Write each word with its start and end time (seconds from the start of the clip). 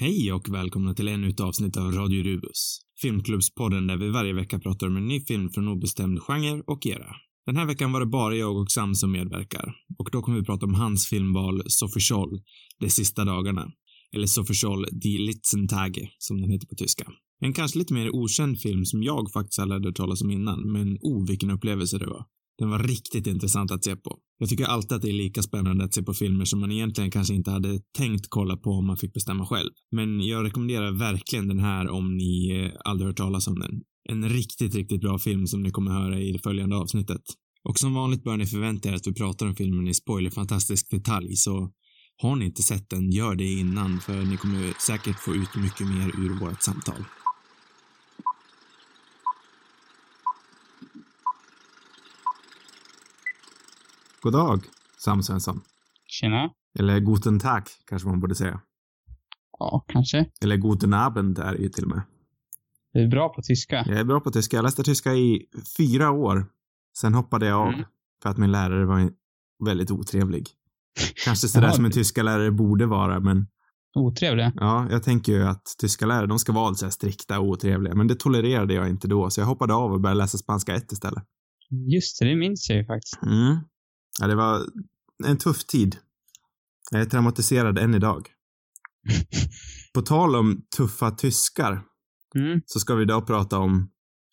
Hej 0.00 0.32
och 0.32 0.48
välkomna 0.48 0.94
till 0.94 1.08
ännu 1.08 1.28
ett 1.28 1.40
avsnitt 1.40 1.76
av 1.76 1.92
Radio 1.92 2.22
Rubus, 2.22 2.78
filmklubbspodden 3.00 3.86
där 3.86 3.96
vi 3.96 4.10
varje 4.10 4.32
vecka 4.32 4.58
pratar 4.58 4.86
om 4.86 4.96
en 4.96 5.08
ny 5.08 5.20
film 5.20 5.50
från 5.50 5.68
obestämd 5.68 6.22
genre 6.22 6.62
och 6.66 6.86
era. 6.86 7.16
Den 7.46 7.56
här 7.56 7.66
veckan 7.66 7.92
var 7.92 8.00
det 8.00 8.06
bara 8.06 8.36
jag 8.36 8.56
och 8.56 8.70
Sam 8.70 8.94
som 8.94 9.12
medverkar 9.12 9.74
och 9.98 10.08
då 10.12 10.22
kommer 10.22 10.38
vi 10.38 10.44
prata 10.44 10.66
om 10.66 10.74
hans 10.74 11.06
filmval 11.06 11.62
Sophie 11.66 12.00
Scholl, 12.00 12.40
De 12.80 12.90
sista 12.90 13.24
dagarna. 13.24 13.72
Eller 14.14 14.26
Sophie 14.26 14.54
Scholl, 14.54 14.86
Die 14.92 15.18
Litzentage, 15.18 16.16
som 16.18 16.40
den 16.40 16.50
heter 16.50 16.66
på 16.66 16.74
tyska. 16.74 17.06
En 17.40 17.52
kanske 17.52 17.78
lite 17.78 17.94
mer 17.94 18.14
okänd 18.14 18.60
film 18.60 18.84
som 18.84 19.02
jag 19.02 19.32
faktiskt 19.32 19.58
aldrig 19.58 19.84
hört 19.84 19.96
talas 19.96 20.22
om 20.22 20.30
innan, 20.30 20.72
men 20.72 20.98
oh 21.00 21.26
vilken 21.26 21.50
upplevelse 21.50 21.98
det 21.98 22.06
var. 22.06 22.24
Den 22.60 22.70
var 22.70 22.78
riktigt 22.78 23.26
intressant 23.26 23.70
att 23.70 23.84
se 23.84 23.96
på. 23.96 24.18
Jag 24.38 24.48
tycker 24.48 24.64
alltid 24.64 24.92
att 24.92 25.02
det 25.02 25.08
är 25.08 25.12
lika 25.12 25.42
spännande 25.42 25.84
att 25.84 25.94
se 25.94 26.02
på 26.02 26.14
filmer 26.14 26.44
som 26.44 26.60
man 26.60 26.72
egentligen 26.72 27.10
kanske 27.10 27.34
inte 27.34 27.50
hade 27.50 27.80
tänkt 27.98 28.26
kolla 28.28 28.56
på 28.56 28.70
om 28.70 28.86
man 28.86 28.96
fick 28.96 29.14
bestämma 29.14 29.46
själv. 29.46 29.70
Men 29.92 30.20
jag 30.20 30.44
rekommenderar 30.44 30.92
verkligen 30.92 31.48
den 31.48 31.58
här 31.58 31.88
om 31.88 32.16
ni 32.16 32.50
eh, 32.50 32.80
aldrig 32.84 33.06
hört 33.06 33.16
talas 33.16 33.46
om 33.46 33.58
den. 33.58 33.80
En 34.08 34.28
riktigt, 34.28 34.74
riktigt 34.74 35.00
bra 35.00 35.18
film 35.18 35.46
som 35.46 35.62
ni 35.62 35.70
kommer 35.70 35.90
höra 35.90 36.20
i 36.20 36.32
det 36.32 36.38
följande 36.38 36.76
avsnittet. 36.76 37.22
Och 37.68 37.78
som 37.78 37.94
vanligt 37.94 38.24
bör 38.24 38.36
ni 38.36 38.46
förvänta 38.46 38.88
er 38.88 38.94
att 38.94 39.06
vi 39.06 39.14
pratar 39.14 39.46
om 39.46 39.56
filmen 39.56 39.88
i 39.88 39.94
spoilerfantastisk 39.94 40.90
detalj, 40.90 41.36
så 41.36 41.70
har 42.22 42.36
ni 42.36 42.44
inte 42.44 42.62
sett 42.62 42.90
den, 42.90 43.10
gör 43.10 43.34
det 43.34 43.52
innan, 43.52 44.00
för 44.00 44.24
ni 44.24 44.36
kommer 44.36 44.72
säkert 44.86 45.18
få 45.18 45.34
ut 45.34 45.56
mycket 45.56 45.86
mer 45.86 46.08
ur 46.08 46.40
vårt 46.40 46.62
samtal. 46.62 47.04
God 54.22 54.32
dag, 54.32 54.60
Sam 54.98 55.22
Svensson. 55.22 55.60
Tjena. 56.06 56.50
Eller 56.78 57.00
guten 57.00 57.38
Tag, 57.40 57.62
kanske 57.86 58.08
man 58.08 58.20
borde 58.20 58.34
säga. 58.34 58.60
Ja, 59.58 59.84
kanske. 59.88 60.26
Eller 60.42 60.56
guten 60.56 60.94
Abend 60.94 61.38
är 61.38 61.52
det 61.52 61.58
ju 61.62 61.68
till 61.68 61.84
och 61.84 61.90
med. 61.90 62.02
Du 62.92 63.00
är 63.04 63.08
bra 63.08 63.28
på 63.28 63.42
tyska. 63.42 63.84
Jag 63.86 63.98
är 63.98 64.04
bra 64.04 64.20
på 64.20 64.30
tyska. 64.30 64.56
Jag 64.56 64.62
läste 64.62 64.82
tyska 64.82 65.14
i 65.14 65.46
fyra 65.78 66.10
år. 66.10 66.46
Sen 66.98 67.14
hoppade 67.14 67.46
jag 67.46 67.60
av 67.60 67.68
Mm. 67.68 67.84
för 68.22 68.30
att 68.30 68.38
min 68.38 68.52
lärare 68.52 68.84
var 68.86 69.10
väldigt 69.64 69.90
otrevlig. 69.90 70.48
Kanske 71.24 71.48
sådär 71.48 71.70
som 71.70 71.84
en 71.84 71.90
tyska 71.90 72.22
lärare 72.22 72.50
borde 72.50 72.86
vara, 72.86 73.20
men 73.20 73.46
Otrevlig. 73.94 74.50
ja, 74.54 74.86
jag 74.90 75.02
tänker 75.02 75.32
ju 75.32 75.42
att 75.42 75.62
tyska 75.80 76.06
lärare, 76.06 76.26
de 76.26 76.38
ska 76.38 76.52
vara 76.52 76.74
här 76.82 76.90
strikta 76.90 77.40
och 77.40 77.46
otrevliga, 77.46 77.94
men 77.94 78.06
det 78.06 78.14
tolererade 78.14 78.74
jag 78.74 78.88
inte 78.88 79.08
då, 79.08 79.30
så 79.30 79.40
jag 79.40 79.46
hoppade 79.46 79.74
av 79.74 79.92
och 79.92 80.00
började 80.00 80.18
läsa 80.18 80.38
spanska 80.38 80.74
1 80.74 80.92
istället. 80.92 81.24
Just 81.92 82.18
det, 82.20 82.28
det 82.28 82.36
minns 82.36 82.68
jag 82.70 82.78
ju 82.78 82.86
faktiskt. 82.86 83.22
Mm. 83.22 83.56
Ja, 84.20 84.26
det 84.26 84.34
var 84.34 84.66
en 85.26 85.38
tuff 85.38 85.66
tid. 85.66 85.96
Jag 86.90 87.00
är 87.00 87.04
traumatiserad 87.06 87.78
än 87.78 87.94
idag. 87.94 88.28
På 89.94 90.02
tal 90.02 90.36
om 90.36 90.62
tuffa 90.76 91.10
tyskar 91.10 91.82
Mm. 92.34 92.60
så 92.66 92.80
ska 92.80 92.94
vi 92.94 93.02
idag 93.02 93.26
prata 93.26 93.58
om 93.58 93.90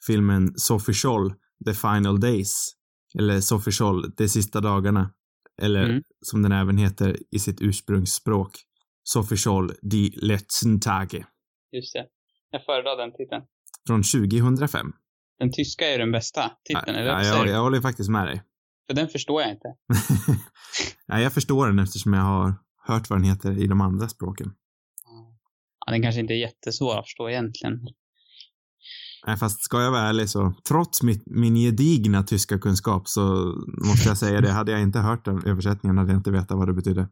filmen 0.07 0.53
Sophie 0.57 0.95
Scholl, 0.95 1.33
The 1.65 1.73
Final 1.73 2.19
Days. 2.19 2.73
Eller 3.19 3.41
Sophie 3.41 3.71
Scholl, 3.73 4.13
De 4.17 4.29
sista 4.29 4.61
dagarna. 4.61 5.13
Eller 5.61 5.89
Mm. 5.89 6.01
som 6.21 6.41
den 6.41 6.51
även 6.51 6.77
heter 6.77 7.17
i 7.31 7.39
sitt 7.39 7.61
ursprungsspråk, 7.61 8.51
Sophie 9.03 9.37
Scholl, 9.37 9.71
Die 9.81 10.11
letzten 10.21 10.79
Tage. 10.79 11.25
Just 11.71 11.93
det. 11.93 12.05
Jag 12.51 12.65
föredrar 12.65 12.97
den 12.97 13.11
titeln. 13.11 13.43
Från 13.87 14.03
2005. 14.03 14.91
Den 15.39 15.51
tyska 15.51 15.85
är 15.89 15.97
den 15.99 16.11
bästa 16.11 16.51
titeln, 16.63 16.95
eller 16.95 17.09
ja, 17.11 17.23
jag, 17.23 17.47
jag 17.47 17.61
håller 17.61 17.81
faktiskt 17.81 18.09
med 18.09 18.27
dig. 18.27 18.43
För 18.87 18.93
den 18.93 19.07
förstår 19.07 19.41
jag 19.41 19.51
inte. 19.51 19.67
ja, 21.07 21.19
jag 21.19 21.33
förstår 21.33 21.67
den 21.67 21.79
eftersom 21.79 22.13
jag 22.13 22.21
har 22.21 22.55
hört 22.87 23.09
vad 23.09 23.19
den 23.19 23.29
heter 23.29 23.63
i 23.63 23.67
de 23.67 23.81
andra 23.81 24.07
språken. 24.09 24.51
Ja, 25.85 25.91
den 25.91 26.01
kanske 26.01 26.21
inte 26.21 26.33
är 26.33 26.37
jättesvår 26.37 26.99
att 26.99 27.05
förstå 27.05 27.29
egentligen. 27.29 27.79
Nej, 29.27 29.37
fast 29.37 29.63
ska 29.63 29.81
jag 29.81 29.91
vara 29.91 30.01
ärlig 30.01 30.29
så, 30.29 30.53
trots 30.67 31.03
mitt, 31.03 31.23
min 31.25 31.55
gedigna 31.55 32.23
tyska 32.23 32.59
kunskap 32.59 33.07
så 33.07 33.53
måste 33.87 34.09
jag 34.09 34.17
säga 34.17 34.41
det, 34.41 34.51
hade 34.51 34.71
jag 34.71 34.81
inte 34.81 34.99
hört 34.99 35.25
den 35.25 35.43
översättningen 35.45 35.97
hade 35.97 36.11
jag 36.11 36.19
inte 36.19 36.31
vetat 36.31 36.57
vad 36.57 36.67
det 36.67 36.73
betydde. 36.73 37.09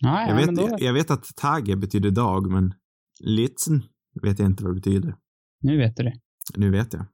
Ja, 0.00 0.22
ja, 0.22 0.28
Jag 0.28 0.36
vet, 0.36 0.56
då... 0.56 0.76
jag 0.78 0.92
vet 0.92 1.10
att 1.10 1.36
tage 1.36 1.78
betyder 1.78 2.10
dag, 2.10 2.50
men 2.50 2.74
litzen 3.20 3.82
vet 4.22 4.38
jag 4.38 4.48
inte 4.48 4.64
vad 4.64 4.72
det 4.72 4.80
betyder. 4.80 5.16
Nu 5.60 5.76
vet 5.76 5.96
du 5.96 6.02
det. 6.02 6.14
Nu 6.56 6.70
vet 6.70 6.92
jag. 6.92 7.06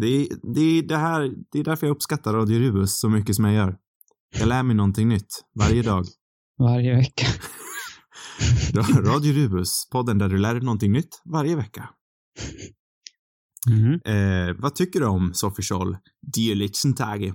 Det 0.00 0.06
är, 0.06 0.28
det 0.54 0.60
är 0.60 0.82
det 0.82 0.96
här, 0.96 1.30
det 1.52 1.58
är 1.58 1.64
därför 1.64 1.86
jag 1.86 1.94
uppskattar 1.94 2.32
Radio 2.34 2.58
Rubus 2.58 2.98
så 3.00 3.08
mycket 3.08 3.34
som 3.36 3.44
jag 3.44 3.54
gör. 3.54 3.76
Jag 4.38 4.48
lär 4.48 4.62
mig 4.62 4.76
någonting 4.76 5.08
nytt 5.08 5.44
varje 5.58 5.82
dag. 5.82 6.04
Varje 6.58 6.94
vecka. 6.96 7.26
Radio 9.04 9.32
Rubus, 9.32 9.88
podden 9.92 10.18
där 10.18 10.28
du 10.28 10.38
lär 10.38 10.54
dig 10.54 10.62
någonting 10.62 10.92
nytt 10.92 11.22
varje 11.24 11.56
vecka. 11.56 11.88
Mhm. 13.70 13.92
Eh, 14.04 14.54
vad 14.58 14.74
tycker 14.74 15.00
du 15.00 15.06
om 15.06 15.30
Sophie 15.34 15.62
Scholl, 15.62 15.96
Die 16.36 16.54
letzten 16.54 16.94
Tage 16.94 17.34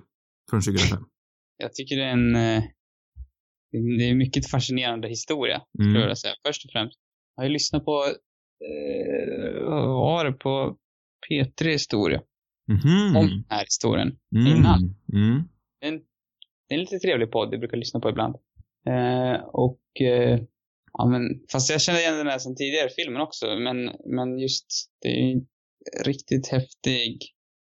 från 0.50 0.62
2005? 0.62 1.04
Jag 1.58 1.74
tycker 1.74 1.96
det 1.96 2.04
är 2.04 2.12
en... 2.14 2.36
eh, 2.36 2.64
Det 3.98 4.10
är 4.10 4.16
mycket 4.16 4.50
fascinerande 4.50 5.08
historia, 5.10 5.62
skulle 5.74 5.84
jag 5.88 5.90
Mm. 5.92 6.02
vilja 6.02 6.16
säga. 6.16 6.34
Först 6.48 6.66
och 6.66 6.72
främst. 6.72 6.98
Jag 7.36 7.44
har 7.44 7.48
ju 7.48 7.54
lyssnat 7.54 7.86
på... 7.86 8.06
Eh, 8.66 9.64
vad 9.70 9.88
var 9.88 10.26
det? 10.26 10.32
På 10.32 10.78
P3 11.30 11.70
Historia. 11.72 12.22
Mhm. 12.68 13.16
Om 13.16 13.28
den 13.28 13.46
här 13.50 13.64
historien. 13.64 14.18
Mm. 14.36 14.48
innan. 14.48 14.96
Mm. 15.14 15.44
Det 15.80 15.88
är 15.88 15.92
en, 15.92 16.02
det 16.68 16.76
är 16.76 16.78
en 16.78 16.80
lite 16.80 17.00
trevlig 17.00 17.32
podd 17.32 17.54
jag 17.54 17.60
brukar 17.60 17.78
lyssna 17.78 18.00
på 18.00 18.10
ibland. 18.10 18.36
Eh, 18.88 19.42
och, 19.44 20.02
eh, 20.02 20.40
ja 20.94 21.06
men, 21.06 21.22
fast 21.52 21.70
jag 21.70 21.82
känner 21.82 22.00
igen 22.00 22.18
den 22.18 22.28
här 22.28 22.40
sen 22.40 22.56
tidigare 22.56 22.90
filmen 22.90 23.22
också, 23.22 23.46
men, 23.60 23.92
men 24.06 24.40
just, 24.40 24.68
det 25.02 25.08
är 25.08 25.28
ju 25.28 25.46
riktigt 26.06 26.48
häftig 26.48 27.18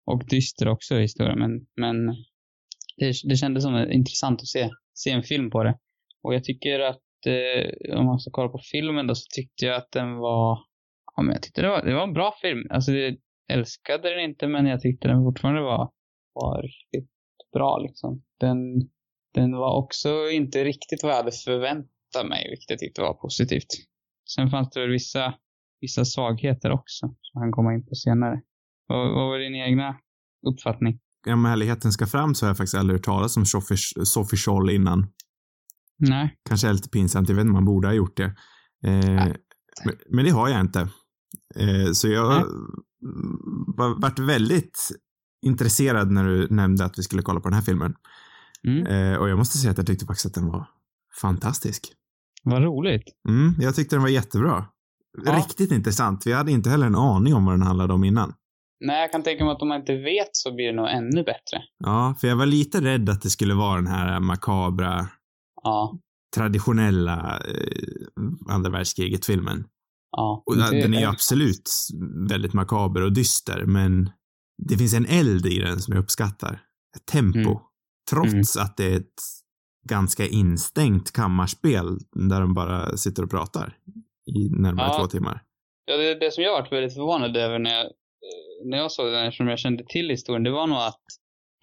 och 0.06 0.28
dyster 0.30 0.68
också 0.68 0.96
historia, 0.96 1.36
men, 1.36 1.66
men 1.76 2.08
det, 2.98 3.14
det 3.30 3.36
kändes 3.36 3.64
som 3.64 3.92
intressant 3.92 4.42
att 4.42 4.48
se, 4.48 4.70
se 4.94 5.10
en 5.10 5.24
film 5.24 5.50
på 5.50 5.64
det. 5.64 5.78
Och 6.24 6.34
jag 6.34 6.44
tycker 6.44 6.80
att, 6.80 7.26
eh, 7.28 7.98
om 7.98 8.06
man 8.06 8.20
ska 8.20 8.32
kolla 8.32 8.50
på 8.50 8.60
filmen 8.72 9.08
då, 9.08 9.16
så 9.16 9.26
tyckte 9.36 9.66
jag 9.66 9.76
att 9.76 9.92
den 9.92 10.16
var, 10.16 10.60
ja 11.16 11.24
men 11.24 11.34
jag 11.34 11.44
tyckte 11.44 11.62
det 11.62 11.70
var, 11.70 11.86
det 11.86 11.94
var 11.94 12.04
en 12.04 12.14
bra 12.14 12.34
film. 12.42 12.68
Alltså, 12.70 12.92
jag 12.92 13.18
älskade 13.52 14.10
den 14.10 14.20
inte, 14.20 14.48
men 14.48 14.66
jag 14.66 14.82
tyckte 14.82 15.08
den 15.08 15.24
fortfarande 15.24 15.62
var, 15.62 15.92
var 16.34 16.62
riktigt 16.62 17.10
bra 17.54 17.78
liksom. 17.78 18.24
Den, 18.40 18.58
den 19.34 19.52
var 19.52 19.76
också 19.76 20.30
inte 20.30 20.64
riktigt 20.64 21.04
vad 21.04 21.12
jag 21.12 21.18
hade 21.18 21.32
förväntat 21.32 22.28
mig, 22.30 22.50
vilket 22.50 22.70
jag 22.70 22.80
tyckte 22.80 23.02
var 23.02 23.14
positivt. 23.14 23.68
Sen 24.36 24.50
fanns 24.50 24.70
det 24.70 24.80
väl 24.80 24.90
vissa, 24.90 25.34
vissa 25.82 26.06
svagheter 26.06 26.72
också, 26.72 27.16
som 27.22 27.42
han 27.42 27.52
komma 27.52 27.74
in 27.74 27.86
på 27.86 27.96
senare. 27.96 28.42
Vad, 28.88 29.14
vad 29.14 29.28
var 29.28 29.40
din 29.40 29.56
egna 29.56 29.98
uppfattning? 30.48 31.00
Om 31.28 31.46
ärligheten 31.46 31.92
ska 31.92 32.08
fram 32.08 32.36
så 32.36 32.46
har 32.46 32.50
jag 32.50 32.58
faktiskt 32.58 32.76
aldrig 32.76 33.00
hört 33.00 33.06
talas 33.06 33.38
om 33.38 33.46
Sophie, 33.46 33.78
Sophie 34.06 34.38
Scholl 34.38 34.70
innan. 34.70 35.08
Nej. 35.98 36.38
Kanske 36.50 36.68
är 36.68 36.74
lite 36.74 36.90
pinsamt, 36.90 37.30
jag 37.30 37.36
vet 37.36 37.42
inte 37.42 37.50
om 37.50 37.54
man 37.54 37.66
borde 37.66 37.88
ha 37.88 37.94
gjort 37.94 38.18
det. 38.18 38.36
Eh, 38.86 39.28
men, 39.86 39.96
men 40.10 40.26
det 40.26 40.32
har 40.32 40.50
jag 40.50 40.60
inte. 40.60 40.80
Eh, 41.56 41.92
så 41.94 42.08
jag 42.08 42.30
Nej. 42.30 42.44
Var, 43.78 44.02
vart 44.02 44.20
väldigt 44.20 44.90
intresserad 45.46 46.12
när 46.12 46.24
du 46.26 46.48
nämnde 46.50 46.86
att 46.86 47.00
vi 47.00 47.04
skulle 47.04 47.22
kolla 47.22 47.40
på 47.40 47.50
den 47.50 47.56
här 47.56 47.62
filmen. 47.62 47.96
Mm. 48.68 48.88
Eh, 48.88 49.18
och 49.20 49.30
jag 49.30 49.38
måste 49.38 49.58
säga 49.58 49.72
att 49.72 49.78
jag 49.78 49.88
tyckte 49.88 50.06
faktiskt 50.06 50.26
att 50.26 50.34
den 50.34 50.48
var 50.48 50.68
fantastisk. 51.22 51.94
Vad 52.44 52.64
roligt. 52.64 53.04
Mm, 53.30 53.54
jag 53.60 53.76
tyckte 53.76 53.96
den 53.96 54.04
var 54.04 54.10
jättebra. 54.10 54.66
Ja. 55.26 55.38
Riktigt 55.38 55.72
intressant. 55.72 56.28
Vi 56.28 56.34
hade 56.34 56.52
inte 56.52 56.70
heller 56.70 56.88
en 56.88 56.96
aning 56.96 57.34
om 57.34 57.46
vad 57.46 57.54
den 57.54 57.62
handlade 57.62 57.94
om 57.94 58.04
innan. 58.04 58.34
Nej, 58.86 59.02
jag 59.02 59.12
kan 59.12 59.24
tänka 59.24 59.44
mig 59.46 59.54
att 59.54 59.62
om 59.62 59.68
man 59.68 59.80
inte 59.80 59.96
vet 59.96 60.30
så 60.32 60.56
blir 60.56 60.66
det 60.66 60.74
nog 60.76 60.90
ännu 60.90 61.24
bättre. 61.24 61.62
Ja, 61.78 62.16
för 62.22 62.28
jag 62.28 62.36
var 62.36 62.46
lite 62.46 62.82
rädd 62.82 63.10
att 63.10 63.22
det 63.22 63.30
skulle 63.30 63.54
vara 63.54 63.76
den 63.76 63.88
här 63.88 64.20
makabra, 64.20 65.08
Ja. 65.64 66.00
traditionella 66.36 67.40
eh, 67.48 68.54
andra 68.54 68.70
världskriget-filmen. 68.72 69.66
Ja. 70.18 70.44
Och 70.46 70.58
den 70.58 70.94
är 70.94 71.00
ju 71.00 71.06
absolut 71.06 71.70
väldigt 72.30 72.54
makaber 72.54 73.02
och 73.02 73.14
dyster, 73.14 73.66
men 73.66 74.10
det 74.68 74.78
finns 74.78 74.94
en 74.94 75.06
eld 75.06 75.46
i 75.46 75.60
den 75.60 75.80
som 75.80 75.94
jag 75.94 76.04
uppskattar. 76.04 76.62
Ett 76.96 77.06
tempo. 77.06 77.40
Mm. 77.40 77.58
Trots 78.10 78.58
att 78.58 78.78
det 78.78 78.86
är 78.86 78.96
ett 78.98 79.22
ganska 79.90 80.28
instängt 80.28 81.12
kammarspel 81.12 81.98
där 82.30 82.42
de 82.42 82.54
bara 82.54 82.98
sitter 82.98 83.24
och 83.24 83.30
pratar 83.32 83.78
i 84.36 84.50
närmare 84.50 84.88
Ja. 84.88 85.00
två 85.00 85.08
timmar. 85.08 85.44
Ja, 85.86 85.98
det, 85.98 86.16
det 86.20 86.32
som 86.34 86.44
jag 86.44 86.52
varit 86.52 86.72
väldigt 86.72 86.94
förvånad 86.94 87.38
över 87.38 87.60
när 87.60 87.70
jag, 87.78 87.88
när 88.66 88.78
jag 88.78 88.92
såg 88.92 89.12
den, 89.12 89.26
eftersom 89.28 89.48
jag 89.48 89.60
kände 89.60 89.84
till 89.88 90.10
historien, 90.10 90.44
det 90.44 90.52
var 90.52 90.68
nog 90.68 90.78
att, 90.78 91.02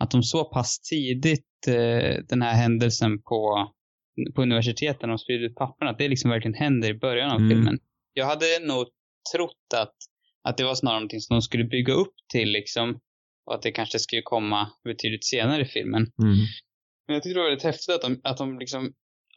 att 0.02 0.10
de 0.10 0.22
så 0.22 0.44
pass 0.44 0.80
tidigt 0.80 1.46
eh, 1.68 2.24
den 2.28 2.42
här 2.42 2.54
händelsen 2.54 3.22
på, 3.22 3.68
på 4.34 4.42
universiteten, 4.42 5.08
de 5.08 5.18
spridde 5.18 5.46
ut 5.46 5.54
papperna, 5.54 5.90
att 5.90 5.98
det 5.98 6.08
liksom 6.08 6.30
verkligen 6.30 6.54
händer 6.54 6.88
i 6.90 6.94
början 6.98 7.30
av 7.30 7.36
Mm. 7.36 7.50
filmen. 7.50 7.78
Jag 8.12 8.26
hade 8.26 8.46
nog 8.62 8.86
trott 9.34 9.74
att, 9.74 9.94
att 10.48 10.56
det 10.56 10.64
var 10.64 10.74
snarare 10.74 10.98
någonting 10.98 11.20
som 11.20 11.34
de 11.34 11.42
skulle 11.42 11.64
bygga 11.64 11.92
upp 11.92 12.14
till 12.32 12.48
liksom, 12.52 13.00
och 13.46 13.54
att 13.54 13.62
det 13.62 13.72
kanske 13.72 13.98
skulle 13.98 14.22
komma 14.22 14.70
betydligt 14.84 15.24
senare 15.24 15.62
i 15.62 15.64
filmen. 15.64 16.02
Mm. 16.22 16.36
Men 17.06 17.14
jag 17.14 17.22
tyckte 17.22 17.38
det 17.38 17.42
var 17.42 17.50
väldigt 17.50 17.64
häftigt 17.64 17.94
att 17.94 18.02
de, 18.02 18.20
att 18.24 18.36
de 18.36 18.58
liksom, 18.58 18.92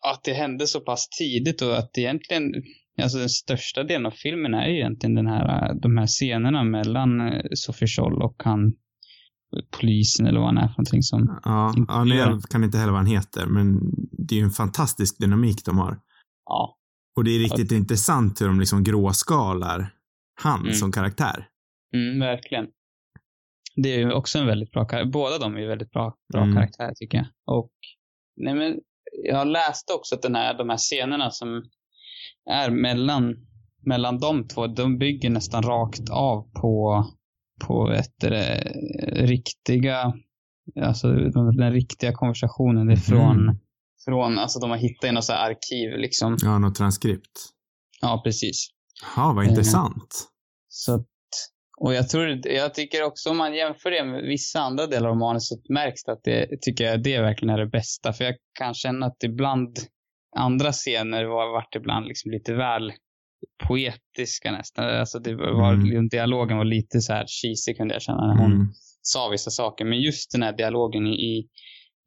att 0.05 0.23
det 0.23 0.33
hände 0.33 0.67
så 0.67 0.79
pass 0.79 1.09
tidigt 1.09 1.61
och 1.61 1.77
att 1.77 1.97
egentligen, 1.97 2.53
alltså 3.01 3.17
den 3.17 3.29
största 3.29 3.83
delen 3.83 4.05
av 4.05 4.11
filmen 4.11 4.53
är 4.53 4.67
ju 4.67 4.75
egentligen 4.75 5.15
den 5.15 5.27
här, 5.27 5.73
de 5.81 5.97
här 5.97 6.07
scenerna 6.07 6.63
mellan 6.63 7.21
eh, 7.21 7.41
Sophie 7.53 7.87
Scholl 7.87 8.21
och 8.21 8.43
han 8.43 8.73
polisen 9.79 10.25
eller 10.25 10.39
vad 10.39 10.47
han 10.47 10.57
är 10.57 10.67
för 10.67 10.73
någonting 10.73 11.03
som... 11.03 11.41
Ja, 11.45 11.73
ja 12.05 12.39
kan 12.49 12.63
inte 12.63 12.77
heller 12.77 12.91
vad 12.91 13.01
han 13.01 13.11
heter, 13.11 13.45
men 13.45 13.79
det 14.11 14.35
är 14.35 14.39
ju 14.39 14.43
en 14.43 14.51
fantastisk 14.51 15.19
dynamik 15.19 15.65
de 15.65 15.77
har. 15.77 15.99
Ja. 16.45 16.77
Och 17.15 17.23
det 17.23 17.31
är 17.31 17.39
riktigt 17.39 17.71
ja. 17.71 17.77
intressant 17.77 18.41
hur 18.41 18.47
de 18.47 18.59
liksom 18.59 18.83
gråskalar 18.83 19.93
han 20.41 20.61
mm. 20.61 20.73
som 20.73 20.91
karaktär. 20.91 21.47
Mm, 21.95 22.19
verkligen. 22.19 22.67
Det 23.75 23.95
är 23.95 23.99
ju 23.99 24.11
också 24.11 24.39
en 24.39 24.47
väldigt 24.47 24.71
bra 24.71 24.85
karaktär. 24.85 25.11
Båda 25.11 25.37
de 25.37 25.57
är 25.57 25.67
väldigt 25.67 25.91
bra, 25.91 26.15
bra 26.33 26.41
mm. 26.41 26.55
karaktärer 26.55 26.93
tycker 26.95 27.17
jag. 27.17 27.57
Och, 27.57 27.71
nej 28.35 28.55
men, 28.55 28.79
jag 29.23 29.47
läste 29.47 29.93
också 29.93 30.15
att 30.15 30.21
den 30.21 30.35
här, 30.35 30.57
de 30.57 30.69
här 30.69 30.77
scenerna 30.77 31.31
som 31.31 31.63
är 32.49 32.69
mellan, 32.69 33.35
mellan 33.85 34.19
de 34.19 34.47
två, 34.47 34.67
de 34.67 34.97
bygger 34.97 35.29
nästan 35.29 35.63
rakt 35.63 36.09
av 36.09 36.51
på, 36.61 37.05
på 37.65 37.91
ett, 37.91 38.13
det, 38.19 38.71
riktiga, 39.11 40.13
alltså 40.81 41.07
den 41.57 41.71
riktiga 41.71 42.13
konversationen. 42.13 42.87
Det 42.87 42.93
är 42.93 42.97
från, 42.97 43.39
mm. 43.39 43.59
Från, 44.05 44.39
alltså 44.39 44.59
de 44.59 44.69
har 44.69 44.77
hittat 44.77 45.09
i 45.09 45.11
något 45.11 45.25
så 45.25 45.33
arkiv 45.33 45.97
liksom. 45.97 46.37
Ja, 46.41 46.59
något 46.59 46.75
transkript. 46.75 47.49
Ja, 48.01 48.21
precis. 48.23 48.67
Ja, 49.15 49.33
vad 49.35 49.45
intressant. 49.45 49.93
Eh, 49.93 50.27
så 50.67 51.05
och 51.77 51.93
jag 51.93 52.09
tror, 52.09 52.47
jag 52.47 52.73
tycker 52.73 53.03
också 53.03 53.29
om 53.29 53.37
man 53.37 53.53
jämför 53.53 53.91
det 53.91 54.03
med 54.03 54.23
vissa 54.23 54.59
andra 54.59 54.87
delar 54.87 55.09
av 55.09 55.17
manuset 55.17 55.69
märks 55.69 56.03
det 56.03 56.11
att 56.11 56.23
det, 56.23 56.47
tycker 56.61 56.83
jag, 56.83 57.03
det 57.03 57.21
verkligen 57.21 57.55
är 57.55 57.59
det 57.59 57.69
bästa. 57.69 58.13
För 58.13 58.23
jag 58.23 58.35
kan 58.59 58.73
känna 58.73 59.05
att 59.05 59.23
ibland, 59.23 59.77
andra 60.35 60.71
scener 60.71 61.25
var, 61.25 61.53
vart 61.53 61.75
ibland 61.75 62.07
liksom 62.07 62.31
lite 62.31 62.53
väl 62.53 62.91
poetiska 63.67 64.51
nästan. 64.51 64.85
Alltså 64.85 65.19
det 65.19 65.35
var, 65.35 65.73
mm. 65.73 66.07
dialogen 66.07 66.57
var 66.57 66.65
lite 66.65 67.01
så 67.01 67.13
här 67.13 67.25
cheesy 67.27 67.73
kunde 67.73 67.95
jag 67.95 68.01
känna 68.01 68.27
när 68.27 68.41
hon 68.41 68.51
mm. 68.51 68.67
sa 69.01 69.29
vissa 69.29 69.51
saker. 69.51 69.85
Men 69.85 70.01
just 70.01 70.31
den 70.31 70.43
här 70.43 70.57
dialogen 70.57 71.07
i 71.07 71.47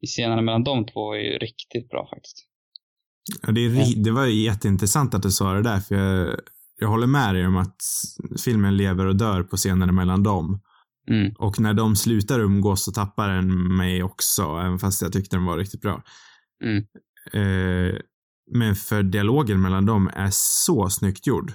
scenerna 0.05 0.41
mellan 0.41 0.63
de 0.63 0.85
två 0.85 1.05
var 1.05 1.15
ju 1.15 1.37
riktigt 1.37 1.89
bra 1.89 2.07
faktiskt. 2.13 2.45
Ja, 3.41 3.51
det, 3.51 3.65
är, 3.65 4.03
det 4.03 4.11
var 4.11 4.25
jätteintressant 4.25 5.13
att 5.13 5.23
du 5.23 5.31
sa 5.31 5.53
det 5.53 5.61
där, 5.61 5.79
för 5.79 5.95
jag, 5.95 6.39
jag 6.79 6.87
håller 6.87 7.07
med 7.07 7.35
dig 7.35 7.47
om 7.47 7.57
att 7.57 7.81
filmen 8.43 8.77
lever 8.77 9.05
och 9.05 9.15
dör 9.15 9.43
på 9.43 9.57
scenerna 9.57 9.91
mellan 9.91 10.23
dem. 10.23 10.61
Mm. 11.09 11.31
Och 11.37 11.59
när 11.59 11.73
de 11.73 11.95
slutar 11.95 12.39
umgås 12.39 12.83
så 12.83 12.91
tappar 12.91 13.29
den 13.29 13.75
mig 13.77 14.03
också, 14.03 14.43
även 14.43 14.79
fast 14.79 15.01
jag 15.01 15.13
tyckte 15.13 15.35
den 15.35 15.45
var 15.45 15.57
riktigt 15.57 15.81
bra. 15.81 16.03
Mm. 16.63 16.83
Eh, 17.33 17.95
men 18.51 18.75
för 18.75 19.03
dialogen 19.03 19.61
mellan 19.61 19.85
dem 19.85 20.09
är 20.13 20.29
så 20.31 20.89
snyggt 20.89 21.27
gjord. 21.27 21.53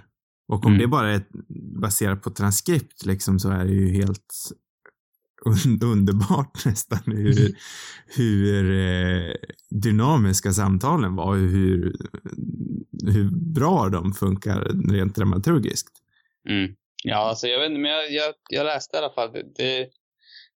Och 0.49 0.67
om 0.67 0.73
mm. 0.73 0.79
det 0.79 0.87
bara 0.87 1.11
är 1.15 1.23
baserat 1.81 2.23
på 2.23 2.31
transkript 2.31 3.05
liksom 3.05 3.39
så 3.39 3.51
är 3.51 3.65
det 3.65 3.73
ju 3.73 3.93
helt 3.93 4.35
un 5.45 5.83
underbart 5.83 6.65
nästan 6.65 7.03
hur, 7.07 7.57
hur 8.07 8.71
eh, 8.71 9.35
dynamiska 9.71 10.53
samtalen 10.53 11.17
var 11.17 11.27
och 11.27 11.37
hur, 11.37 11.97
hur 13.13 13.31
bra 13.55 13.89
de 13.89 14.13
funkar 14.13 14.61
rent 14.93 15.17
dramaturgiskt. 15.17 15.93
Mm. 16.49 16.75
Ja, 17.05 17.17
alltså 17.17 17.47
jag 17.47 17.59
vet 17.61 17.71
inte, 17.71 17.81
men 17.81 17.91
jag, 17.91 18.13
jag, 18.13 18.35
jag 18.51 18.65
läste 18.65 18.97
i 18.97 19.01
alla 19.01 19.13
fall. 19.13 19.33
Det, 19.33 19.43
det, 19.57 19.89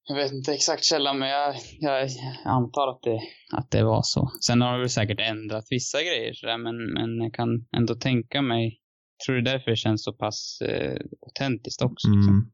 jag 0.09 0.17
vet 0.17 0.33
inte 0.33 0.53
exakt 0.53 0.85
källan, 0.85 1.19
men 1.19 1.29
jag, 1.29 1.55
jag, 1.81 2.11
antar 2.45 2.89
att 2.89 3.03
det, 3.03 3.21
att 3.53 3.71
det 3.71 3.85
var 3.85 4.03
så. 4.03 4.31
Sen 4.47 4.61
har 4.61 4.73
de 4.73 4.81
väl 4.81 4.91
säkert 4.91 5.21
ändrat 5.21 5.67
vissa 5.71 6.03
grejer 6.03 6.33
sådär, 6.35 6.59
men, 6.59 6.77
men 6.93 7.23
jag 7.23 7.35
kan 7.35 7.67
ändå 7.77 7.95
tänka 7.95 8.43
mig, 8.43 8.81
tror 9.27 9.37
det 9.37 9.51
är 9.51 9.53
därför 9.53 9.71
det 9.71 9.77
känns 9.77 10.05
så 10.05 10.13
pass 10.13 10.59
eh, 10.61 11.01
autentiskt 11.27 11.83
också. 11.83 12.09
Liksom. 12.09 12.29
Mm. 12.29 12.51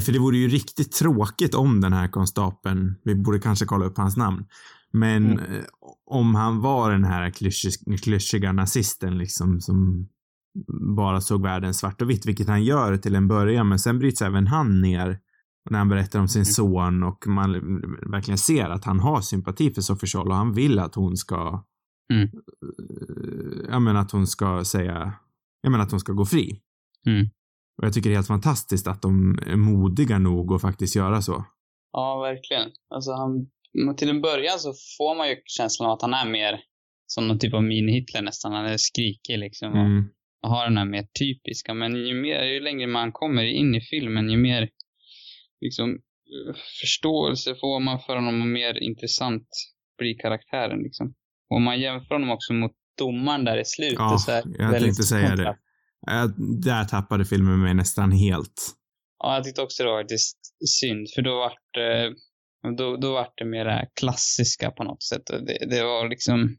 För 0.00 0.12
det 0.12 0.18
vore 0.18 0.36
ju 0.36 0.48
riktigt 0.48 0.92
tråkigt 0.92 1.54
om 1.54 1.80
den 1.80 1.92
här 1.92 2.08
konstapeln, 2.08 2.94
vi 3.04 3.14
borde 3.14 3.38
kanske 3.38 3.66
kolla 3.66 3.84
upp 3.86 3.96
hans 3.96 4.16
namn, 4.16 4.46
men 4.92 5.24
mm. 5.24 5.38
Eh, 5.38 5.64
om 6.06 6.34
han 6.34 6.60
var 6.60 6.90
den 6.90 7.04
här 7.04 7.30
klyschiga 7.96 8.52
nazisten 8.52 9.18
liksom 9.18 9.60
som 9.60 10.08
bara 10.96 11.20
såg 11.20 11.42
världen 11.42 11.74
svart 11.74 12.02
och 12.02 12.10
vitt, 12.10 12.26
vilket 12.26 12.48
han 12.48 12.64
gör 12.64 12.96
till 12.96 13.14
en 13.14 13.28
början, 13.28 13.68
men 13.68 13.78
sen 13.78 13.98
bryts 13.98 14.22
även 14.22 14.46
han 14.46 14.80
ner 14.80 15.18
när 15.70 15.78
han 15.78 15.88
berättar 15.88 16.20
om 16.20 16.28
sin 16.28 16.42
mm. 16.42 16.52
son 16.52 17.02
och 17.02 17.26
man 17.26 17.52
verkligen 18.10 18.38
ser 18.38 18.70
att 18.70 18.84
han 18.84 19.00
har 19.00 19.20
sympati 19.20 19.70
för 19.70 19.82
Sophie 19.82 20.08
Scholl 20.08 20.28
och 20.28 20.36
han 20.36 20.52
vill 20.52 20.78
att 20.78 20.94
hon 20.94 21.16
ska 21.16 21.64
mm. 22.12 22.22
Eh, 22.22 23.70
jag 23.70 23.82
menar 23.82 24.00
att 24.00 24.10
hon 24.10 24.26
ska 24.26 24.64
säga, 24.64 25.12
jag 25.62 25.70
menar 25.70 25.84
att 25.84 25.90
hon 25.90 26.00
ska 26.00 26.12
gå 26.12 26.24
fri. 26.24 26.60
Mm. 27.06 27.26
Och 27.76 27.84
jag 27.86 27.92
tycker 27.92 28.10
det 28.10 28.14
är 28.14 28.16
helt 28.16 28.26
fantastiskt 28.26 28.86
att 28.86 29.02
de 29.02 29.38
är 29.46 29.56
modiga 29.56 30.18
nog 30.18 30.52
att 30.52 30.60
faktiskt 30.60 30.96
göra 30.96 31.22
så. 31.22 31.44
Ja, 31.92 32.20
verkligen. 32.20 32.70
Alltså 32.94 33.12
han, 33.12 33.46
till 33.96 34.10
en 34.10 34.22
början 34.22 34.58
så 34.58 34.72
får 34.98 35.16
man 35.16 35.28
ju 35.28 35.36
känslan 35.44 35.88
av 35.88 35.94
att 35.94 36.02
han 36.02 36.14
är 36.14 36.30
mer 36.30 36.60
som 37.06 37.28
någon 37.28 37.38
typ 37.38 37.54
av 37.54 37.62
mini-Hitler 37.62 38.22
nästan. 38.22 38.52
Han 38.52 38.66
är 38.66 38.76
skrikig 38.76 39.38
liksom. 39.38 39.72
Mm. 39.72 40.04
Och 40.42 40.50
har 40.50 40.64
den 40.64 40.76
här 40.76 40.84
mer 40.84 41.06
typiska. 41.18 41.74
Men 41.74 41.96
ju 41.96 42.14
mer, 42.14 42.42
ju 42.42 42.60
längre 42.60 42.86
man 42.86 43.12
kommer 43.12 43.44
in 43.44 43.74
i 43.74 43.80
filmen, 43.80 44.30
ju 44.30 44.36
mer 44.36 44.68
liksom 45.60 45.98
förståelse 46.80 47.54
får 47.60 47.80
man 47.80 48.00
för 48.00 48.14
honom 48.14 48.40
och 48.40 48.46
mer 48.46 48.82
intressant 48.82 49.48
blir 49.98 50.18
karaktären 50.18 50.78
liksom. 50.82 51.14
Och 51.50 51.56
om 51.56 51.62
man 51.62 51.80
jämför 51.80 52.14
honom 52.14 52.30
också 52.30 52.52
mot 52.52 52.72
domaren 52.98 53.44
där 53.44 53.60
i 53.60 53.64
slutet 53.64 53.98
ja, 53.98 54.18
så 54.18 54.30
är 54.30 54.42
jag 54.58 54.80
tänkte 54.80 55.02
säga 55.02 55.36
det. 55.36 55.56
Äh, 56.10 56.26
där 56.62 56.84
tappade 56.84 57.24
filmen 57.24 57.60
mig 57.62 57.74
nästan 57.74 58.12
helt. 58.12 58.74
Ja, 59.18 59.34
jag 59.34 59.44
tyckte 59.44 59.62
också 59.62 59.82
det 59.82 59.90
var 59.90 60.02
faktiskt 60.02 60.38
synd, 60.80 61.06
för 61.14 61.22
då 61.22 61.36
vart 61.36 61.74
det, 61.74 62.14
då, 62.78 62.96
då 62.96 63.12
vart 63.12 63.34
det 63.36 63.44
mer 63.44 63.88
klassiska 64.00 64.70
på 64.70 64.84
något 64.84 65.02
sätt. 65.02 65.22
Det, 65.26 65.66
det 65.70 65.82
var 65.82 66.08
liksom, 66.08 66.56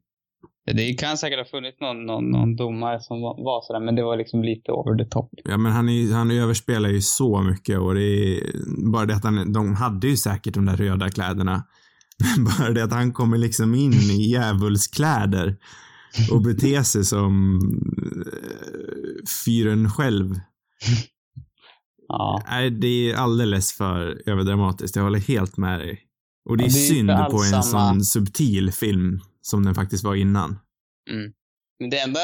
det 0.74 0.94
kan 0.94 1.18
säkert 1.18 1.39
ha 1.39 1.45
funnits 1.45 1.81
någon, 1.81 2.06
någon, 2.06 2.31
någon 2.31 2.56
domare 2.56 3.00
som 3.00 3.21
var, 3.21 3.44
var 3.44 3.62
sådär, 3.62 3.80
men 3.80 3.95
det 3.95 4.03
var 4.03 4.18
liksom 4.18 4.44
lite 4.44 4.71
over 4.71 5.03
the 5.03 5.09
top. 5.09 5.30
Ja, 5.44 5.57
men 5.57 5.71
han, 5.71 5.89
är, 5.89 6.13
han 6.13 6.31
överspelar 6.31 6.89
ju 6.89 7.01
så 7.01 7.42
mycket 7.42 7.80
och 7.80 7.95
det 7.95 8.01
är 8.01 8.42
bara 8.92 9.06
det 9.06 9.15
att 9.15 9.24
han, 9.24 9.53
de 9.53 9.75
hade 9.75 10.07
ju 10.07 10.18
säkert 10.18 10.53
de 10.53 10.65
där 10.65 10.77
röda 10.77 11.09
kläderna. 11.09 11.63
Bara 12.59 12.71
det 12.71 12.83
att 12.83 12.92
han 12.92 13.13
kommer 13.13 13.38
liksom 13.38 13.75
in 13.75 13.94
i 13.94 14.31
djävulskläder 14.31 15.57
och 16.31 16.41
bete 16.41 16.83
sig 16.83 17.06
som 17.06 17.59
eh, 18.25 19.27
fyren 19.45 19.89
själv. 19.89 20.35
Ja. 22.07 22.44
Nej, 22.49 22.69
det 22.69 23.11
är 23.11 23.16
alldeles 23.16 23.73
för 23.73 24.30
överdramatiskt. 24.30 24.95
Jag 24.95 25.04
håller 25.04 25.19
helt 25.19 25.57
med 25.57 25.80
dig. 25.80 26.01
Och 26.49 26.57
det 26.57 26.63
är, 26.63 26.68
ja, 26.68 26.73
det 26.73 26.80
är 26.80 26.90
synd 26.90 27.09
på 27.31 27.37
en 27.37 27.63
samma... 27.63 27.90
sån 27.90 28.01
subtil 28.04 28.71
film 28.71 29.19
som 29.42 29.66
den 29.66 29.75
faktiskt 29.75 30.04
var 30.04 30.16
innan. 30.16 30.59
Mm. 31.11 31.33
Men 31.80 31.90
det 31.90 31.99
enda 31.99 32.19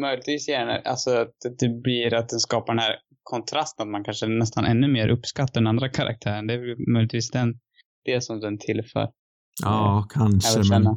möjligtvis 0.00 0.48
gärna, 0.48 0.78
alltså 0.78 1.10
att 1.10 1.36
det 1.58 1.82
blir 1.82 2.14
att 2.14 2.28
den 2.28 2.40
skapar 2.40 2.74
den 2.74 2.82
här 2.82 2.94
kontrasten, 3.22 3.82
att 3.82 3.92
man 3.92 4.04
kanske 4.04 4.26
nästan 4.26 4.64
ännu 4.64 4.88
mer 4.88 5.08
uppskattar 5.08 5.60
den 5.60 5.66
andra 5.66 5.88
karaktären. 5.88 6.46
Det 6.46 6.54
är 6.54 6.92
möjligtvis 6.92 7.30
den, 7.30 7.54
det 8.04 8.20
som 8.20 8.40
den 8.40 8.58
tillför. 8.58 9.08
Ja, 9.62 9.98
eh, 9.98 10.06
kanske, 10.18 10.58
men 10.70 10.96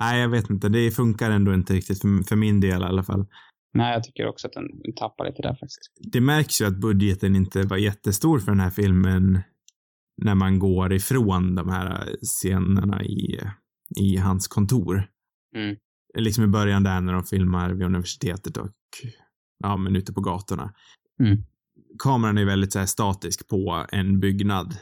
Nej, 0.00 0.20
jag 0.20 0.28
vet 0.28 0.50
inte. 0.50 0.68
Det 0.68 0.90
funkar 0.90 1.30
ändå 1.30 1.54
inte 1.54 1.74
riktigt 1.74 2.00
för, 2.00 2.28
för 2.28 2.36
min 2.36 2.60
del 2.60 2.82
i 2.82 2.84
alla 2.84 3.02
fall. 3.02 3.26
Nej, 3.74 3.92
jag 3.92 4.04
tycker 4.04 4.26
också 4.26 4.46
att 4.46 4.52
den 4.52 4.94
tappar 4.96 5.24
lite 5.24 5.42
där 5.42 5.54
faktiskt. 5.54 5.92
Det 6.12 6.20
märks 6.20 6.60
ju 6.60 6.66
att 6.66 6.76
budgeten 6.76 7.36
inte 7.36 7.62
var 7.62 7.76
jättestor 7.76 8.38
för 8.38 8.52
den 8.52 8.60
här 8.60 8.70
filmen 8.70 9.42
när 10.22 10.34
man 10.34 10.58
går 10.58 10.92
ifrån 10.92 11.54
de 11.54 11.68
här 11.68 12.16
scenerna 12.22 13.04
i, 13.04 13.40
i 14.00 14.16
hans 14.16 14.48
kontor. 14.48 15.06
Mm. 15.56 15.76
Liksom 16.18 16.44
i 16.44 16.46
början 16.46 16.82
där 16.82 17.00
när 17.00 17.12
de 17.12 17.24
filmar 17.24 17.70
vid 17.70 17.86
universitetet 17.86 18.56
och 18.56 18.70
ja, 19.58 19.76
men 19.76 19.96
ute 19.96 20.12
på 20.12 20.20
gatorna. 20.20 20.72
Mm. 21.22 21.44
Kameran 21.98 22.38
är 22.38 22.44
väldigt 22.44 22.72
så 22.72 22.78
här 22.78 22.86
statisk 22.86 23.48
på 23.48 23.86
en 23.92 24.20
byggnad. 24.20 24.76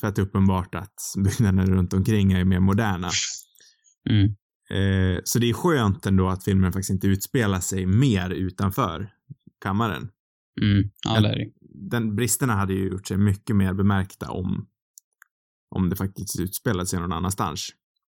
För 0.00 0.08
att 0.08 0.16
det 0.16 0.22
är 0.22 0.26
uppenbart 0.26 0.74
att 0.74 0.94
byggnaderna 1.24 1.64
runt 1.64 1.92
omkring 1.92 2.32
är 2.32 2.44
mer 2.44 2.60
moderna. 2.60 3.10
Mm. 4.10 4.34
Eh, 4.70 5.20
så 5.24 5.38
det 5.38 5.50
är 5.50 5.52
skönt 5.52 6.06
ändå 6.06 6.28
att 6.28 6.44
filmen 6.44 6.72
faktiskt 6.72 6.90
inte 6.90 7.06
utspelar 7.06 7.60
sig 7.60 7.86
mer 7.86 8.30
utanför 8.30 9.10
kammaren. 9.60 10.08
Mm. 10.62 10.90
Ja, 11.04 11.20
det 11.20 11.28
är 11.28 11.36
det. 11.36 11.50
Den, 11.90 12.16
bristerna 12.16 12.52
hade 12.52 12.74
ju 12.74 12.88
gjort 12.88 13.06
sig 13.06 13.16
mycket 13.16 13.56
mer 13.56 13.74
bemärkta 13.74 14.30
om, 14.30 14.66
om 15.70 15.90
det 15.90 15.96
faktiskt 15.96 16.40
utspelade 16.40 16.86
sig 16.86 17.00
någon 17.00 17.12
annanstans. 17.12 17.68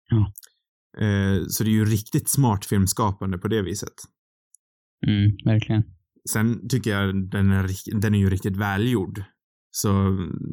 Ja. 0.09 0.33
Eh, 0.97 1.43
så 1.47 1.63
det 1.63 1.69
är 1.69 1.73
ju 1.73 1.85
riktigt 1.85 2.29
smart 2.29 2.65
filmskapande 2.65 3.37
på 3.37 3.47
det 3.47 3.61
viset. 3.61 3.93
Mm, 5.07 5.37
verkligen. 5.45 5.83
Sen 6.29 6.69
tycker 6.69 6.91
jag 6.91 7.29
den 7.29 7.51
är, 7.51 7.99
den 7.99 8.15
är 8.15 8.19
ju 8.19 8.29
riktigt 8.29 8.57
välgjord. 8.57 9.23
Så 9.71 10.07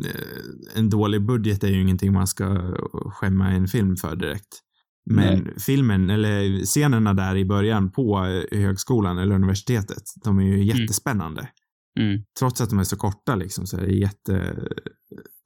eh, 0.05 0.77
en 0.77 0.91
dålig 0.91 1.27
budget 1.27 1.65
är 1.65 1.69
ju 1.69 1.81
ingenting 1.81 2.13
man 2.13 2.27
ska 2.27 2.75
skämma 3.11 3.51
en 3.51 3.69
film 3.69 3.97
för 3.97 4.17
direkt. 4.17 4.63
Men 5.11 5.54
filmen, 5.66 6.11
eller 6.11 6.64
scenerna 6.64 7.14
där 7.14 7.37
i 7.37 7.44
början 7.44 7.92
på 7.92 8.18
eh, 8.52 8.59
högskolan 8.61 9.18
eller 9.18 9.35
universitetet, 9.35 10.02
de 10.25 10.38
är 10.38 10.42
ju 10.42 10.64
jättespännande. 10.64 11.49
Mm. 12.00 12.23
Trots 12.38 12.61
att 12.61 12.71
de 12.71 12.78
är 12.78 12.85
så 12.85 12.97
korta 12.97 13.35
liksom 13.35 13.66
så 13.66 13.76
är 13.76 13.87
det 13.87 13.94
jätte, 13.94 14.32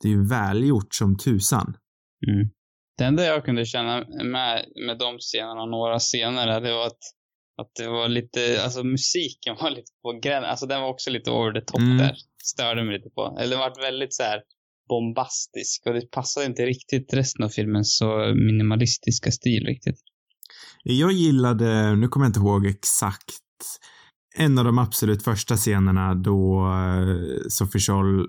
det 0.03 0.09
är 0.09 0.13
ju 0.13 0.29
välgjort 0.29 0.95
som 0.95 1.17
tusan. 1.17 1.77
Mm. 2.27 2.49
Det 2.99 3.05
enda 3.05 3.25
jag 3.25 3.45
kunde 3.45 3.65
känna 3.65 4.05
med, 4.25 4.65
med 4.87 4.99
de 4.99 5.19
scenerna 5.19 5.63
och 5.63 5.69
några 5.71 5.99
scener, 5.99 6.61
det 6.61 6.73
var 6.73 6.87
att, 6.87 7.03
att 7.61 7.71
det 7.79 7.89
var 7.89 8.09
lite, 8.09 8.63
alltså 8.65 8.85
musiken 8.85 9.57
var 9.61 9.71
lite 9.71 9.93
på 10.03 10.21
gränsen, 10.23 10.51
alltså 10.51 10.67
den 10.67 10.83
var 10.83 10.89
också 10.89 11.11
lite 11.11 11.31
over 11.31 11.61
the 11.61 11.67
top 11.67 11.81
Mm. 11.81 11.99
där. 11.99 12.17
Störde 12.45 12.85
mig 12.85 12.97
lite 12.99 13.11
på. 13.11 13.37
Eller 13.41 13.57
det 13.57 13.63
var 13.63 13.83
väldigt 13.83 14.15
så 14.15 14.23
här 14.23 14.43
bombastisk 14.89 15.83
och 15.87 15.93
det 15.93 16.11
passade 16.11 16.47
inte 16.47 16.63
riktigt 16.63 17.15
resten 17.15 17.45
av 17.45 17.49
filmens 17.49 17.97
så 17.97 18.35
minimalistiska 18.35 19.31
stil 19.31 19.67
riktigt. 19.67 19.97
Jag 20.83 21.13
gillade, 21.13 21.97
nu 21.97 22.09
kommer 22.09 22.27
jag 22.27 22.31
inte 22.31 22.41
ihåg 22.41 22.67
exakt, 22.67 23.33
en 24.37 24.59
av 24.59 24.65
de 24.65 24.79
absolut 24.79 25.23
första 25.23 25.57
scenerna 25.57 26.15
då 26.15 26.67
eh, 26.67 27.49
Sophie 27.49 27.81
Scholl, 27.81 28.29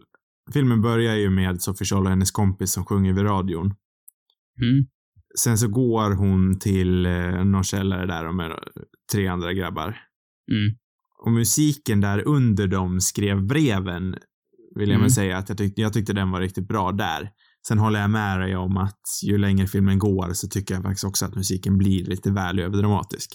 filmen 0.54 0.82
börjar 0.82 1.16
ju 1.16 1.30
med 1.30 1.62
Sophie 1.62 1.86
Scholl 1.86 2.04
och 2.04 2.10
hennes 2.10 2.32
kompis 2.32 2.72
som 2.72 2.86
sjunger 2.86 3.14
vid 3.14 3.26
radion. 3.26 3.66
Mm. 4.62 4.86
Sen 5.40 5.58
så 5.58 5.68
går 5.68 6.12
hon 6.16 6.60
till 6.60 7.06
eh, 7.06 7.44
någon 7.46 7.64
källare 7.64 8.06
där 8.06 8.32
med 8.32 8.52
tre 9.12 9.28
andra 9.28 9.54
grabbar. 9.54 9.98
Mm. 10.52 10.78
Och 11.26 11.32
musiken 11.32 12.02
där 12.02 12.28
under 12.28 12.68
dem 12.68 13.02
skrev 13.02 13.48
breven 13.48 14.16
vill 14.78 14.90
jag 14.90 14.96
Mm. 14.96 15.02
väl 15.02 15.12
säga 15.12 15.38
att 15.38 15.50
jag 15.50 15.58
tyckte, 15.58 15.82
jag 15.82 15.94
tyckte 15.94 16.14
den 16.14 16.32
var 16.32 16.42
riktigt 16.42 16.68
bra 16.68 16.92
där. 16.92 17.32
Sen 17.68 17.78
håller 17.78 18.00
jag 18.00 18.10
med 18.10 18.40
dig 18.40 18.56
om 18.56 18.78
att 18.78 19.02
ju 19.26 19.38
längre 19.38 19.68
filmen 19.68 20.00
går 20.00 20.34
så 20.34 20.48
tycker 20.48 20.74
jag 20.74 20.84
faktiskt 20.84 21.04
också 21.06 21.26
att 21.26 21.36
musiken 21.36 21.78
blir 21.78 22.06
lite 22.06 22.32
väl 22.32 22.60
överdramatisk. 22.60 23.32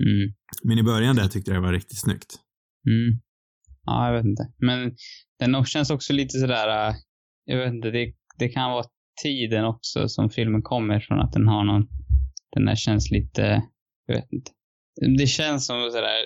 Mm. 0.00 0.34
Men 0.62 0.78
i 0.78 0.82
början 0.82 1.16
där 1.16 1.28
tyckte 1.28 1.50
jag 1.50 1.62
det 1.62 1.66
var 1.66 1.72
riktigt 1.72 2.00
snyggt. 2.00 2.34
Mm. 2.88 3.20
Ja, 3.86 4.06
jag 4.06 4.16
vet 4.16 4.24
inte. 4.24 4.42
Men 4.58 4.94
den 5.38 5.64
känns 5.64 5.90
också 5.90 6.12
lite 6.12 6.38
sådär, 6.38 6.88
äh, 6.88 6.94
jag 7.44 7.58
vet 7.58 7.72
inte, 7.74 7.90
det, 7.90 8.12
det 8.38 8.48
kan 8.48 8.70
vara 8.70 8.84
tiden 9.22 9.64
också 9.64 10.08
som 10.08 10.30
filmen 10.30 10.62
kommer 10.62 11.00
från 11.00 11.20
att 11.20 11.32
den 11.32 11.48
har 11.48 11.64
någon, 11.64 11.86
den 12.56 12.64
där 12.64 12.76
känns 12.76 13.10
lite, 13.10 13.62
jag 14.06 14.14
vet 14.14 14.32
inte. 14.32 14.50
Det 15.18 15.26
känns 15.26 15.66
som 15.66 15.90
sådär 15.90 16.18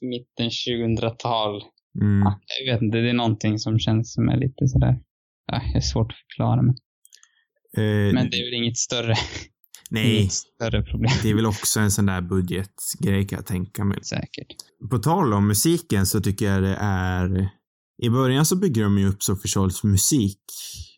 mitten 0.00 0.50
2000-tal. 0.50 1.62
Mm. 2.00 2.22
Ja, 2.22 2.40
jag 2.64 2.74
vet 2.74 2.82
inte, 2.82 2.98
det 2.98 3.10
är 3.10 3.14
någonting 3.14 3.58
som 3.58 3.78
känns 3.78 4.14
som 4.14 4.28
är 4.28 4.36
lite 4.36 4.68
sådär, 4.68 4.98
ja, 5.46 5.62
det 5.72 5.78
är 5.78 5.80
svårt 5.80 6.12
att 6.12 6.18
förklara 6.18 6.62
men, 6.62 6.74
Eh, 7.76 8.14
men 8.14 8.30
det 8.30 8.36
är 8.36 8.44
väl 8.44 8.62
inget 8.62 8.76
större, 8.76 9.14
nej, 9.90 10.20
inget 10.20 10.32
större 10.32 10.82
problem. 10.82 11.10
det 11.22 11.30
är 11.30 11.34
väl 11.34 11.46
också 11.46 11.80
en 11.80 11.90
sån 11.90 12.06
där 12.06 12.20
budgetgrej 12.20 13.26
kan 13.26 13.36
jag 13.36 13.46
tänka 13.46 13.84
mig. 13.84 13.98
Säkert. 14.02 14.46
På 14.90 14.98
tal 14.98 15.34
om 15.34 15.46
musiken 15.48 16.06
så 16.06 16.20
tycker 16.20 16.46
jag 16.46 16.62
det 16.62 16.76
är 16.80 17.50
i 18.02 18.10
början 18.10 18.46
så 18.46 18.56
bygger 18.56 18.82
de 18.82 18.98
ju 18.98 19.08
upp 19.08 19.22
Sophie 19.22 19.48
Scholls 19.48 19.84
musik, 19.84 20.40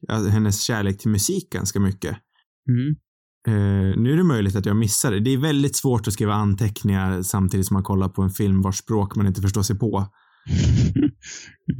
alltså 0.09 0.31
hennes 0.31 0.63
kärlek 0.63 0.99
till 0.99 1.11
musik 1.11 1.51
ganska 1.51 1.81
mycket. 1.81 2.17
Mm. 2.69 2.97
Eh, 3.47 4.01
nu 4.01 4.13
är 4.13 4.17
det 4.17 4.25
möjligt 4.25 4.57
att 4.57 4.67
jag 4.67 4.77
missade. 4.77 5.21
Det 5.21 5.31
är 5.31 5.39
väldigt 5.39 5.77
svårt 5.77 6.07
att 6.07 6.13
skriva 6.13 6.35
anteckningar 6.35 7.23
samtidigt 7.23 7.67
som 7.67 7.75
man 7.75 7.83
kollar 7.83 8.09
på 8.09 8.23
en 8.23 8.31
film 8.31 8.63
vars 8.63 8.79
språk 8.79 9.17
man 9.17 9.27
inte 9.27 9.41
förstår 9.41 9.63
sig 9.63 9.79
på. 9.79 10.07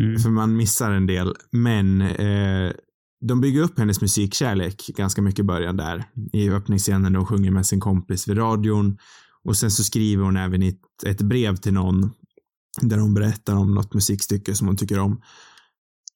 Mm. 0.01 0.19
För 0.19 0.31
man 0.31 0.57
missar 0.57 0.93
en 0.93 1.07
del. 1.07 1.35
Men 1.51 2.01
eh, 2.01 2.73
de 3.29 3.41
bygger 3.41 3.63
upp 3.63 3.79
hennes 3.79 4.01
musikkärlek 4.01 4.91
ganska 4.97 5.23
mycket 5.23 5.41
i 5.41 5.43
början 5.43 5.77
där. 5.77 6.05
I 6.33 6.51
öppningsscenen 6.51 7.13
då 7.13 7.19
hon 7.19 7.27
sjunger 7.27 7.51
med 7.51 7.67
sin 7.67 7.81
kompis 7.81 8.29
vid 8.29 8.39
radion. 8.39 8.99
Och 9.45 9.57
sen 9.57 9.71
så 9.71 9.85
skriver 9.85 10.25
hon 10.25 10.37
även 10.37 10.63
ett, 10.63 10.81
ett 11.07 11.23
brev 11.23 11.57
till 11.57 11.73
någon 11.73 12.11
där 12.81 12.99
hon 12.99 13.15
berättar 13.15 13.57
om 13.57 13.75
något 13.75 13.95
musikstycke 13.95 14.55
som 14.55 14.67
hon 14.67 14.77
tycker 14.77 14.99
om. 14.99 15.23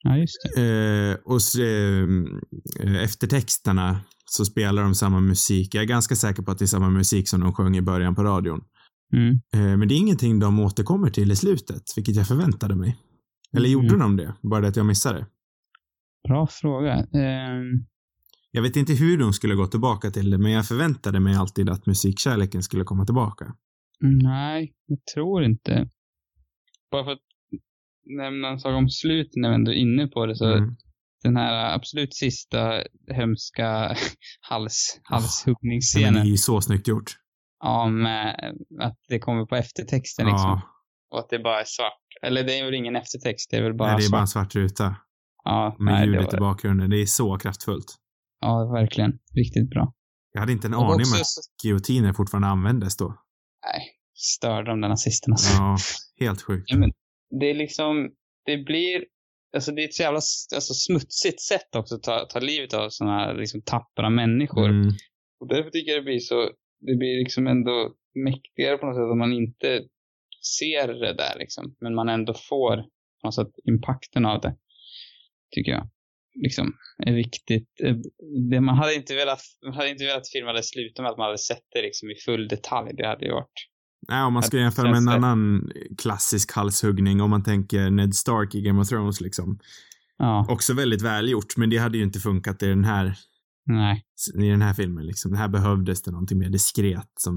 Ja, 0.03 0.17
just 0.17 0.37
det. 0.55 0.63
Eh, 0.63 1.33
och 1.33 1.43
så, 1.43 1.63
eh, 1.63 3.03
eftertexterna 3.03 4.01
så 4.25 4.45
spelar 4.45 4.83
de 4.83 4.95
samma 4.95 5.21
musik. 5.21 5.75
Jag 5.75 5.83
är 5.83 5.89
ganska 5.89 6.17
säker 6.17 6.43
på 6.43 6.51
att 6.51 6.59
det 6.59 6.65
är 6.65 6.67
samma 6.67 6.91
musik 6.91 7.29
som 7.29 7.41
de 7.41 7.55
sjöng 7.55 7.77
i 7.77 7.83
början 7.83 8.15
på 8.15 8.25
radion. 8.25 8.61
Mm. 9.13 9.41
Eh, 9.55 9.77
men 9.79 9.89
det 9.89 9.95
är 9.95 9.99
ingenting 9.99 10.39
de 10.39 10.61
återkommer 10.61 11.11
till 11.11 11.31
i 11.33 11.37
slutet, 11.37 11.83
vilket 11.97 12.17
jag 12.17 12.29
förväntade 12.29 12.75
mig. 12.77 12.97
Eller 13.57 13.69
gjorde 13.69 13.87
Mm. 13.95 13.99
de 14.01 14.17
det? 14.17 14.35
Bara 14.43 14.61
det 14.61 14.69
att 14.69 14.77
jag 14.77 14.87
missade. 14.87 15.27
Bra 16.29 16.47
fråga. 16.51 16.93
Ehm, 16.95 17.87
Jag 18.51 18.63
vet 18.63 18.77
inte 18.77 18.93
hur 18.93 19.19
de 19.19 19.33
skulle 19.33 19.55
gå 19.55 19.67
tillbaka 19.67 20.11
till 20.11 20.31
det, 20.31 20.39
men 20.39 20.53
jag 20.53 20.67
förväntade 20.69 21.21
mig 21.21 21.35
alltid 21.37 21.69
att 21.71 21.87
musikkärleken 21.87 22.63
skulle 22.63 22.85
komma 22.85 23.05
tillbaka. 23.05 23.55
Nej, 24.01 24.73
jag 24.87 24.99
tror 25.15 25.45
inte. 25.45 25.89
Bara 26.91 27.05
för 27.05 27.13
att 27.13 27.19
nämna 28.19 28.49
en 28.49 28.59
sak 28.61 28.75
om 28.77 28.89
slutet 28.89 29.33
när 29.37 29.49
vi 29.49 29.55
ändå 29.55 29.71
är 29.71 29.75
inne 29.77 30.07
på 30.07 30.27
det 30.27 30.37
så 30.37 30.47
Mm. 30.57 30.77
den 31.23 31.37
här 31.37 31.75
absolut 31.75 32.15
sista 32.15 32.83
hemska 33.15 33.97
hals, 34.41 35.01
halshuggningsscenen. 35.03 36.15
det 36.15 36.21
är 36.21 36.25
ju 36.25 36.37
så 36.37 36.61
snyggt 36.61 36.89
gjort. 36.89 37.11
Ja, 37.61 37.89
med 37.89 38.55
att 38.81 38.99
det 39.09 39.19
kommer 39.19 39.47
på 39.47 39.57
eftertexten 39.57 40.27
liksom. 40.27 40.51
Ja, 40.51 40.63
Och 41.11 41.19
att 41.19 41.29
det 41.31 41.39
bara 41.39 41.61
är 41.61 41.65
svart. 41.67 42.03
Eller 42.23 42.45
det 42.45 42.59
är 42.59 42.65
väl 42.65 42.75
ingen 42.75 42.97
eftertext, 42.97 43.51
det 43.51 43.57
är 43.57 43.63
väl 43.63 43.75
bara 43.75 43.89
nej, 43.89 43.97
det 43.97 44.01
är 44.01 44.03
svart. 44.03 44.13
bara 44.13 44.21
en 44.21 44.27
svart 44.29 44.55
ruta 44.55 44.97
Ja, 45.45 45.77
med 45.79 45.95
nej, 45.95 46.07
det 46.07 46.13
ljudet 46.13 46.35
i 46.35 46.37
var, 46.37 46.41
bakgrunden. 46.41 46.91
Det 46.91 46.97
är 47.03 47.07
så 47.07 47.39
kraftfullt. 47.39 47.95
ja, 48.41 48.71
verkligen. 48.73 49.13
Riktigt 49.35 49.71
bra. 49.71 49.93
Jag 50.33 50.41
hade 50.41 50.53
inte 50.53 50.67
en 50.67 50.75
Och 50.75 50.85
aning 50.85 50.95
också 51.01 51.15
om 51.15 51.21
att 51.21 51.65
giotiner 51.65 52.13
fortfarande 52.13 52.49
användes 52.49 52.97
då. 52.97 53.07
Nej, 53.67 53.83
störde 54.15 54.71
de 54.71 54.81
där 54.81 54.89
nazisterna. 54.89 55.37
Ja, 55.59 55.77
helt 56.21 56.43
sjukt. 56.43 56.65
Ja, 56.67 56.77
men 56.79 56.91
det 57.41 57.51
är 57.51 57.55
liksom, 57.55 58.11
det 58.47 58.57
blir, 58.57 59.05
alltså 59.57 59.73
det 59.73 59.83
är 59.83 59.89
ett 59.89 59.95
så 59.95 60.03
jävla 60.03 60.21
alltså, 60.55 60.75
smutsigt 60.75 61.41
sätt 61.41 61.75
också 61.77 61.95
att 61.95 62.03
ta, 62.03 62.27
ta 62.31 62.39
livet 62.41 62.75
av 62.75 62.89
sådana 62.91 63.17
här 63.19 63.35
liksom 63.35 63.63
tappra 63.63 64.11
människor. 64.11 64.69
Mm. 64.69 64.89
Och 65.41 65.49
därför 65.49 65.71
tycker 65.71 65.93
jag 65.93 66.01
det 66.01 66.05
blir 66.05 66.19
så, 66.19 66.51
det 66.81 66.97
blir 66.97 67.19
liksom 67.19 67.47
ändå 67.47 67.95
mäktigare 68.25 68.77
på 68.79 68.87
något 68.87 68.97
sätt 68.97 69.13
om 69.13 69.19
man 69.19 69.33
inte 69.33 69.83
ser 70.59 70.89
det 70.89 71.15
där 71.15 71.39
liksom. 71.39 71.77
Men 71.81 71.95
man 71.95 72.09
ändå 72.09 72.35
får 72.49 72.77
på 73.21 73.27
något 73.27 73.35
sätt 73.35 73.53
impakten 73.65 74.27
av 74.27 74.41
det. 74.41 74.57
Tycker 75.55 75.73
jag. 75.73 75.89
Liksom, 76.43 76.73
är 77.07 77.13
viktigt. 77.13 77.69
Eh, 77.85 77.97
Det, 78.51 78.61
man 78.61 78.77
hade 78.77 78.95
inte 78.95 79.15
velat, 79.15 79.41
man 79.65 79.75
hade 79.75 79.91
inte 79.91 80.05
velat 80.05 80.19
att 80.21 80.29
filmen 80.33 80.49
hade 80.49 80.63
slutat 80.63 81.03
med 81.03 81.11
att 81.11 81.19
man 81.19 81.25
hade 81.27 81.39
sett 81.39 81.65
det 81.75 81.83
liksom 81.83 82.11
i 82.11 82.15
full 82.27 82.49
detalj. 82.49 82.91
Det 82.97 83.07
hade 83.07 83.25
ju 83.27 83.33
varit, 83.33 83.69
Nej, 84.09 84.25
om 84.25 84.33
man 84.33 84.43
ska 84.43 84.57
jämföra 84.59 84.89
med 84.91 84.97
en 84.99 85.05
det- 85.07 85.13
annan 85.13 85.71
klassisk 85.99 86.53
halshuggning, 86.53 87.21
om 87.21 87.31
man 87.31 87.43
tänker 87.45 87.91
Ned 87.91 88.15
Stark 88.15 88.55
i 88.55 88.61
Game 88.63 88.81
of 88.81 88.89
Thrones 88.89 89.21
liksom. 89.21 89.59
ja, 90.19 90.47
Också 90.49 90.75
väldigt 90.75 91.03
välgjort, 91.03 91.57
men 91.57 91.71
det 91.71 91.77
hade 91.77 91.99
ju 91.99 92.05
inte 92.05 92.19
funkat 92.19 92.63
i 92.63 92.67
den 92.67 92.85
här, 92.85 93.15
nej. 93.67 94.05
i 94.35 94.49
den 94.49 94.63
här 94.63 94.75
filmen 94.75 95.07
liksom. 95.07 95.31
Det 95.31 95.39
här 95.39 95.49
behövdes 95.49 96.03
det 96.03 96.11
någonting 96.11 96.39
mer 96.39 96.51
diskret 96.51 97.11
som 97.21 97.35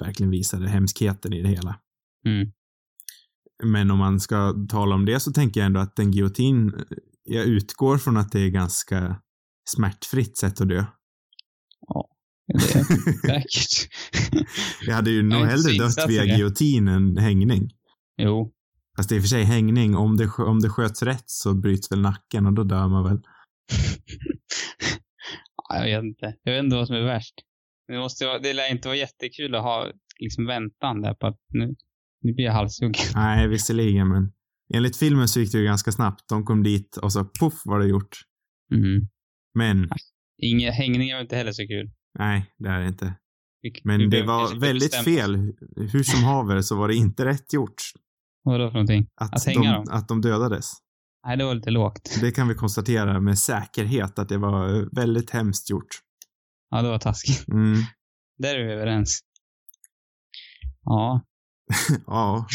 verkligen 0.00 0.30
visade 0.30 0.68
hemskheten 0.68 1.32
i 1.32 1.42
det 1.42 1.48
hela. 1.48 1.80
Mm. 2.26 2.52
Men 3.64 3.90
om 3.90 3.98
man 3.98 4.20
ska 4.20 4.54
tala 4.68 4.94
om 4.94 5.04
det 5.04 5.20
så 5.20 5.32
tänker 5.32 5.60
jag 5.60 5.66
ändå 5.66 5.80
att 5.80 5.98
en 5.98 6.10
giljotin, 6.10 6.72
jag 7.24 7.44
utgår 7.44 7.98
från 7.98 8.16
att 8.16 8.32
det 8.32 8.40
är 8.40 8.48
ganska 8.48 9.20
smärtfritt 9.68 10.36
sätt 10.36 10.60
att 10.60 10.68
dö. 10.68 10.84
Det 12.46 12.54
är 12.54 12.58
säkert. 13.26 13.92
Jag 14.86 14.94
hade 14.94 15.10
ju 15.10 15.22
nog 15.22 15.46
hellre 15.46 15.78
dött 15.78 16.08
via 16.08 16.24
giljotin 16.24 16.88
än 16.88 17.16
hängning. 17.16 17.70
jo. 18.16 18.52
Fast 18.96 19.08
det 19.08 19.14
är 19.14 19.16
i 19.16 19.20
och 19.20 19.22
för 19.22 19.28
sig 19.28 19.44
hängning, 19.44 19.96
om 19.96 20.16
det, 20.16 20.30
om 20.38 20.60
det 20.60 20.68
sköts 20.68 21.02
rätt 21.02 21.24
så 21.26 21.54
bryts 21.54 21.92
väl 21.92 22.00
nacken 22.00 22.46
och 22.46 22.52
då 22.52 22.64
dör 22.64 22.88
man 22.88 23.04
väl. 23.04 23.18
Ja, 25.68 25.86
jag 25.86 26.02
vet 26.02 26.08
inte. 26.08 26.34
Jag 26.42 26.52
vet 26.52 26.64
inte 26.64 26.76
vad 26.76 26.86
som 26.86 26.96
är 26.96 27.00
värst. 27.02 27.34
Det, 27.88 27.98
måste 27.98 28.38
det 28.38 28.52
lär 28.52 28.70
inte 28.70 28.88
vara 28.88 28.96
jättekul 28.96 29.54
att 29.54 29.62
ha 29.62 29.86
liksom 30.20 30.46
väntan 30.46 31.02
där 31.02 31.14
på 31.14 31.26
att 31.26 31.40
nu, 31.48 31.74
nu 32.22 32.32
blir 32.32 32.44
jag 32.44 32.52
halshuggen. 32.52 32.94
Nej, 33.14 33.48
visserligen, 33.48 34.08
men 34.08 34.32
enligt 34.74 34.96
filmen 34.96 35.28
så 35.28 35.40
gick 35.40 35.52
det 35.52 35.58
ju 35.58 35.64
ganska 35.64 35.92
snabbt. 35.92 36.28
De 36.28 36.44
kom 36.44 36.62
dit 36.62 36.96
och 36.96 37.12
så 37.12 37.24
poff 37.24 37.62
var 37.64 37.78
det 37.80 37.86
gjort. 37.86 38.16
Mm. 38.72 39.08
Men, 39.54 39.88
Ingen 40.42 40.72
hängning 40.72 41.10
är 41.10 41.14
väl 41.14 41.22
inte 41.22 41.36
heller 41.36 41.52
så 41.52 41.66
kul. 41.66 41.90
nej, 42.18 42.46
det 42.58 42.68
är 42.68 42.80
det 42.80 42.88
inte. 42.88 43.14
Men 43.84 44.10
det 44.10 44.22
var 44.22 44.60
väldigt 44.60 44.94
fel. 44.94 45.52
Hur 45.92 46.02
som 46.02 46.24
haver 46.24 46.60
så 46.60 46.76
var 46.76 46.88
det 46.88 46.94
inte 46.94 47.24
rätt 47.24 47.52
gjort. 47.52 47.82
Vadå 48.42 48.68
för 48.68 48.72
någonting? 48.72 49.06
Att, 49.14 49.34
Att 49.34 49.44
hänga 49.46 49.62
de, 49.62 49.84
dem? 49.84 49.84
att 49.90 50.08
de 50.08 50.20
dödades. 50.20 50.72
Nej, 51.26 51.36
det 51.36 51.44
var 51.44 51.54
lite 51.54 51.70
lågt. 51.70 52.18
Det 52.20 52.30
kan 52.30 52.48
vi 52.48 52.54
konstatera 52.54 53.20
med 53.20 53.38
säkerhet 53.38 54.18
att 54.18 54.28
det 54.28 54.38
var 54.38 54.88
väldigt 54.96 55.30
hemskt 55.30 55.70
gjort. 55.70 55.88
Ja, 56.70 56.82
det 56.82 56.88
var 56.88 56.98
taskigt. 56.98 57.48
Mm. 57.48 57.82
Där 58.38 58.54
är 58.54 58.64
vi 58.66 58.72
överens. 58.72 59.20
Ja. 60.84 61.22
Ja. 62.06 62.46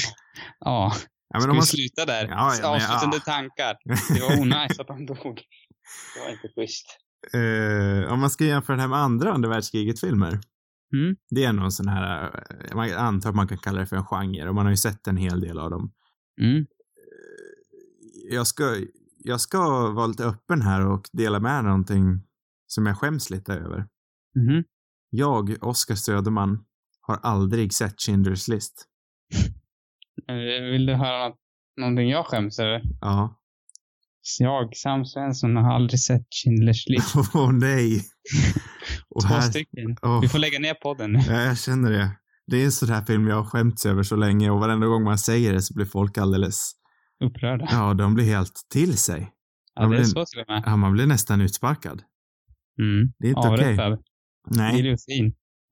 Ja. 0.60 0.94
ja 1.34 1.40
Ska 1.40 1.50
vi 1.50 1.56
man, 1.56 1.66
sluta 1.66 2.06
där? 2.06 2.28
Ja, 2.28 2.54
ja, 2.62 2.76
Avslutande 2.76 3.18
ja. 3.26 3.32
tankar. 3.34 3.78
Det 4.16 4.22
var 4.22 4.42
onajs 4.42 4.80
att 4.80 4.88
de 4.88 5.06
dog. 5.06 5.42
Det 6.16 6.20
var 6.26 6.32
inte 6.32 6.48
schysst. 6.56 6.86
eh, 7.34 8.14
om 8.14 8.20
man 8.20 8.30
ska 8.30 8.46
jämföra 8.46 8.76
den 8.76 8.82
här 8.82 8.88
med 8.88 9.00
andra 9.00 9.34
andra 9.34 9.50
världskriget-filmer 9.50 10.40
Mm. 10.94 11.16
Det 11.30 11.44
är 11.44 11.54
någon 11.54 11.72
sån 11.72 11.88
här, 11.88 12.24
eh, 12.70 12.76
man 12.76 12.94
antar 12.94 13.30
att 13.30 13.36
man 13.36 13.48
kan 13.48 13.58
kalla 13.58 13.80
det 13.80 13.86
för 13.86 13.96
en 13.96 14.06
genre 14.06 14.50
och 14.50 14.56
man 14.56 14.66
har 14.66 14.72
ju 14.72 14.78
sett 14.78 15.08
en 15.08 15.18
hel 15.18 15.42
del 15.42 15.60
av 15.60 15.70
dem. 15.70 15.92
Mm. 16.42 16.66
Jag 18.32 18.48
ska, 18.48 18.64
jag 19.18 19.42
ska 19.42 19.92
vara 19.92 20.08
lite 20.08 20.26
öppen 20.26 20.62
här 20.62 20.86
och 20.88 21.10
dela 21.12 21.40
med 21.40 21.64
någonting 21.64 22.22
som 22.68 22.86
jag 22.86 22.98
skäms 22.98 23.30
lite 23.30 23.54
över. 23.54 23.78
Mhm. 24.36 24.64
Jag, 25.10 25.56
Oskar 25.62 25.96
Söderman, 25.96 26.64
har 27.02 27.16
aldrig 27.24 27.74
sett 27.74 27.96
Schindler's 27.96 28.50
list. 28.52 28.86
Eh, 30.30 30.72
Vill 30.72 30.86
du 30.86 30.94
höra 30.94 31.28
något, 31.30 31.38
någonting 31.80 32.10
jag 32.10 32.26
skäms 32.26 32.60
över? 32.60 32.82
Ja. 33.02 33.38
Jag, 34.40 34.76
Sam 34.76 35.06
Svensson, 35.06 35.56
har 35.56 35.74
aldrig 35.76 36.00
sett 36.00 36.22
Schindler's 36.46 36.84
list. 36.88 37.16
Åh 37.36 37.52
nej. 37.54 38.02
Och 39.10 39.22
Två 39.22 39.28
här, 39.28 39.42
stycken. 39.42 39.98
åh, 40.02 40.22
Vi 40.22 40.28
får 40.28 40.40
lägga 40.40 40.60
ner 40.60 40.74
podden 40.74 41.12
nu. 41.14 41.20
ja, 41.28 41.42
jag 41.42 41.58
känner 41.58 41.92
det. 41.92 42.12
Det 42.48 42.58
är 42.62 42.66
en 42.66 42.72
sån 42.72 42.90
här 42.90 43.02
film 43.06 43.28
jag 43.28 43.36
har 43.36 43.44
skämts 43.46 43.86
över 43.86 44.04
så 44.04 44.16
länge 44.16 44.50
och 44.50 44.60
varenda 44.60 44.88
gång 44.88 45.04
man 45.04 45.18
säger 45.18 45.54
det 45.54 45.62
så 45.62 45.74
blir 45.74 45.86
folk 45.86 46.18
alldeles, 46.18 46.72
Upprörda. 47.22 47.68
ja, 47.72 47.94
de 47.94 48.14
blir 48.14 48.26
helt 48.26 48.54
till 48.70 48.98
sig. 48.98 49.32
Ja, 49.76 49.82
det 49.82 49.88
är 49.88 49.90
men- 49.90 50.06
så 50.06 50.26
till 50.26 50.40
och 50.40 50.46
med. 50.48 50.64
Ja, 50.66 50.76
man 50.76 50.94
blir 50.94 51.06
nästan 51.06 51.42
utsparkad. 51.42 52.04
Mm. 52.80 53.14
Det 53.20 53.28
är 53.28 53.30
inte 53.30 53.40
okej. 53.40 53.66
Avrättad. 53.74 54.00
Nej. 54.50 54.98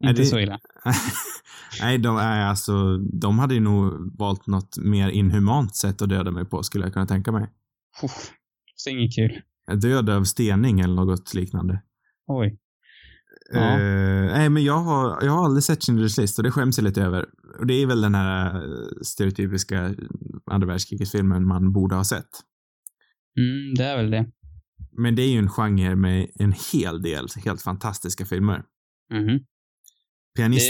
Nej, 0.02 0.10
Inte 0.10 0.22
det- 0.22 0.26
så 0.26 0.40
illa. 0.40 0.60
Nej, 1.82 1.98
de, 1.98 2.18
är 2.18 2.42
alltså, 2.46 2.98
de 2.98 3.40
hade 3.40 3.54
ju 3.54 3.60
nog 3.60 3.94
valt 4.20 4.48
något 4.48 4.78
mer 4.78 5.10
inhumant 5.10 5.76
sätt 5.76 6.02
att 6.02 6.10
döda 6.10 6.32
mig 6.32 6.46
på, 6.46 6.64
skulle 6.64 6.84
jag 6.86 6.94
kunna 6.94 7.06
tänka 7.06 7.32
mig. 7.32 7.50
Uff. 8.04 8.32
Så 8.76 8.90
inget 8.90 9.16
kul. 9.16 9.42
Död 9.82 10.10
av 10.10 10.24
stening 10.24 10.80
eller 10.80 10.96
något 10.96 11.34
liknande. 11.34 11.82
Oj. 12.28 12.58
Ja. 13.52 13.60
Eh, 13.60 14.26
nej, 14.32 14.50
men 14.50 14.64
jag 14.64 14.78
har, 14.78 15.24
jag 15.24 15.32
har 15.32 15.46
aldrig 15.46 15.64
sett 15.64 15.80
Schindler's 15.80 16.22
list 16.22 16.38
och 16.38 16.44
det 16.44 16.52
skäms 16.52 16.78
jag 16.78 16.84
lite 16.84 17.02
över. 17.04 17.26
Och 17.60 17.68
det 17.68 17.74
är 17.74 17.86
väl 17.86 18.02
den 18.02 18.16
här 18.16 18.56
eh, 18.56 18.88
stereotypiska 19.02 19.96
andra 20.46 20.68
världskriget-filmen 20.68 21.48
man 21.48 21.74
borde 21.74 21.96
ha 21.96 22.04
sett. 22.04 22.30
Mm, 23.40 23.74
det 23.76 23.84
är 23.84 23.98
väl 23.98 24.12
det. 24.12 24.32
Men 24.92 25.16
det 25.16 25.22
är 25.22 25.32
ju 25.32 25.38
en 25.38 25.50
genre 25.50 25.96
med 25.96 26.32
en 26.36 26.54
hel 26.74 27.02
del 27.02 27.28
helt 27.46 27.62
fantastiska 27.62 28.26
filmer. 28.26 28.64
Mhm. 29.14 29.40
Pianist... 30.36 30.70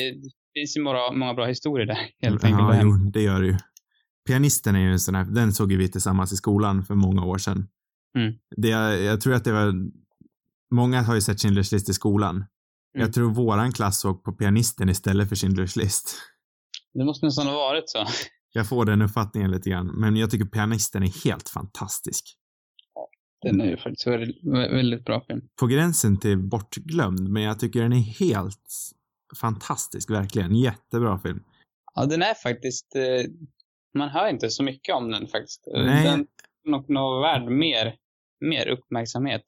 Det 0.54 0.60
finns 0.62 0.78
ju 0.78 0.82
många, 0.82 1.12
många 1.12 1.34
bra 1.34 1.46
historier 1.46 1.88
där, 1.88 1.98
helt 2.22 2.44
enkelt. 2.44 2.76
ja, 2.76 2.82
jo, 2.84 2.92
det 3.14 3.22
gör 3.22 3.42
det 3.42 3.48
ju. 3.48 3.58
Pianisten 4.28 4.76
är 4.76 4.80
ju 4.80 4.92
en 4.92 5.00
sån 5.00 5.16
här, 5.16 5.26
den 5.26 5.54
såg 5.54 5.72
ju 5.72 5.78
vi 5.78 5.88
tillsammans 5.88 6.34
i 6.34 6.36
skolan 6.36 6.86
för 6.86 6.96
många 6.96 7.26
år 7.26 7.38
sedan. 7.38 7.68
Mm. 8.18 8.34
Det, 8.58 8.70
jag 9.04 9.22
tror 9.22 9.34
att 9.34 9.44
det 9.44 9.52
var, 9.52 9.74
många 10.72 11.02
har 11.02 11.16
ju 11.16 11.22
sett 11.22 11.38
Schindler's 11.38 11.74
list 11.74 11.90
i 11.90 11.94
skolan. 11.94 12.36
Mm. 12.36 12.46
Jag 13.06 13.14
tror 13.14 13.34
våran 13.34 13.72
klass 13.72 14.00
såg 14.00 14.24
på 14.24 14.32
pianisten 14.32 14.90
istället 14.90 15.30
för 15.30 15.36
Schindler's 15.36 15.78
list. 15.78 16.16
Det 16.94 17.06
måste 17.06 17.26
nästan 17.26 17.48
ha 17.48 17.54
varit 17.54 17.90
så. 17.90 18.06
Jag 18.54 18.70
får 18.70 18.86
den 18.86 19.02
uppfattningen 19.02 19.52
lite 19.52 19.70
grann, 19.70 19.88
men 19.88 20.16
jag 20.16 20.32
tycker 20.32 20.46
pianisten 20.46 21.04
är 21.04 21.24
helt 21.26 21.50
fantastisk. 21.50 22.36
Den 23.42 23.62
är 23.62 23.66
ju 23.66 23.78
faktiskt 23.78 24.08
väldigt, 24.08 24.44
väldigt 24.44 25.06
bra 25.06 25.22
film. 25.28 25.42
På 25.60 25.68
gränsen 25.68 26.20
till 26.20 26.38
bortglömd, 26.38 27.30
men 27.30 27.44
jag 27.44 27.60
tycker 27.60 27.82
den 27.82 27.94
är 27.94 28.20
helt 28.20 28.92
fantastisk, 29.40 30.10
verkligen. 30.10 30.56
Jättebra 30.56 31.20
film. 31.20 31.44
Ja, 31.96 32.06
den 32.06 32.22
är 32.22 32.34
faktiskt... 32.34 32.96
Eh, 32.96 33.32
man 33.98 34.10
hör 34.10 34.30
inte 34.30 34.50
så 34.50 34.64
mycket 34.64 34.96
om 34.96 35.12
den 35.12 35.28
faktiskt. 35.28 35.68
Nej. 35.74 36.04
Den 36.04 36.28
är 36.74 36.94
nog 36.94 37.22
värd 37.22 37.52
mer, 37.52 37.96
mer 38.40 38.68
uppmärksamhet. 38.68 39.44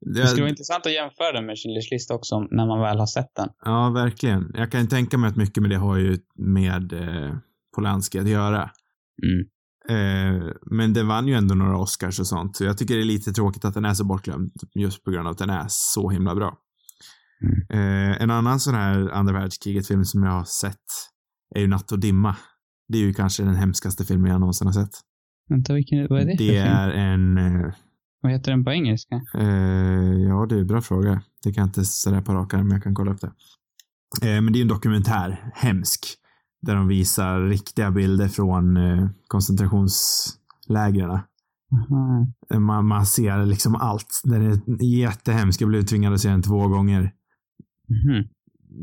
Det 0.00 0.26
skulle 0.26 0.42
vara 0.42 0.50
intressant 0.50 0.86
att 0.86 0.92
jämföra 0.92 1.32
den 1.32 1.46
med 1.46 1.54
Schindler's 1.54 1.90
list 1.90 2.10
också, 2.10 2.40
när 2.40 2.66
man 2.66 2.80
väl 2.80 2.98
har 2.98 3.06
sett 3.06 3.34
den. 3.36 3.48
ja, 3.64 3.90
verkligen. 3.90 4.50
Jag 4.54 4.72
kan 4.72 4.88
tänka 4.88 5.18
mig 5.18 5.28
att 5.30 5.36
mycket 5.36 5.62
med 5.62 5.70
det 5.70 5.76
har 5.76 5.96
ju 5.96 6.18
med 6.36 6.92
eh, 6.92 7.36
Polanski 7.74 8.18
att 8.18 8.28
göra. 8.28 8.70
Mm. 9.22 9.46
Eh, 9.88 10.52
men 10.70 10.92
den 10.92 11.08
vann 11.08 11.28
ju 11.28 11.34
ändå 11.34 11.54
några 11.54 11.78
Oscars 11.78 12.20
och 12.20 12.26
sånt, 12.26 12.56
så 12.56 12.64
jag 12.64 12.78
tycker 12.78 12.94
det 12.94 13.02
är 13.02 13.04
lite 13.04 13.32
tråkigt 13.32 13.64
att 13.64 13.74
den 13.74 13.84
är 13.84 13.94
så 13.94 14.04
bortglömd, 14.04 14.50
just 14.74 15.04
på 15.04 15.10
grund 15.10 15.26
av 15.26 15.30
att 15.30 15.38
den 15.38 15.50
är 15.50 15.64
så 15.68 16.10
himla 16.10 16.34
bra. 16.34 16.58
Eh, 17.70 18.22
en 18.22 18.30
annan 18.30 18.60
sån 18.60 18.74
här 18.74 19.10
andra 19.10 19.32
världskriget-film 19.32 20.04
som 20.04 20.22
jag 20.22 20.30
har 20.30 20.44
sett 20.44 20.76
är 21.54 21.60
ju 21.60 21.66
Natt 21.66 21.92
och 21.92 22.00
dimma. 22.00 22.36
Det 22.88 22.98
är 22.98 23.02
ju 23.02 23.14
kanske 23.14 23.42
den 23.42 23.54
hemskaste 23.54 24.04
filmen 24.04 24.30
jag 24.30 24.40
någonsin 24.40 24.66
har 24.66 24.74
sett. 24.74 25.00
Vänta, 25.48 25.74
vilken, 25.74 26.06
vad 26.10 26.20
är 26.20 26.24
det, 26.24 26.34
Det 26.38 26.56
är 26.56 26.90
en, 26.90 27.38
eh, 27.38 27.72
Vad 28.20 28.32
heter 28.32 28.50
den 28.50 28.64
på 28.64 28.70
engelska? 28.70 29.14
eh, 29.34 30.12
ja 30.28 30.46
det 30.48 30.54
är 30.54 30.60
en 30.60 30.66
bra 30.66 30.80
fråga. 30.80 31.22
Det 31.44 31.52
kan 31.52 31.62
jag 31.62 31.68
inte 31.68 31.84
sådär 31.84 32.20
på 32.20 32.32
rak 32.34 32.54
arm, 32.54 32.68
men 32.68 32.74
jag 32.74 32.82
kan 32.82 32.94
kolla 32.94 33.12
upp 33.12 33.20
det. 33.20 33.32
Eh, 34.22 34.40
men 34.40 34.52
det 34.52 34.58
är 34.58 34.62
en 34.62 34.68
dokumentär, 34.68 35.50
hemsk, 35.54 36.00
där 36.62 36.74
de 36.74 36.88
visar 36.88 37.40
riktiga 37.40 37.90
bilder 37.90 38.28
från 38.28 38.76
eh, 38.76 39.08
koncentrationslägren. 39.26 41.10
Aha. 41.72 42.26
Man, 42.60 42.86
man 42.86 43.06
ser 43.06 43.46
liksom 43.46 43.74
allt. 43.74 44.20
Den 44.24 44.42
är 44.42 44.84
jättehemsk. 44.84 45.60
Jag 45.60 45.68
blev 45.68 45.82
tvingad 45.82 46.12
att 46.12 46.20
se 46.20 46.28
den 46.28 46.42
två 46.42 46.68
gånger. 46.68 47.02
Mhm. 47.88 48.24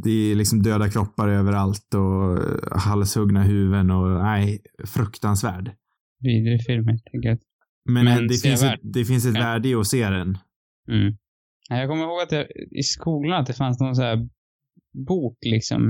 Det 0.04 0.12
är 0.32 0.36
liksom 0.36 0.62
döda 0.64 0.90
kroppar 0.90 1.28
överallt 1.28 1.94
och 1.94 2.38
eh, 2.38 2.80
halshuggna 2.80 3.44
huvuden 3.44 3.92
och 3.92 4.24
nej, 4.24 4.62
fruktansvärd. 4.86 5.72
Vidrig 6.20 6.66
film 6.66 6.88
helt 6.88 7.08
enkelt. 7.14 7.42
Men, 7.88 8.06
Men 8.06 8.28
det, 8.28 8.38
finns 8.38 8.64
ett, 8.64 8.80
det 8.84 9.06
finns 9.06 9.26
ett 9.26 9.36
Ja. 9.36 9.42
värde 9.42 9.70
i 9.70 9.76
att 9.76 9.88
se 9.88 10.10
den. 10.10 10.38
Mm. 10.92 11.18
Ja, 11.70 11.78
Jag 11.78 11.90
kommer 11.90 12.04
ihåg 12.04 12.22
att 12.22 12.32
jag, 12.32 12.46
i 12.72 12.84
skolan 12.84 13.42
att 13.42 13.48
det 13.48 13.54
fanns 13.54 13.80
någon 13.80 13.96
så 13.96 14.02
här 14.02 14.18
bok 15.08 15.38
liksom 15.42 15.82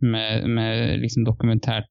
med, 0.00 0.50
med 0.50 0.98
liksom 1.00 1.24
dokumentärt 1.24 1.90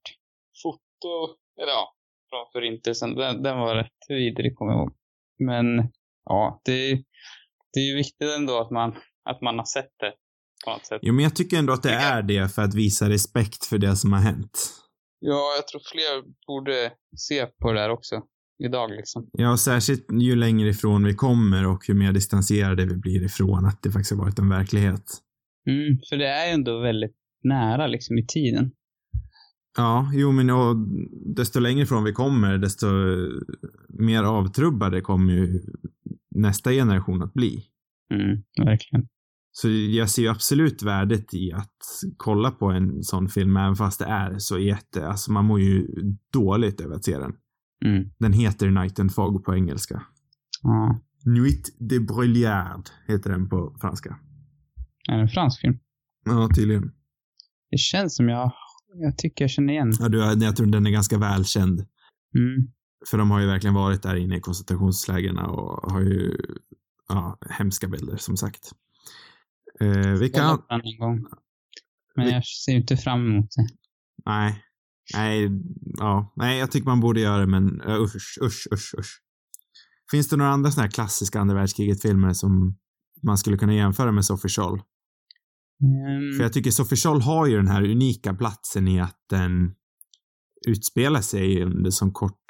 foto, 0.62 1.36
eller 1.62 1.72
ja, 1.72 1.94
från 2.30 2.46
förintelsen. 2.52 3.14
Den, 3.14 3.42
den 3.42 3.58
var 3.58 3.74
rätt 3.76 4.04
vidrig 4.08 4.56
kommer 4.56 4.72
jag 4.72 4.80
ihåg. 4.80 4.92
Men 5.38 5.66
ja, 6.24 6.60
det, 6.64 6.92
det 7.72 7.80
är 7.80 7.88
ju 7.90 7.96
viktigt 7.96 8.30
ändå 8.38 8.60
att 8.60 8.70
man, 8.70 8.94
att 9.30 9.40
man 9.40 9.58
har 9.58 9.64
sett 9.64 9.92
det 10.00 10.12
på 10.64 10.70
något 10.70 10.86
sätt. 10.86 10.98
Jo, 11.02 11.14
men 11.14 11.22
jag 11.22 11.36
tycker 11.36 11.58
ändå 11.58 11.72
att 11.72 11.82
det 11.82 11.94
är 11.94 12.22
det 12.22 12.48
för 12.54 12.62
att 12.62 12.74
visa 12.74 13.08
respekt 13.08 13.64
för 13.64 13.78
det 13.78 13.96
som 13.96 14.12
har 14.12 14.20
hänt. 14.20 14.70
Ja, 15.20 15.54
jag 15.56 15.68
tror 15.68 15.80
fler 15.92 16.24
borde 16.46 16.92
se 17.16 17.46
på 17.46 17.72
det 17.72 17.80
där 17.80 17.90
också. 17.90 18.22
Idag 18.64 18.90
liksom. 18.90 19.30
Ja, 19.32 19.52
och 19.52 19.60
särskilt 19.60 20.06
ju 20.12 20.36
längre 20.36 20.68
ifrån 20.68 21.04
vi 21.04 21.14
kommer 21.14 21.66
och 21.66 21.88
ju 21.88 21.94
mer 21.94 22.12
distanserade 22.12 22.86
vi 22.86 22.96
blir 22.96 23.24
ifrån 23.24 23.64
att 23.66 23.82
det 23.82 23.90
faktiskt 23.90 24.10
har 24.10 24.18
varit 24.18 24.38
en 24.38 24.48
verklighet. 24.48 25.04
Mm, 25.70 25.98
för 26.08 26.16
det 26.16 26.28
är 26.28 26.46
ju 26.46 26.52
ändå 26.52 26.80
väldigt 26.80 27.16
nära 27.42 27.86
liksom 27.86 28.18
i 28.18 28.26
tiden. 28.26 28.70
Ja, 29.76 30.10
jo 30.14 30.32
men 30.32 30.50
och 30.50 30.76
desto 31.36 31.60
längre 31.60 31.82
ifrån 31.82 32.04
vi 32.04 32.12
kommer, 32.12 32.58
desto 32.58 32.86
mer 33.88 34.22
avtrubbade 34.22 35.00
kommer 35.00 35.32
ju 35.32 35.60
nästa 36.34 36.70
generation 36.70 37.22
att 37.22 37.34
bli. 37.34 37.64
Mm, 38.14 38.42
verkligen. 38.66 39.08
Så 39.52 39.68
jag 39.68 40.10
ser 40.10 40.22
ju 40.22 40.28
absolut 40.28 40.82
värdet 40.82 41.34
i 41.34 41.52
att 41.52 41.78
kolla 42.16 42.50
på 42.50 42.66
en 42.66 43.02
sån 43.02 43.28
film, 43.28 43.56
även 43.56 43.76
fast 43.76 43.98
det 43.98 44.04
är 44.04 44.38
så 44.38 44.58
jätte, 44.58 45.08
alltså 45.08 45.32
man 45.32 45.44
mår 45.44 45.60
ju 45.60 45.86
dåligt 46.32 46.80
över 46.80 46.94
att 46.94 47.04
se 47.04 47.18
den. 47.18 47.32
Mm. 47.84 48.10
Den 48.18 48.32
heter 48.32 48.70
Night 48.70 49.00
and 49.00 49.14
Fog 49.14 49.44
på 49.44 49.54
engelska. 49.54 50.02
Ja. 50.62 51.00
Nuit 51.26 51.76
de 51.78 52.00
Brouillard 52.00 52.88
heter 53.08 53.30
den 53.30 53.48
på 53.48 53.76
franska. 53.80 54.18
Är 55.08 55.16
det 55.16 55.22
en 55.22 55.28
fransk 55.28 55.60
film? 55.60 55.78
Ja, 56.24 56.48
tydligen. 56.54 56.92
Det 57.70 57.78
känns 57.78 58.16
som 58.16 58.28
jag, 58.28 58.52
jag 58.94 59.18
tycker 59.18 59.44
jag 59.44 59.50
känner 59.50 59.72
igen. 59.72 59.92
Ja, 60.00 60.08
du, 60.08 60.18
jag 60.18 60.56
tror 60.56 60.66
den 60.66 60.86
är 60.86 60.90
ganska 60.90 61.18
välkänd. 61.18 61.86
Mm. 62.36 62.72
För 63.10 63.18
de 63.18 63.30
har 63.30 63.40
ju 63.40 63.46
verkligen 63.46 63.74
varit 63.74 64.02
där 64.02 64.16
inne 64.16 64.36
i 64.36 64.40
koncentrationslägren 64.40 65.38
och 65.38 65.92
har 65.92 66.00
ju, 66.00 66.36
ja, 67.08 67.38
hemska 67.50 67.88
bilder 67.88 68.16
som 68.16 68.36
sagt. 68.36 68.72
Eh, 69.80 69.88
vi 69.88 70.30
Kolla 70.30 70.48
kan, 70.48 70.58
på 70.58 70.64
den 70.68 70.80
en 70.84 70.98
gång. 70.98 71.26
Men 72.16 72.28
jag 72.28 72.46
ser 72.46 72.72
inte 72.72 72.96
fram 72.96 73.26
emot 73.26 73.48
det. 73.56 73.66
nej, 74.24 74.63
nej, 75.14 75.50
ja, 75.98 76.32
nej, 76.36 76.58
jag 76.58 76.70
tycker 76.70 76.86
man 76.86 77.00
borde 77.00 77.20
göra 77.20 77.38
det, 77.38 77.46
men 77.46 77.80
usch, 77.88 78.38
usch, 78.42 78.66
usch, 78.72 78.94
usch. 78.98 79.20
Finns 80.10 80.28
det 80.28 80.36
några 80.36 80.50
andra 80.50 80.70
sådana 80.70 80.86
här 80.86 80.90
klassiska 80.90 81.40
andra 81.40 81.54
världskriget-filmer 81.54 82.32
som 82.32 82.76
man 83.22 83.38
skulle 83.38 83.56
kunna 83.56 83.74
jämföra 83.74 84.12
med 84.12 84.24
Sophie 84.24 84.48
Scholl? 84.48 84.80
Mm. 85.82 86.36
För 86.36 86.42
jag 86.42 86.52
tycker 86.52 86.70
Sophie 86.70 86.96
Scholl 86.96 87.20
har 87.20 87.46
ju 87.46 87.56
den 87.56 87.68
här 87.68 87.82
unika 87.82 88.34
platsen 88.34 88.88
i 88.88 89.00
att 89.00 89.18
den 89.30 89.74
utspelar 90.68 91.20
sig 91.20 91.62
under 91.62 91.90
så 91.90 92.10
kort 92.10 92.44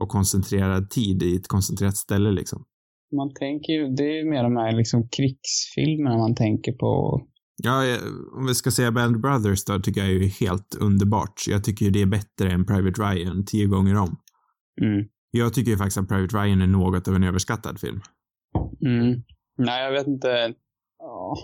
och 0.00 0.08
koncentrerad 0.08 0.90
tid 0.90 1.22
i 1.22 1.36
ett 1.36 1.48
koncentrerat 1.48 1.96
ställe 1.96 2.32
liksom. 2.32 2.64
Man 3.16 3.34
tänker 3.34 3.72
ju, 3.72 3.94
det 3.96 4.02
är 4.02 4.24
ju 4.24 4.30
mer 4.30 4.42
de 4.42 4.56
här 4.56 4.76
liksom 4.76 5.08
krigsfilmerna 5.08 6.18
man 6.18 6.34
tänker 6.34 6.72
på. 6.72 7.20
Ja, 7.62 7.98
om 8.32 8.46
vi 8.46 8.54
ska 8.54 8.70
säga 8.70 8.92
Band 8.92 9.16
of 9.16 9.22
Brothers 9.22 9.64
då, 9.64 9.78
tycker 9.80 10.00
jag 10.00 10.10
är 10.10 10.14
ju 10.14 10.26
helt 10.26 10.74
underbart. 10.74 11.42
Jag 11.46 11.64
tycker 11.64 11.84
ju 11.84 11.90
det 11.90 12.02
är 12.02 12.06
bättre 12.06 12.50
än 12.50 12.64
Private 12.66 13.02
Ryan 13.02 13.44
tio 13.44 13.66
gånger 13.66 13.94
om. 13.96 14.16
Mm. 14.82 15.06
Jag 15.30 15.54
tycker 15.54 15.70
ju 15.70 15.76
faktiskt 15.78 15.98
att 15.98 16.08
Private 16.08 16.36
Ryan 16.36 16.62
är 16.62 16.66
något 16.66 17.08
av 17.08 17.14
en 17.14 17.22
överskattad 17.24 17.80
film. 17.80 18.00
Mm. 18.86 19.22
Nej, 19.58 19.84
jag 19.84 19.92
vet 19.92 20.06
inte. 20.06 20.54
Ja. 20.98 21.36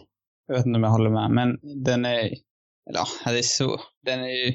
Jag 0.47 0.55
vet 0.57 0.67
inte 0.67 0.77
om 0.77 0.83
jag 0.83 0.91
håller 0.91 1.11
med, 1.11 1.31
men 1.31 1.59
den 1.85 2.05
är, 2.05 2.19
eller 2.19 2.99
ja, 2.99 3.07
det 3.33 3.39
är 3.39 3.43
så, 3.43 3.81
den 4.07 4.21
är 4.21 4.47
ju, 4.47 4.53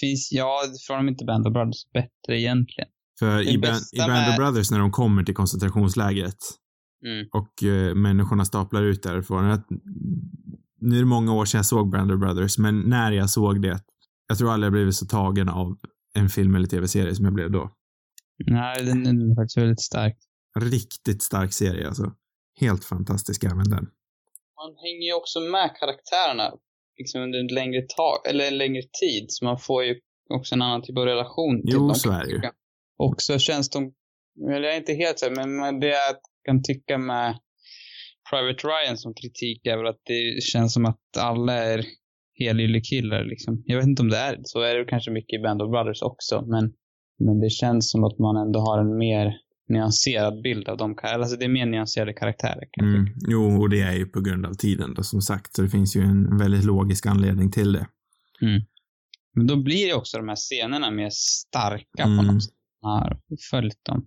finns, 0.00 0.28
ja, 0.32 0.60
från 0.86 0.96
de 0.96 1.08
inte 1.08 1.24
Band 1.24 1.46
of 1.46 1.52
Brothers 1.52 1.90
bättre 1.92 2.40
egentligen. 2.40 2.88
För 3.18 3.40
i, 3.40 3.58
Ban- 3.58 3.94
i 3.94 3.98
Band 3.98 4.12
of 4.12 4.28
med- 4.28 4.36
Brothers 4.36 4.70
när 4.70 4.78
de 4.78 4.90
kommer 4.90 5.22
till 5.22 5.34
koncentrationslägret 5.34 6.36
Mm. 7.06 7.26
och 7.32 7.62
eh, 7.62 7.94
människorna 7.94 8.44
staplar 8.44 8.82
ut 8.82 9.02
därifrån. 9.02 9.62
Nu 10.88 10.94
är 10.96 11.00
det 11.00 11.06
många 11.06 11.34
år 11.34 11.44
sedan 11.44 11.58
jag 11.58 11.66
såg 11.66 11.90
Band 11.90 12.12
of 12.12 12.20
Brothers, 12.20 12.58
men 12.58 12.80
när 12.80 13.12
jag 13.12 13.30
såg 13.30 13.62
det, 13.62 13.80
jag 14.28 14.38
tror 14.38 14.52
aldrig 14.52 14.66
jag 14.66 14.72
blivit 14.72 14.94
så 14.94 15.06
tagen 15.06 15.48
av 15.48 15.76
en 16.14 16.28
film 16.28 16.54
eller 16.54 16.66
tv-serie 16.66 17.14
som 17.14 17.24
jag 17.24 17.34
blev 17.34 17.50
då. 17.50 17.70
Nej, 18.46 18.84
den, 18.84 19.04
den 19.04 19.30
är 19.30 19.34
faktiskt 19.34 19.56
väldigt 19.56 19.80
stark. 19.80 20.16
Riktigt 20.60 21.22
stark 21.22 21.52
serie 21.52 21.86
alltså. 21.88 22.12
Helt 22.60 22.84
fantastisk 22.84 23.44
även 23.44 23.64
den. 23.74 23.84
Man 24.60 24.72
hänger 24.84 25.06
ju 25.06 25.14
också 25.14 25.40
med 25.40 25.76
karaktärerna 25.80 26.52
liksom 26.98 27.22
under 27.22 27.38
en 27.38 27.46
längre 27.46 27.82
tag, 27.96 28.16
eller 28.28 28.44
en 28.48 28.58
längre 28.58 28.82
tid, 28.82 29.24
så 29.28 29.44
man 29.44 29.58
får 29.58 29.84
ju 29.84 30.00
också 30.34 30.54
en 30.54 30.62
annan 30.62 30.82
typ 30.82 30.98
av 30.98 31.04
relation 31.04 31.62
till 31.62 31.74
Jo, 31.74 31.78
dem. 31.78 31.94
så 31.94 32.10
är 32.10 32.24
det 32.24 32.30
ju. 32.30 32.40
Och 32.98 33.14
så 33.18 33.38
känns 33.38 33.70
de, 33.70 33.92
eller 34.50 34.62
jag 34.68 34.74
är 34.74 34.78
inte 34.78 34.92
helt 34.94 35.22
men 35.36 35.56
men 35.56 35.80
det 35.80 35.88
jag 35.88 36.16
kan 36.44 36.62
tycka 36.62 36.98
med 36.98 37.38
Private 38.30 38.68
Ryan 38.68 38.96
som 38.96 39.14
kritik 39.14 39.66
är 39.66 39.76
väl 39.76 39.86
att 39.86 40.02
det 40.04 40.42
känns 40.42 40.74
som 40.74 40.86
att 40.86 41.00
alla 41.18 41.52
är 41.52 41.84
helyllekillar 42.38 43.24
liksom. 43.24 43.62
Jag 43.66 43.76
vet 43.76 43.86
inte 43.86 44.02
om 44.02 44.08
det 44.08 44.16
är 44.18 44.40
så, 44.44 44.60
är 44.60 44.74
det 44.78 44.84
kanske 44.84 45.10
mycket 45.10 45.40
i 45.40 45.42
Band 45.42 45.62
of 45.62 45.70
Brothers 45.70 46.02
också, 46.02 46.44
men, 46.46 46.72
men 47.18 47.40
det 47.40 47.50
känns 47.50 47.90
som 47.90 48.04
att 48.04 48.18
man 48.18 48.36
ändå 48.46 48.60
har 48.60 48.78
en 48.80 48.98
mer 48.98 49.34
nyanserad 49.68 50.42
bild 50.42 50.68
av 50.68 50.76
de 50.76 50.94
karaktärerna. 50.94 51.22
Alltså 51.22 51.36
det 51.36 51.44
är 51.44 51.48
mer 51.48 51.66
nyanserade 51.66 52.12
karaktärer 52.12 52.64
Mm. 52.82 53.06
Jo, 53.28 53.60
och 53.60 53.70
det 53.70 53.80
är 53.80 53.92
ju 53.92 54.06
på 54.06 54.20
grund 54.20 54.46
av 54.46 54.54
tiden 54.54 54.94
då, 54.94 55.02
som 55.02 55.20
sagt. 55.20 55.54
Så 55.54 55.62
det 55.62 55.68
finns 55.68 55.96
ju 55.96 56.00
en 56.00 56.38
väldigt 56.38 56.64
logisk 56.64 57.06
anledning 57.06 57.50
till 57.50 57.72
det. 57.72 57.86
Men 59.34 59.46
då 59.46 59.56
blir 59.56 59.86
ju 59.86 59.94
också 59.94 60.16
de 60.16 60.28
här 60.28 60.36
scenerna 60.36 60.90
mer 60.90 61.10
starka 61.12 62.02
på 62.02 62.08
Mm. 62.08 62.26
något 62.26 62.42
sätt. 62.44 62.52
Man 62.82 62.92
har 63.02 63.18
följt 63.50 63.84
dem. 63.84 64.06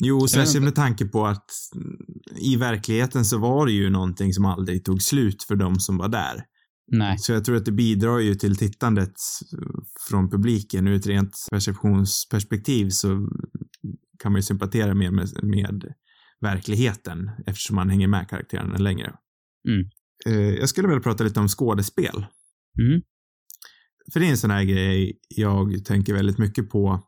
Jo, 0.00 0.28
särskilt 0.28 0.64
med 0.64 0.74
tanke 0.74 1.06
på 1.06 1.26
att 1.26 1.50
i 2.40 2.56
verkligheten 2.56 3.24
så 3.24 3.38
var 3.38 3.66
det 3.66 3.72
ju 3.72 3.90
någonting 3.90 4.32
som 4.32 4.44
aldrig 4.44 4.84
tog 4.84 5.02
slut 5.02 5.42
för 5.42 5.56
de 5.56 5.80
som 5.80 5.96
var 5.98 6.08
där. 6.08 6.44
Nej. 6.92 7.18
Så 7.18 7.32
jag 7.32 7.44
tror 7.44 7.56
att 7.56 7.64
det 7.64 7.72
bidrar 7.72 8.18
ju 8.18 8.34
till 8.34 8.56
tittandet 8.56 9.14
från 10.08 10.30
publiken. 10.30 10.86
Ur 10.88 10.94
ett 10.94 11.06
rent 11.06 11.36
perceptionsperspektiv 11.50 12.90
så 12.90 13.08
kan 14.22 14.32
man 14.32 14.38
ju 14.38 14.42
sympatera 14.42 14.94
mer 14.94 15.10
med, 15.10 15.28
med 15.42 15.94
verkligheten 16.40 17.30
eftersom 17.46 17.76
man 17.76 17.90
hänger 17.90 18.08
med 18.08 18.28
karaktärerna 18.28 18.76
längre. 18.76 19.14
Mm. 19.68 19.88
Eh, 20.26 20.54
Jag 20.54 20.68
skulle 20.68 20.88
vilja 20.88 21.02
prata 21.02 21.24
lite 21.24 21.40
om 21.40 21.48
skådespel. 21.48 22.26
Mm. 22.80 23.02
För 24.12 24.20
det 24.20 24.26
är 24.26 24.30
en 24.30 24.38
sån 24.38 24.50
här 24.50 24.64
grej 24.64 25.18
jag 25.28 25.84
tänker 25.84 26.14
väldigt 26.14 26.38
mycket 26.38 26.70
på. 26.70 27.02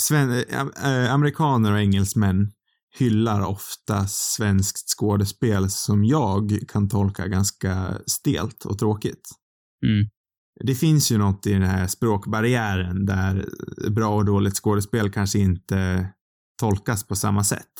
Sven, 0.00 0.32
äh, 0.32 1.14
amerikaner 1.14 1.72
och 1.72 1.78
engelsmän 1.78 2.52
hyllar 2.98 3.46
ofta 3.46 4.06
svenskt 4.06 4.88
skådespel 4.98 5.70
som 5.70 6.04
jag 6.04 6.58
kan 6.68 6.88
tolka 6.88 7.26
ganska 7.26 7.98
stelt 8.06 8.64
och 8.64 8.78
tråkigt. 8.78 9.28
Mm. 9.86 10.08
Det 10.64 10.74
finns 10.74 11.12
ju 11.12 11.18
något 11.18 11.46
i 11.46 11.52
den 11.52 11.62
här 11.62 11.86
språkbarriären 11.86 13.06
där 13.06 13.48
bra 13.90 14.16
och 14.16 14.24
dåligt 14.24 14.54
skådespel 14.54 15.10
kanske 15.10 15.38
inte 15.38 16.08
tolkas 16.60 17.04
på 17.04 17.16
samma 17.16 17.44
sätt. 17.44 17.72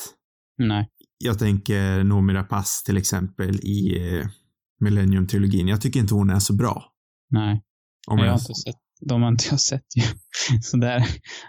Nej. 0.58 0.88
Jag 1.18 1.38
tänker 1.38 2.04
Noomi 2.04 2.32
Rapace 2.32 2.84
till 2.86 2.96
exempel 2.96 3.56
i 3.56 4.08
eh, 4.18 4.26
Millennium-trilogin. 4.80 5.68
Jag 5.68 5.80
tycker 5.80 6.00
inte 6.00 6.14
hon 6.14 6.30
är 6.30 6.38
så 6.38 6.52
bra. 6.52 6.92
Nej. 7.30 7.62
Om 8.06 8.18
jag 8.18 8.26
jag, 8.26 8.32
har 8.32 8.38
inte 8.38 8.54
sett, 8.54 8.76
de 9.00 9.22
har 9.22 9.28
inte 9.28 9.44
jag 9.50 9.60
sett 9.60 9.86
ju. 9.96 10.02
Så 10.62 10.76
där 10.76 10.98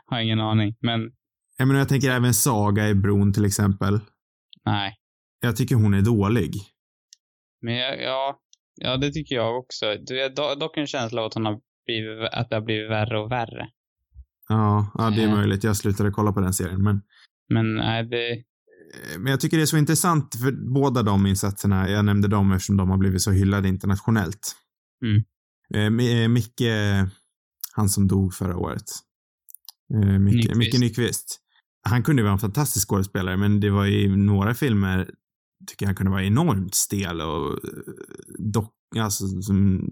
har 0.06 0.18
jag 0.18 0.24
ingen 0.26 0.40
aning. 0.40 0.76
Men 0.82 1.12
jag 1.58 1.68
menar, 1.68 1.80
jag 1.80 1.90
tänker 1.90 2.12
även 2.12 2.34
Saga 2.34 2.90
i 2.90 2.96
Bron 2.96 3.34
till 3.34 3.46
exempel. 3.46 4.00
nej. 4.66 4.96
Jag 5.42 5.56
tycker 5.56 5.76
hon 5.76 5.94
är 5.94 6.02
dålig. 6.02 6.54
Men 7.62 7.74
jag, 7.74 8.02
ja, 8.02 8.40
ja, 8.76 8.98
det 8.98 9.12
tycker 9.12 9.36
jag 9.36 9.58
också. 9.60 9.86
Du 10.08 10.16
do- 10.16 10.60
dock 10.60 10.78
en 10.78 10.88
känsla 10.88 11.22
av 11.22 11.28
att 11.28 11.34
hon 11.34 11.46
har 11.46 11.60
blivit, 11.86 12.30
att 12.34 12.50
det 12.50 12.56
har 12.56 12.62
blivit 12.62 12.90
värre 12.90 13.20
och 13.20 13.32
värre. 13.32 13.70
Ja, 14.50 14.92
ja 14.98 15.10
det 15.10 15.24
är 15.24 15.28
Eh. 15.28 15.36
möjligt. 15.36 15.64
Jag 15.64 15.78
slutade 15.78 16.12
kolla 16.12 16.32
på 16.34 16.40
den 16.42 16.54
serien, 16.54 16.84
men 16.84 17.02
Men 17.50 17.76
nej, 17.76 18.04
det, 18.04 18.32
eh, 18.32 19.20
men 19.20 19.32
jag 19.32 19.40
tycker 19.40 19.58
det 19.58 19.64
är 19.64 19.66
så 19.66 19.78
intressant 19.78 20.36
för 20.36 20.52
båda 20.74 21.04
de 21.04 21.26
insatserna, 21.28 21.90
jag 21.90 22.06
nämnde 22.06 22.28
dem 22.28 22.52
eftersom 22.52 22.78
de 22.78 22.90
har 22.90 22.98
blivit 22.98 23.22
så 23.22 23.32
hyllade 23.32 23.68
internationellt. 23.68 24.56
Mm. 25.04 25.24
Eh, 26.00 26.22
eh, 26.24 26.28
Micke, 26.28 26.62
han 27.80 27.90
som 27.90 28.08
dog 28.08 28.34
förra 28.34 28.58
året. 28.58 28.84
Eh, 29.94 30.20
Micke, 30.20 30.36
Nyqvist. 30.36 30.58
Micke 30.58 30.80
Nyqvist. 30.80 31.40
Han 31.90 32.04
kunde 32.04 32.24
vara 32.24 32.34
en 32.34 32.40
fantastisk 32.40 32.88
skådespelare, 32.90 33.38
men 33.38 33.60
det 33.60 33.70
var 33.70 33.86
i 33.86 34.08
några 34.08 34.54
filmer 34.54 35.10
tycker 35.68 35.86
jag 35.86 35.88
han 35.88 35.96
kunde 35.96 36.12
vara 36.12 36.24
enormt 36.24 36.76
stel 36.76 37.22
och 37.22 37.52
eh, 37.52 37.60
dock, 38.40 38.74
alltså 39.00 39.42
som 39.42 39.90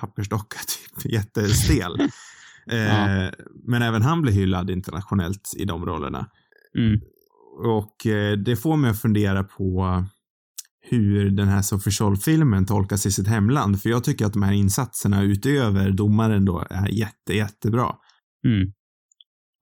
pappersdocka 0.00 0.58
typ, 1.02 1.12
jättestel. 1.12 2.00
eh, 2.70 2.76
Ja. 2.78 3.30
Men 3.64 3.82
även 3.82 4.02
han 4.02 4.22
blev 4.22 4.34
hyllad 4.34 4.70
internationellt 4.70 5.52
i 5.56 5.64
de 5.64 5.86
rollerna. 5.86 6.26
mm, 6.78 7.00
Och 7.64 8.06
eh, 8.06 8.36
det 8.38 8.56
får 8.56 8.76
mig 8.76 8.90
att 8.90 9.00
fundera 9.00 9.44
på 9.44 10.04
hur 10.90 11.30
den 11.30 11.48
här 11.48 11.62
Sophie 11.62 11.92
Scholl-filmen 11.92 12.66
tolkas 12.66 13.06
i 13.06 13.10
sitt 13.10 13.28
hemland. 13.28 13.82
För 13.82 13.90
jag 13.90 14.04
tycker 14.04 14.26
att 14.26 14.32
de 14.32 14.42
här 14.42 14.52
insatserna 14.52 15.22
utöver 15.22 15.90
domaren 15.90 16.44
då 16.44 16.64
är 16.70 16.88
jätte, 16.88 17.32
jättebra. 17.34 17.96
mm. 18.46 18.72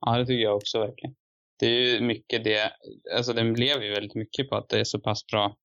Ja, 0.05 0.17
det 0.17 0.25
tycker 0.25 0.43
jag 0.43 0.55
också 0.55 0.79
verkligen. 0.79 1.15
Det 1.59 1.65
är 1.65 1.93
ju 1.95 2.01
mycket 2.07 2.43
det, 2.43 2.71
alltså 3.17 3.33
den 3.33 3.53
lever 3.53 3.83
ju 3.85 3.91
väldigt 3.91 4.15
mycket 4.15 4.49
på 4.49 4.55
att 4.55 4.69
det 4.69 4.79
är 4.79 4.83
så 4.83 4.99
pass 4.99 5.27
bra 5.31 5.55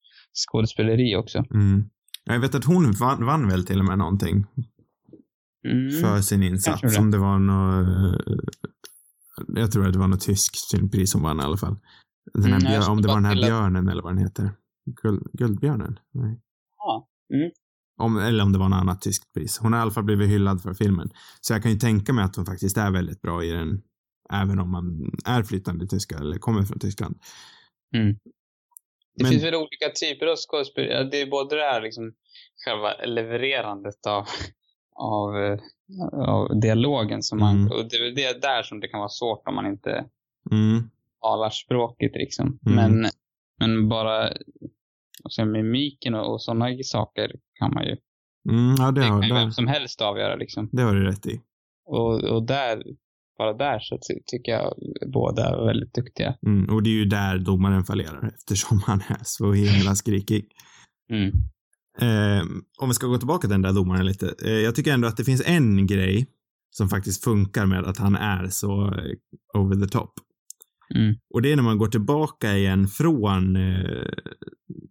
skådespeleri 0.49 1.17
också. 1.17 1.45
Mm. 1.55 1.85
Jag 2.25 2.41
vet 2.41 2.55
att 2.55 2.65
hon 2.65 2.93
vann, 2.93 3.25
vann 3.27 3.49
väl 3.49 3.67
till 3.67 3.79
och 3.79 3.85
med 3.85 3.99
någonting 3.99 4.47
Mm. 5.69 6.01
för 6.01 6.21
sin 6.21 6.43
insats. 6.43 6.83
det. 6.83 6.99
Om 6.99 7.11
det 7.11 7.19
var 7.19 7.39
något, 7.39 8.23
jag 9.49 9.73
tror 9.73 9.87
att 9.87 9.93
det 9.93 9.99
var 9.99 10.09
något 10.09 10.21
tyskt 10.21 10.71
filmpris 10.71 11.15
hon 11.15 11.23
vann 11.23 11.41
i 11.41 11.43
alla 11.43 11.57
fall. 11.57 11.77
Den 12.35 12.53
här 12.53 12.77
Mm, 12.77 12.91
om 12.91 13.03
det 13.03 13.09
var 13.09 13.15
den 13.15 13.25
här 13.25 13.35
björnen 13.35 13.89
eller 13.89 14.03
vad 14.03 14.13
den 14.15 14.23
heter. 14.25 14.51
Guld, 15.03 15.27
guldbjörnen? 15.33 15.99
Nej. 16.13 16.41
Ja. 16.79 17.09
Mm. 17.35 17.51
Om, 17.99 18.19
eller 18.19 18.45
om 18.45 18.53
det 18.53 18.59
var 18.59 18.69
något 18.69 18.81
annat 18.81 19.03
tyskt 19.03 19.33
pris. 19.33 19.59
Hon 19.59 19.73
har 19.73 19.81
i 19.81 19.83
alla 19.83 19.91
fall 19.91 20.05
blivit 20.05 20.29
hyllad 20.31 20.63
för 20.63 20.75
filmen. 20.75 21.11
Så 21.41 21.53
jag 21.53 21.63
kan 21.63 21.73
ju 21.73 21.79
tänka 21.79 22.13
mig 22.13 22.25
att 22.25 22.37
hon 22.37 22.47
faktiskt 22.47 22.77
är 22.77 22.91
väldigt 22.91 23.23
bra 23.23 23.45
i 23.45 23.51
den. 23.51 23.83
Även 24.33 24.59
om 24.59 24.71
man 24.71 25.11
är 25.25 25.43
flytande 25.43 25.87
tyska 25.87 26.19
eller 26.19 26.39
kommer 26.39 26.63
från 26.63 26.79
Tyskland. 26.79 27.19
Mm. 27.95 28.13
Det 29.17 29.23
Men- 29.25 29.31
finns 29.33 29.45
väl 29.45 29.55
olika 29.55 29.89
typer 30.01 30.27
av 30.27 30.37
skådespel. 30.37 30.87
Ja, 30.91 31.05
Det 31.05 31.21
är 31.23 31.31
både 31.31 31.57
det 31.57 31.63
här 31.63 31.83
liksom 31.83 32.13
själva 32.65 32.93
levererandet 33.07 34.07
av, 34.07 34.25
av, 34.95 35.37
eh, 35.37 35.59
av 36.29 36.61
dialogen 36.61 37.23
som 37.23 37.39
man, 37.39 37.57
Mm. 37.57 37.73
och 37.73 37.85
det 37.91 37.97
är 37.97 38.15
det 38.15 38.41
där 38.43 38.63
som 38.63 38.81
det 38.81 38.89
kan 38.89 38.99
vara 39.01 39.09
svårt 39.09 39.49
om 39.49 39.55
man 39.55 39.67
inte 39.67 40.05
Mm. 40.51 40.91
talar 41.21 41.51
språket 41.51 42.13
liksom. 42.15 42.59
Mm. 42.67 42.77
Men, 42.77 43.11
men 43.59 43.89
bara 43.89 44.33
och 45.31 45.35
sen 45.35 45.53
mimiken 45.53 46.15
och, 46.15 46.33
och 46.33 46.43
sådana 46.43 46.67
saker 46.85 47.33
kan 47.59 47.75
man 47.75 47.85
ju, 47.85 47.97
Mm, 48.51 48.75
ja, 48.79 48.91
det 48.91 49.01
det 49.01 49.07
har, 49.07 49.21
kan 49.21 49.29
ju 49.29 49.35
vem 49.35 49.51
som 49.53 49.67
helst 49.67 50.01
avgöra 50.01 50.37
liksom. 50.37 50.69
det 50.73 50.83
har 50.83 50.95
du 50.95 51.05
rätt 51.05 51.27
i. 51.27 51.41
Och, 51.87 52.25
och 52.25 52.47
där, 52.47 52.83
bara 53.39 53.53
där 53.53 53.79
så 53.81 53.99
ty- 54.09 54.23
tycker 54.27 54.53
jag 54.53 54.75
båda 55.13 55.45
är 55.49 55.67
väldigt 55.67 55.95
duktiga. 55.95 56.35
Mm, 56.47 56.75
och 56.75 56.83
det 56.83 56.91
är 56.91 56.95
ju 56.95 57.05
där 57.05 57.39
domaren 57.39 57.85
fallerar 57.85 58.33
eftersom 58.35 58.81
han 58.87 59.01
är 59.09 59.21
så 59.23 59.53
himla 59.53 59.95
skrikig. 59.95 60.47
Mm. 61.13 61.29
Eh, 62.01 62.43
om 62.79 62.89
vi 62.89 62.95
ska 62.95 63.07
gå 63.07 63.19
tillbaka 63.19 63.41
till 63.41 63.51
den 63.51 63.63
där 63.63 63.73
domaren 63.73 64.07
lite. 64.07 64.35
Eh, 64.45 64.53
jag 64.53 64.75
tycker 64.75 64.93
ändå 64.93 65.09
att 65.09 65.17
det 65.17 65.25
finns 65.25 65.43
en 65.47 65.87
grej 65.87 66.27
som 66.71 66.89
faktiskt 66.89 67.25
funkar 67.25 67.67
med 67.67 67.85
att 67.85 67.99
han 67.99 68.17
är 68.17 68.49
så 68.49 68.87
eh, 68.87 69.61
over 69.61 69.87
the 69.87 69.89
top. 69.93 70.11
Mm. 70.95 71.15
Och 71.35 71.43
det 71.43 71.53
är 71.53 71.57
när 71.57 71.63
man 71.63 71.79
går 71.79 71.89
tillbaka 71.89 72.57
igen 72.57 72.89
från 72.89 73.57
eh, 73.57 74.09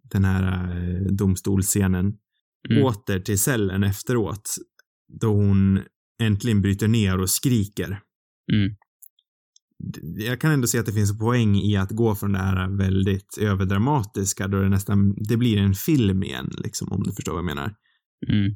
den 0.02 0.24
här 0.24 0.76
eh, 0.76 1.02
domstolsscenen 1.12 2.16
Mm. 2.70 2.82
åter 2.84 3.20
till 3.20 3.38
cellen 3.38 3.82
efteråt. 3.84 4.56
Då 5.20 5.28
hon 5.34 5.80
äntligen 6.22 6.62
bryter 6.62 6.88
ner 6.88 7.18
och 7.20 7.30
skriker. 7.30 8.00
Mm. 8.52 8.74
Jag 10.26 10.40
kan 10.40 10.52
ändå 10.52 10.66
se 10.66 10.78
att 10.78 10.86
det 10.86 10.92
finns 10.92 11.10
en 11.10 11.18
poäng 11.18 11.56
i 11.56 11.76
att 11.76 11.90
gå 11.90 12.14
från 12.14 12.32
det 12.32 12.38
här 12.38 12.76
väldigt 12.76 13.38
överdramatiska 13.40 14.48
då 14.48 14.60
det 14.62 14.68
nästan, 14.68 15.14
det 15.28 15.36
blir 15.36 15.58
en 15.58 15.74
film 15.74 16.22
igen 16.22 16.50
liksom 16.58 16.92
om 16.92 17.02
du 17.02 17.12
förstår 17.12 17.32
vad 17.32 17.38
jag 17.38 17.44
menar. 17.56 17.74
Mm. 18.28 18.54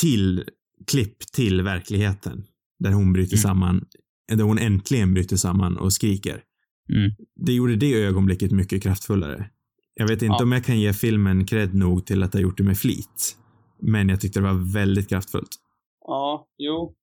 Till, 0.00 0.44
klipp 0.86 1.18
till 1.32 1.62
verkligheten. 1.62 2.44
Där 2.78 2.92
hon 2.92 3.12
bryter 3.12 3.36
Mm. 3.36 3.42
samman, 3.42 3.84
där 4.32 4.44
hon 4.44 4.58
äntligen 4.58 5.14
bryter 5.14 5.36
samman 5.36 5.76
och 5.76 5.92
skriker. 5.92 6.42
Mm. 6.88 7.10
Det 7.46 7.52
gjorde 7.52 7.76
det 7.76 7.94
ögonblicket 7.94 8.50
mycket 8.52 8.82
kraftfullare. 8.82 9.50
Jag 9.94 10.08
vet 10.08 10.22
inte 10.22 10.36
Ja. 10.38 10.42
om 10.42 10.52
jag 10.52 10.64
kan 10.64 10.80
ge 10.80 10.92
filmen 10.92 11.46
cred 11.46 11.74
nog 11.74 12.06
till 12.06 12.22
att 12.22 12.32
ha 12.32 12.40
gjort 12.40 12.56
det 12.56 12.62
med 12.64 12.78
flit. 12.78 13.36
Men 13.80 14.08
jag 14.08 14.20
tyckte 14.20 14.40
det 14.40 14.46
var 14.46 14.72
väldigt 14.72 15.08
kraftfullt. 15.08 15.56
Ja, 16.06 16.46
jo. 16.58 16.94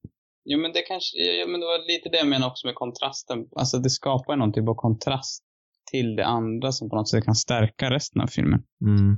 Jo, 0.45 0.59
men 0.59 0.71
det 0.73 0.81
kanske, 0.81 1.17
ja, 1.17 1.47
men 1.47 1.59
det 1.59 1.65
var 1.65 1.87
lite 1.87 2.09
det 2.09 2.17
jag 2.17 2.27
menade 2.27 2.51
också 2.51 2.67
med 2.67 2.75
kontrasten. 2.75 3.45
Alltså 3.55 3.79
det 3.79 3.89
skapar 3.89 4.35
någon 4.35 4.53
typ 4.53 4.67
av 4.69 4.75
kontrast 4.75 5.43
till 5.91 6.15
det 6.15 6.25
andra 6.25 6.71
som 6.71 6.89
på 6.89 6.95
något 6.95 7.09
sätt 7.09 7.25
kan 7.25 7.35
stärka 7.35 7.89
resten 7.89 8.21
av 8.21 8.27
filmen. 8.27 8.63
Mm. 8.85 9.11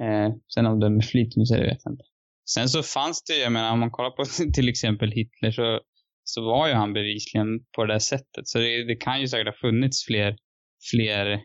Eh, 0.00 0.34
sen 0.54 0.66
om 0.66 0.80
det 0.80 0.86
är 0.86 0.90
med 0.90 1.04
flit 1.04 1.34
det 1.34 1.60
vet 1.60 1.78
jag 1.84 1.92
inte. 1.92 2.04
Sen 2.50 2.68
så 2.68 2.82
fanns 2.82 3.22
det 3.22 3.32
ju, 3.34 3.40
jag 3.40 3.52
menar 3.52 3.72
om 3.72 3.80
man 3.80 3.90
kollar 3.90 4.10
på 4.10 4.24
till 4.54 4.68
exempel 4.68 5.10
Hitler 5.10 5.50
så, 5.50 5.80
så 6.28 6.44
var 6.44 6.68
ju 6.68 6.74
han 6.74 6.92
bevisligen 6.92 7.48
på 7.76 7.84
det 7.84 7.94
där 7.94 7.98
sättet. 7.98 8.48
Så 8.48 8.58
det, 8.58 8.84
det 8.84 8.96
kan 8.96 9.20
ju 9.20 9.28
säkert 9.28 9.46
ha 9.46 9.68
funnits 9.68 10.06
fler, 10.06 10.36
fler 10.90 11.40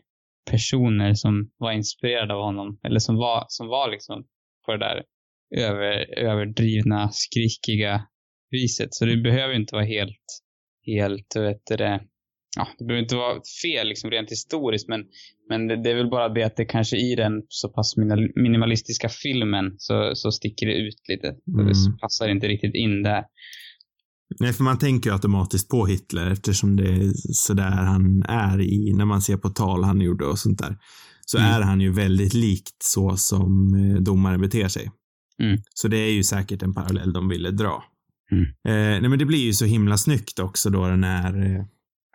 personer 0.50 1.14
som 1.14 1.50
var 1.56 1.72
inspirerade 1.72 2.34
av 2.34 2.40
honom. 2.40 2.78
Eller 2.86 2.98
som 2.98 3.16
var, 3.16 3.44
som 3.48 3.66
var 3.66 3.90
liksom 3.90 4.26
på 4.66 4.72
det 4.72 4.78
där 4.78 5.02
över, 5.56 6.18
överdrivna, 6.18 7.10
skrikiga 7.12 8.06
viset. 8.50 8.94
Så 8.94 9.04
det 9.04 9.16
behöver 9.16 9.54
inte 9.54 9.74
vara 9.74 9.84
helt, 9.84 10.26
helt, 10.86 11.36
vet 11.36 11.66
det, 11.66 12.00
ja, 12.56 12.68
det 12.78 12.84
behöver 12.84 13.02
inte 13.02 13.16
vara 13.16 13.40
fel 13.62 13.88
liksom 13.88 14.10
rent 14.10 14.30
historiskt, 14.30 14.88
men, 14.88 15.04
men 15.48 15.68
det, 15.68 15.82
det, 15.82 15.90
är 15.90 15.94
väl 15.94 16.10
bara 16.10 16.28
det 16.28 16.42
att 16.42 16.56
det 16.56 16.64
kanske 16.64 16.96
i 16.96 17.14
den 17.14 17.42
så 17.48 17.68
pass 17.68 17.96
minimalistiska 18.36 19.08
filmen 19.08 19.74
så, 19.78 20.14
så 20.14 20.32
sticker 20.32 20.66
det 20.66 20.74
ut 20.74 21.08
lite. 21.08 21.28
Mm. 21.28 21.66
Det 21.66 21.74
passar 22.00 22.28
inte 22.28 22.48
riktigt 22.48 22.74
in 22.74 23.02
där. 23.02 23.24
Nej, 24.40 24.52
för 24.52 24.64
man 24.64 24.78
tänker 24.78 25.10
ju 25.10 25.14
automatiskt 25.14 25.68
på 25.68 25.86
Hitler 25.86 26.30
eftersom 26.30 26.76
det 26.76 26.88
är 26.88 27.12
sådär 27.32 27.70
han 27.70 28.22
är 28.22 28.60
i, 28.60 28.92
när 28.92 29.04
man 29.04 29.22
ser 29.22 29.36
på 29.36 29.50
tal 29.50 29.84
han 29.84 30.00
gjorde 30.00 30.26
och 30.26 30.38
sånt 30.38 30.58
där. 30.58 30.76
Så 31.26 31.38
mm. 31.38 31.50
är 31.50 31.60
han 31.60 31.80
ju 31.80 31.92
väldigt 31.92 32.34
likt 32.34 32.82
så 32.82 33.16
som 33.16 33.74
eh, 33.74 34.02
domaren 34.02 34.40
beter 34.40 34.68
sig. 34.68 34.90
Mm. 35.42 35.58
Så 35.74 35.88
det 35.88 35.96
är 35.96 36.12
ju 36.12 36.24
säkert 36.24 36.62
en 36.62 36.74
parallell 36.74 37.12
de 37.12 37.28
ville 37.28 37.50
dra. 37.50 37.84
Mm. 38.32 38.44
Eh, 38.44 39.00
nej 39.00 39.08
men 39.08 39.18
det 39.18 39.26
blir 39.26 39.44
ju 39.44 39.52
så 39.52 39.64
himla 39.64 39.98
snyggt 39.98 40.38
också 40.38 40.70
då 40.70 40.88
den 40.88 41.04
här, 41.04 41.46
eh, 41.46 41.64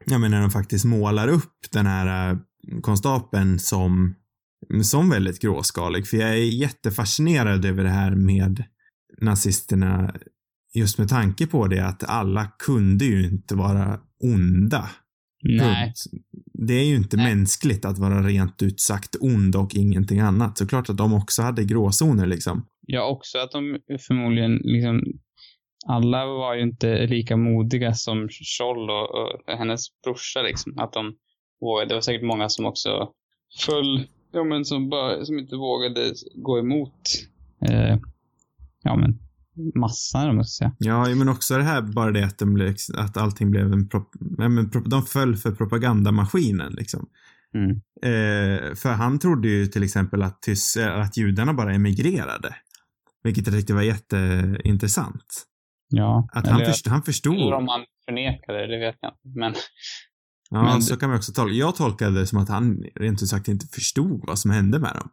ja 0.06 0.18
men 0.18 0.32
när 0.32 0.42
de 0.42 0.52
faktiskt 0.52 0.86
målar 0.86 1.28
upp 1.28 1.54
den 1.72 1.86
här 1.86 2.32
eh, 2.32 2.38
konstapeln 2.82 3.60
som, 3.60 4.16
som 4.84 5.10
väldigt 5.10 5.42
gråskalig. 5.42 6.08
För 6.08 6.18
jag 6.18 6.30
är 6.30 6.36
jättefascinerad 6.36 7.66
över 7.66 7.84
det 7.84 7.90
här 7.90 8.16
med 8.16 8.64
nazisterna 9.22 10.16
just 10.74 10.98
med 10.98 11.10
tanke 11.10 11.48
på 11.48 11.68
det 11.68 11.86
att 11.86 12.04
alla 12.04 12.46
kunde 12.46 13.06
ju 13.06 13.26
inte 13.26 13.56
vara 13.56 14.00
onda. 14.24 14.90
Nej. 15.44 15.94
Det 16.54 16.74
är 16.74 16.86
ju 16.86 16.96
inte 16.96 17.18
Nej. 17.18 17.36
mänskligt 17.36 17.86
att 17.86 17.98
vara 17.98 18.22
rent 18.22 18.62
ut 18.62 18.80
sagt 18.80 19.16
ond 19.20 19.56
och 19.56 19.76
ingenting 19.76 20.20
annat. 20.20 20.58
Såklart 20.58 20.90
att 20.90 20.98
de 20.98 21.14
också 21.14 21.42
hade 21.42 21.64
gråzoner 21.64 22.26
liksom. 22.26 22.66
Ja, 22.82 23.10
också 23.10 23.38
att 23.38 23.52
de 23.52 23.78
förmodligen 24.08 24.56
liksom 24.56 25.02
alla 25.88 26.26
var 26.26 26.56
ju 26.56 26.62
inte 26.62 27.08
lika 27.08 27.38
modiga 27.38 27.94
som 27.94 28.30
Scholl 28.30 28.90
och, 28.90 29.16
och 29.16 29.58
hennes 29.58 30.02
brorsa 30.04 30.42
liksom. 30.42 30.80
Att 30.80 30.94
de 30.94 31.16
vågade. 31.62 31.90
Det 31.90 31.94
var 31.94 32.02
säkert 32.02 32.28
många 32.28 32.50
som 32.50 32.66
också 32.66 33.12
föll, 33.66 34.08
ja 34.32 34.44
men 34.44 34.66
som 34.66 34.90
bara, 34.90 35.26
som 35.26 35.40
inte 35.40 35.56
vågade 35.56 36.14
gå 36.36 36.60
emot, 36.60 37.02
eh, 37.70 37.98
ja 38.84 38.96
men 38.96 39.20
massan, 39.76 40.30
om 40.30 40.36
man 40.36 40.46
ska 40.46 40.64
säga. 40.64 40.76
Ja, 40.80 41.16
men 41.16 41.30
också 41.30 41.58
det 41.58 41.64
här 41.64 41.82
bara 41.82 42.12
det 42.12 42.26
att, 42.26 42.38
de 42.38 42.54
blev, 42.54 42.76
att 42.98 43.18
allting 43.18 43.52
blev 43.52 43.74
en 43.74 43.90
prop, 43.90 44.12
men 44.20 44.72
de 44.86 45.04
föll 45.04 45.36
för 45.36 45.52
propagandamaskinen 45.52 46.74
liksom. 46.74 47.10
Mm. 47.56 47.70
Eh, 48.02 48.76
för 48.76 48.90
han 48.90 49.20
trodde 49.20 49.48
ju 49.48 49.66
till 49.66 49.84
exempel 49.84 50.24
att, 50.24 50.42
tys, 50.42 50.78
att 50.78 51.18
judarna 51.18 51.54
bara 51.54 51.74
emigrerade. 51.74 52.56
Vilket 53.24 53.48
jag 53.48 53.56
tyckte 53.56 53.74
var 53.74 53.82
jätteintressant. 53.82 55.46
Ja. 55.90 56.30
Att 56.34 56.48
han, 56.48 56.60
först, 56.66 56.88
han 56.88 57.04
förstod. 57.04 57.36
Eller 57.36 57.54
om 57.54 57.68
han 57.68 57.86
förnekade 58.06 58.58
det, 58.58 58.68
det 58.68 58.80
vet 58.80 58.96
jag 59.02 59.12
inte. 59.12 59.40
Men... 59.40 59.54
Ja, 60.50 60.64
men... 60.64 60.82
så 60.82 60.98
kan 60.98 61.10
man 61.10 61.18
också 61.18 61.34
tolka. 61.34 61.54
Jag 61.54 61.76
tolkade 61.76 62.20
det 62.20 62.28
som 62.28 62.40
att 62.40 62.50
han 62.50 62.84
rent 62.96 63.24
ut 63.24 63.30
sagt 63.30 63.48
inte 63.48 63.68
förstod 63.68 64.24
vad 64.28 64.40
som 64.40 64.52
hände 64.52 64.80
med 64.80 64.94
dem. 64.96 65.10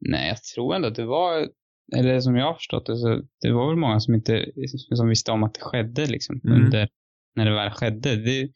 Nej, 0.00 0.28
jag 0.28 0.42
tror 0.42 0.74
ändå 0.74 0.88
att 0.88 0.94
det 0.94 1.06
var, 1.06 1.48
eller 1.94 2.20
som 2.20 2.36
jag 2.36 2.46
har 2.46 2.54
förstått 2.54 2.86
det, 2.86 2.96
så 2.96 3.22
det 3.40 3.52
var 3.52 3.68
väl 3.68 3.76
många 3.76 4.00
som 4.00 4.14
inte, 4.14 4.46
som 4.94 5.08
visste 5.08 5.32
om 5.32 5.42
att 5.42 5.54
det 5.54 5.60
skedde 5.60 6.06
liksom, 6.06 6.40
mm. 6.44 6.64
under, 6.64 6.88
när 7.34 7.44
det 7.44 7.54
väl 7.54 7.70
skedde. 7.70 8.16
Det, 8.16 8.50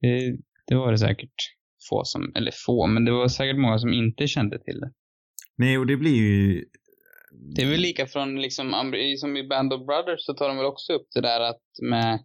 det, 0.00 0.38
det 0.66 0.74
var 0.74 0.92
det 0.92 0.98
säkert 0.98 1.34
få 1.90 2.04
som, 2.04 2.32
eller 2.34 2.52
få, 2.66 2.86
men 2.86 3.04
det 3.04 3.12
var 3.12 3.28
säkert 3.28 3.58
många 3.58 3.78
som 3.78 3.92
inte 3.92 4.26
kände 4.26 4.58
till 4.58 4.80
det. 4.80 4.92
Nej, 5.56 5.78
och 5.78 5.86
det 5.86 5.96
blir 5.96 6.16
ju 6.16 6.64
det 7.56 7.62
är 7.62 7.70
väl 7.70 7.80
lika 7.80 8.06
från 8.06 8.42
liksom, 8.42 8.94
som 9.18 9.36
i 9.36 9.48
Band 9.48 9.72
of 9.72 9.86
Brothers 9.86 10.24
så 10.24 10.34
tar 10.34 10.48
de 10.48 10.56
väl 10.56 10.66
också 10.66 10.92
upp 10.92 11.06
det 11.14 11.20
där 11.20 11.40
att 11.40 11.62
med, 11.82 12.20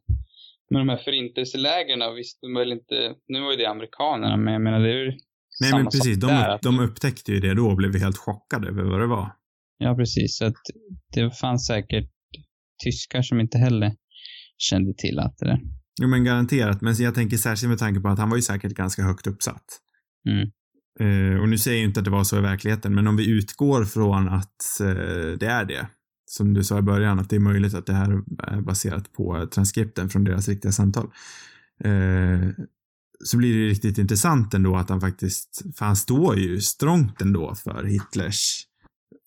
med 0.70 0.82
de 0.82 0.90
här 0.90 0.98
förintelselägren, 0.98 2.16
visst 2.16 2.42
de 2.42 2.54
väl 2.54 2.72
inte, 2.72 3.16
nu 3.28 3.42
var 3.42 3.52
ju 3.52 3.58
det 3.58 3.66
amerikanerna, 3.66 4.38
men 4.38 4.54
jag 4.54 4.62
menar 4.62 4.80
det 4.80 4.90
är 4.90 5.06
ju 5.06 5.12
Nej 5.62 5.72
men 5.72 5.86
precis, 5.86 6.20
de, 6.20 6.28
där, 6.28 6.60
de 6.62 6.80
upptäckte 6.80 7.32
ju 7.32 7.40
det 7.40 7.54
då 7.54 7.68
och 7.68 7.78
blev 7.78 8.00
helt 8.00 8.18
chockade 8.18 8.68
över 8.68 8.84
vad 8.84 9.00
det 9.00 9.08
var. 9.08 9.32
Ja 9.84 9.96
precis, 9.96 10.38
så 10.38 10.46
att 10.46 10.62
det 11.14 11.32
fanns 11.32 11.68
säkert 11.68 12.10
tyskar 12.84 13.22
som 13.22 13.40
inte 13.40 13.58
heller 13.58 13.92
kände 14.58 14.94
till 14.98 15.20
att 15.20 15.38
det 15.38 15.46
där. 15.46 15.60
Jo 16.02 16.08
men 16.08 16.24
garanterat, 16.24 16.82
men 16.82 16.96
jag 16.96 17.16
tänker 17.16 17.38
särskilt 17.38 17.70
med 17.70 17.80
tanke 17.80 18.00
på 18.00 18.08
att 18.08 18.20
han 18.20 18.30
var 18.30 18.38
ju 18.38 18.42
säkert 18.42 18.74
ganska 18.74 19.04
högt 19.04 19.28
uppsatt. 19.28 19.66
Mm. 20.30 20.50
Eh, 21.00 21.42
och 21.42 21.50
nu 21.50 21.58
säger 21.58 21.78
jag 21.78 21.88
inte 21.88 22.00
att 22.00 22.06
det 22.06 22.12
var 22.12 22.24
så 22.24 22.38
i 22.38 22.42
verkligheten, 22.42 22.96
men 22.96 23.08
om 23.08 23.18
vi 23.18 23.30
utgår 23.30 23.86
från 23.86 24.30
att 24.30 24.80
eh, 24.82 25.38
det 25.40 25.48
är 25.48 25.66
det, 25.66 25.88
som 26.26 26.54
du 26.54 26.64
sa 26.64 26.80
i 26.80 26.82
början, 26.82 27.20
att 27.20 27.30
det 27.30 27.36
är 27.36 27.40
möjligt 27.40 27.74
att 27.74 27.86
det 27.86 27.94
här 27.94 28.12
är 28.48 28.62
baserat 28.62 29.14
på 29.14 29.48
transkripten 29.52 30.10
från 30.10 30.24
deras 30.24 30.48
riktiga 30.48 30.72
samtal. 30.72 31.06
Eh, 31.84 32.50
så 33.26 33.38
blir 33.38 33.58
det 33.58 33.70
riktigt 33.70 33.98
intressant 33.98 34.54
ändå 34.54 34.76
att 34.76 34.90
han 34.90 35.02
faktiskt, 35.02 35.62
för 35.78 35.86
han 35.86 35.96
står 35.96 36.40
ju 36.40 36.62
strångt 36.62 37.22
ändå 37.22 37.56
för 37.56 37.84
Hitlers 37.84 38.68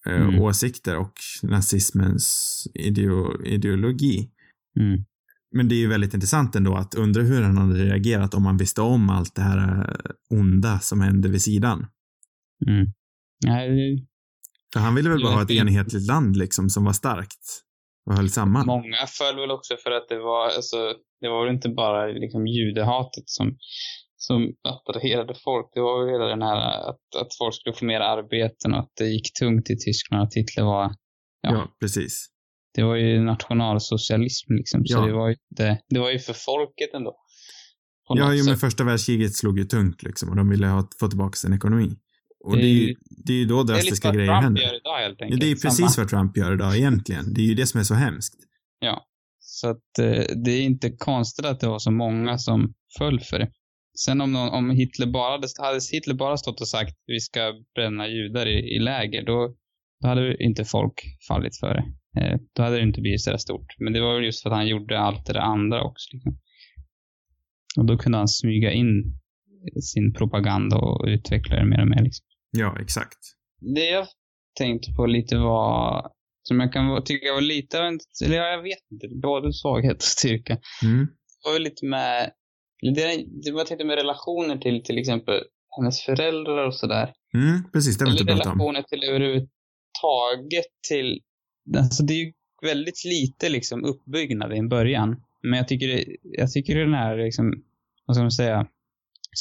mm. 0.06 0.40
åsikter 0.40 0.96
och 0.96 1.12
nazismens 1.42 2.66
ideo 2.74 3.44
ideologi. 3.44 4.30
Mm. 4.78 5.04
Men 5.54 5.68
det 5.68 5.74
är 5.74 5.78
ju 5.78 5.88
väldigt 5.88 6.14
intressant 6.14 6.56
ändå 6.56 6.74
att 6.74 6.94
undra 6.94 7.22
hur 7.22 7.42
han 7.42 7.58
hade 7.58 7.84
reagerat 7.84 8.34
om 8.34 8.46
han 8.46 8.56
visste 8.56 8.80
om 8.80 9.10
allt 9.10 9.34
det 9.34 9.42
här 9.42 9.58
eh, 9.58 10.38
onda 10.38 10.78
som 10.78 11.00
hände 11.00 11.28
vid 11.28 11.42
sidan. 11.42 11.86
Mm. 12.66 12.86
Nej, 13.44 14.06
För 14.72 14.80
han 14.80 14.94
ville 14.94 15.10
väl 15.10 15.22
bara 15.22 15.34
ha 15.34 15.42
ett 15.42 15.50
enhetligt 15.50 16.06
land 16.06 16.36
liksom 16.36 16.70
som 16.70 16.84
var 16.84 16.92
starkt 16.92 17.62
och 18.06 18.16
höll 18.16 18.30
samman. 18.30 18.66
Många 18.66 19.06
föll 19.06 19.36
väl 19.36 19.50
också 19.50 19.76
för 19.76 19.90
att 19.90 20.08
det 20.08 20.18
var, 20.18 20.46
alltså, 20.46 20.76
det 21.20 21.28
var 21.28 21.44
väl 21.44 21.54
inte 21.54 21.68
bara 21.68 22.06
liksom 22.06 22.46
judehatet 22.46 23.24
som, 23.26 23.56
som 24.16 24.54
attraherade 24.68 25.34
folk. 25.44 25.66
Det 25.74 25.80
var 25.80 26.04
väl 26.04 26.12
hela 26.12 26.24
den 26.24 26.42
här 26.42 26.90
att, 26.90 27.16
att 27.20 27.34
folk 27.38 27.54
skulle 27.54 27.76
få 27.76 27.84
mer 27.84 28.00
arbeten 28.00 28.74
och 28.74 28.80
att 28.80 28.92
det 28.98 29.06
gick 29.06 29.32
tungt 29.40 29.70
i 29.70 29.76
Tyskland 29.76 30.22
att 30.22 30.34
Hitler 30.34 30.64
var, 30.64 30.94
ja, 31.40 31.52
ja 31.52 31.68
precis 31.80 32.30
det 32.76 32.82
var 32.82 32.96
ju 32.96 33.20
nationalsocialism 33.20 34.52
liksom. 34.52 34.86
Så 34.86 34.98
ja. 34.98 35.06
det, 35.06 35.12
var 35.12 35.28
ju 35.28 35.36
det, 35.56 35.78
det 35.88 35.98
var 35.98 36.10
ju 36.10 36.18
för 36.18 36.32
folket 36.32 36.94
ändå. 36.94 37.16
Ja, 38.08 38.34
ju 38.34 38.44
men 38.44 38.56
första 38.56 38.84
världskriget 38.84 39.34
slog 39.34 39.58
ju 39.58 39.64
tungt 39.64 40.02
liksom 40.02 40.28
och 40.28 40.36
de 40.36 40.50
ville 40.50 40.66
ha, 40.66 40.88
få 41.00 41.08
tillbaka 41.08 41.36
sin 41.36 41.52
ekonomi. 41.52 41.96
Och 42.44 42.56
det, 42.56 42.62
är 42.62 42.72
ju, 42.72 42.94
det 43.24 43.32
är 43.32 43.36
ju 43.36 43.44
då 43.44 43.62
drastiska 43.62 44.12
grejer 44.12 44.32
händer. 44.32 44.62
Det 44.62 44.68
är 44.68 44.68
lite 44.68 44.88
vad 44.88 44.88
Trump 44.88 44.96
gör 44.96 44.96
idag 44.96 44.98
helt 44.98 45.22
enkelt. 45.22 45.30
Ja, 45.30 45.40
det 45.40 45.46
är 45.46 45.48
ju 45.48 45.56
precis 45.56 45.94
Samma. 45.94 46.04
vad 46.04 46.08
Trump 46.08 46.36
gör 46.36 46.52
idag 46.52 46.76
egentligen. 46.76 47.34
Det 47.34 47.40
är 47.40 47.44
ju 47.44 47.54
det 47.54 47.66
som 47.66 47.80
är 47.80 47.84
så 47.84 47.94
hemskt. 47.94 48.34
Ja. 48.78 49.06
Så 49.38 49.68
att 49.68 49.98
eh, 49.98 50.36
det 50.44 50.50
är 50.50 50.62
inte 50.62 50.90
konstigt 50.90 51.46
att 51.46 51.60
det 51.60 51.68
var 51.68 51.78
så 51.78 51.90
många 51.90 52.38
som 52.38 52.74
föll 52.98 53.20
för 53.20 53.38
det. 53.38 53.50
Sen 54.04 54.20
om, 54.20 54.32
någon, 54.32 54.48
om 54.48 54.70
Hitler 54.70 55.06
bara 55.06 55.32
hade, 55.32 55.48
hade 55.58 55.80
Hitler 55.92 56.14
bara 56.14 56.36
stått 56.36 56.60
och 56.60 56.68
sagt 56.68 56.96
vi 57.06 57.20
ska 57.20 57.52
bränna 57.74 58.08
judar 58.08 58.46
i, 58.46 58.76
i 58.76 58.78
läger, 58.78 59.26
då, 59.26 59.54
då 60.02 60.08
hade 60.08 60.44
inte 60.44 60.64
folk 60.64 61.02
fallit 61.28 61.56
för 61.60 61.74
det. 61.74 61.84
Eh, 62.20 62.38
då 62.52 62.62
hade 62.62 62.76
det 62.76 62.82
inte 62.82 63.00
blivit 63.00 63.22
så 63.22 63.38
stort. 63.38 63.74
Men 63.78 63.92
det 63.92 64.00
var 64.00 64.14
väl 64.14 64.24
just 64.24 64.42
för 64.42 64.50
att 64.50 64.56
han 64.56 64.66
gjorde 64.66 64.98
allt 64.98 65.26
det 65.26 65.32
där 65.32 65.40
andra 65.40 65.82
också. 65.82 66.08
Liksom. 66.12 66.38
Och 67.78 67.84
då 67.84 67.98
kunde 67.98 68.18
han 68.18 68.28
smyga 68.28 68.72
in 68.72 69.18
sin 69.82 70.12
propaganda 70.12 70.76
och 70.76 71.04
utveckla 71.06 71.56
det 71.56 71.66
mer 71.66 71.80
och 71.80 71.88
mer. 71.88 72.02
Liksom. 72.02 72.26
Ja, 72.50 72.78
exakt. 72.80 73.18
Det 73.74 73.90
jag 73.90 74.06
tänkte 74.58 74.92
på 74.92 75.06
lite 75.06 75.36
var, 75.36 76.10
som 76.42 76.60
jag 76.60 76.72
kan 76.72 77.04
tycka 77.04 77.32
var 77.32 77.40
lite 77.40 77.80
av 77.80 77.86
en, 77.86 77.98
eller 78.24 78.36
jag 78.36 78.62
vet 78.62 78.78
inte, 78.92 79.08
både 79.22 79.52
svaghet 79.52 79.96
och 79.96 80.02
styrka. 80.02 80.58
Mm. 80.82 81.06
Det 81.44 81.50
var 81.50 81.58
lite 81.58 81.86
med, 81.86 82.30
det, 82.80 83.24
det 83.44 83.52
var 83.52 83.64
tänkte 83.64 83.86
med 83.86 83.96
relationer 83.96 84.56
till 84.56 84.82
till 84.84 84.98
exempel 84.98 85.40
hennes 85.76 86.00
föräldrar 86.00 86.66
och 86.66 86.74
sådär. 86.74 87.12
Mm, 87.34 87.70
precis, 87.72 87.98
det 87.98 88.04
vill 88.04 88.16
jag 88.16 88.26
prata 88.26 88.50
om. 88.50 88.58
relationer 88.58 88.82
till 88.82 89.04
överhuvudtaget 89.04 90.66
till 90.88 91.20
alltså 91.78 92.02
det 92.02 92.12
är 92.12 92.24
ju 92.24 92.32
väldigt 92.62 93.04
lite 93.04 93.48
liksom 93.48 93.84
uppbyggnad 93.84 94.54
i 94.54 94.58
en 94.58 94.68
början. 94.68 95.22
Men 95.42 95.56
jag 95.56 95.68
tycker, 95.68 96.04
jag 96.22 96.52
tycker 96.52 96.78
den 96.78 96.94
här, 96.94 97.16
liksom, 97.16 97.52
vad 98.06 98.16
ska 98.16 98.22
man 98.22 98.30
säga, 98.30 98.66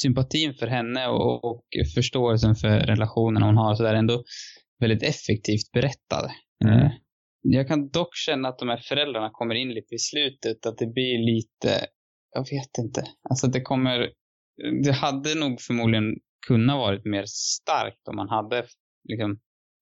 sympatin 0.02 0.54
för 0.54 0.66
henne 0.66 1.06
och, 1.08 1.44
och 1.44 1.64
förståelsen 1.94 2.54
för 2.54 2.78
relationen 2.78 3.42
hon 3.42 3.56
har 3.56 3.74
så 3.74 3.82
där 3.82 3.94
ändå 3.94 4.24
väldigt 4.80 5.02
effektivt 5.02 5.72
berättad. 5.72 6.30
Mm. 6.64 6.78
Eh, 6.78 6.90
jag 7.42 7.68
kan 7.68 7.88
dock 7.88 8.14
känna 8.14 8.48
att 8.48 8.58
de 8.58 8.68
här 8.68 8.80
föräldrarna 8.88 9.30
kommer 9.32 9.54
in 9.54 9.68
lite 9.68 9.94
i 9.94 9.98
slutet, 9.98 10.66
att 10.66 10.78
det 10.78 10.86
blir 10.86 11.18
lite, 11.34 11.86
jag 12.30 12.40
vet 12.50 12.78
inte. 12.78 13.04
Alltså 13.30 13.46
det 13.46 13.60
kommer, 13.60 14.10
det 14.84 14.92
hade 14.92 15.34
nog 15.34 15.60
förmodligen 15.60 16.14
kunnat 16.46 16.76
varit 16.76 17.04
mer 17.04 17.24
starkt 17.26 18.08
om 18.08 18.16
man 18.16 18.28
hade, 18.28 18.66
liksom, 19.08 19.30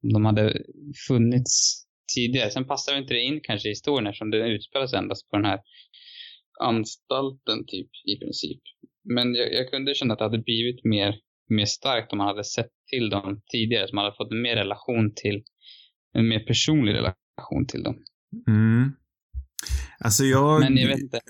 om 0.03 0.13
de 0.13 0.25
hade 0.25 0.63
funnits 1.09 1.85
tidigare. 2.15 2.51
Sen 2.51 2.67
passar 2.67 2.99
inte 2.99 3.15
det 3.15 3.21
in 3.21 3.41
kanske 3.43 3.69
i 3.69 3.71
historien 3.71 4.07
eftersom 4.07 4.31
det 4.31 4.49
utspelar 4.49 4.87
sig 4.87 4.99
endast 4.99 5.31
på 5.31 5.37
den 5.37 5.45
här 5.45 5.61
anstalten 6.61 7.67
typ 7.67 7.91
i 8.05 8.19
princip. 8.19 8.63
Men 9.15 9.35
jag, 9.35 9.53
jag 9.53 9.71
kunde 9.71 9.95
känna 9.95 10.13
att 10.13 10.19
det 10.19 10.25
hade 10.25 10.39
blivit 10.39 10.85
mer, 10.85 11.15
mer 11.49 11.65
starkt 11.65 12.13
om 12.13 12.19
man 12.19 12.27
hade 12.27 12.45
sett 12.45 12.71
till 12.91 13.11
dem 13.11 13.43
tidigare. 13.53 13.89
Så 13.89 13.95
man 13.95 14.05
hade 14.05 14.17
fått 14.17 14.33
en 14.33 14.43
mer 14.43 14.57
relation 14.57 15.15
till, 15.15 15.43
en 16.13 16.29
mer 16.29 16.41
personlig 16.41 16.93
relation 16.95 17.67
till 17.69 17.83
dem. 17.83 17.97
Mm. 18.49 18.93
Alltså 19.99 20.25
jag... 20.25 20.61
Men 20.61 20.77
jag 20.77 20.89
vet 20.89 20.99
inte. 20.99 21.21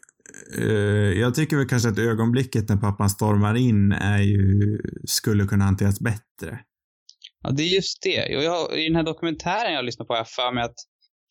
Uh, 0.58 1.20
jag 1.20 1.34
tycker 1.34 1.56
väl 1.56 1.68
kanske 1.68 1.88
att 1.88 1.98
ögonblicket 1.98 2.68
när 2.68 2.76
pappan 2.76 3.10
stormar 3.10 3.54
in 3.54 3.92
är 3.92 4.18
ju, 4.18 4.78
skulle 5.04 5.44
kunna 5.44 5.64
hanteras 5.64 6.00
bättre. 6.00 6.58
Ja, 7.42 7.50
det 7.50 7.62
är 7.62 7.74
just 7.74 8.02
det. 8.02 8.36
Och 8.36 8.42
jag, 8.42 8.78
I 8.78 8.84
den 8.84 8.96
här 8.96 9.02
dokumentären 9.02 9.72
jag 9.72 9.84
lyssnade 9.84 10.06
på 10.06 10.12
har 10.12 10.18
jag 10.18 10.28
för 10.28 10.54
mig 10.54 10.64
att, 10.64 10.74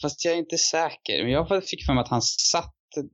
fast 0.02 0.26
jag 0.26 0.34
är 0.34 0.38
inte 0.38 0.58
säker, 0.58 1.24
men 1.24 1.32
jag 1.32 1.48
fick 1.48 1.86
för 1.86 1.94
mig 1.94 2.02
att 2.02 2.10
han 2.10 2.22
satt 2.22 2.74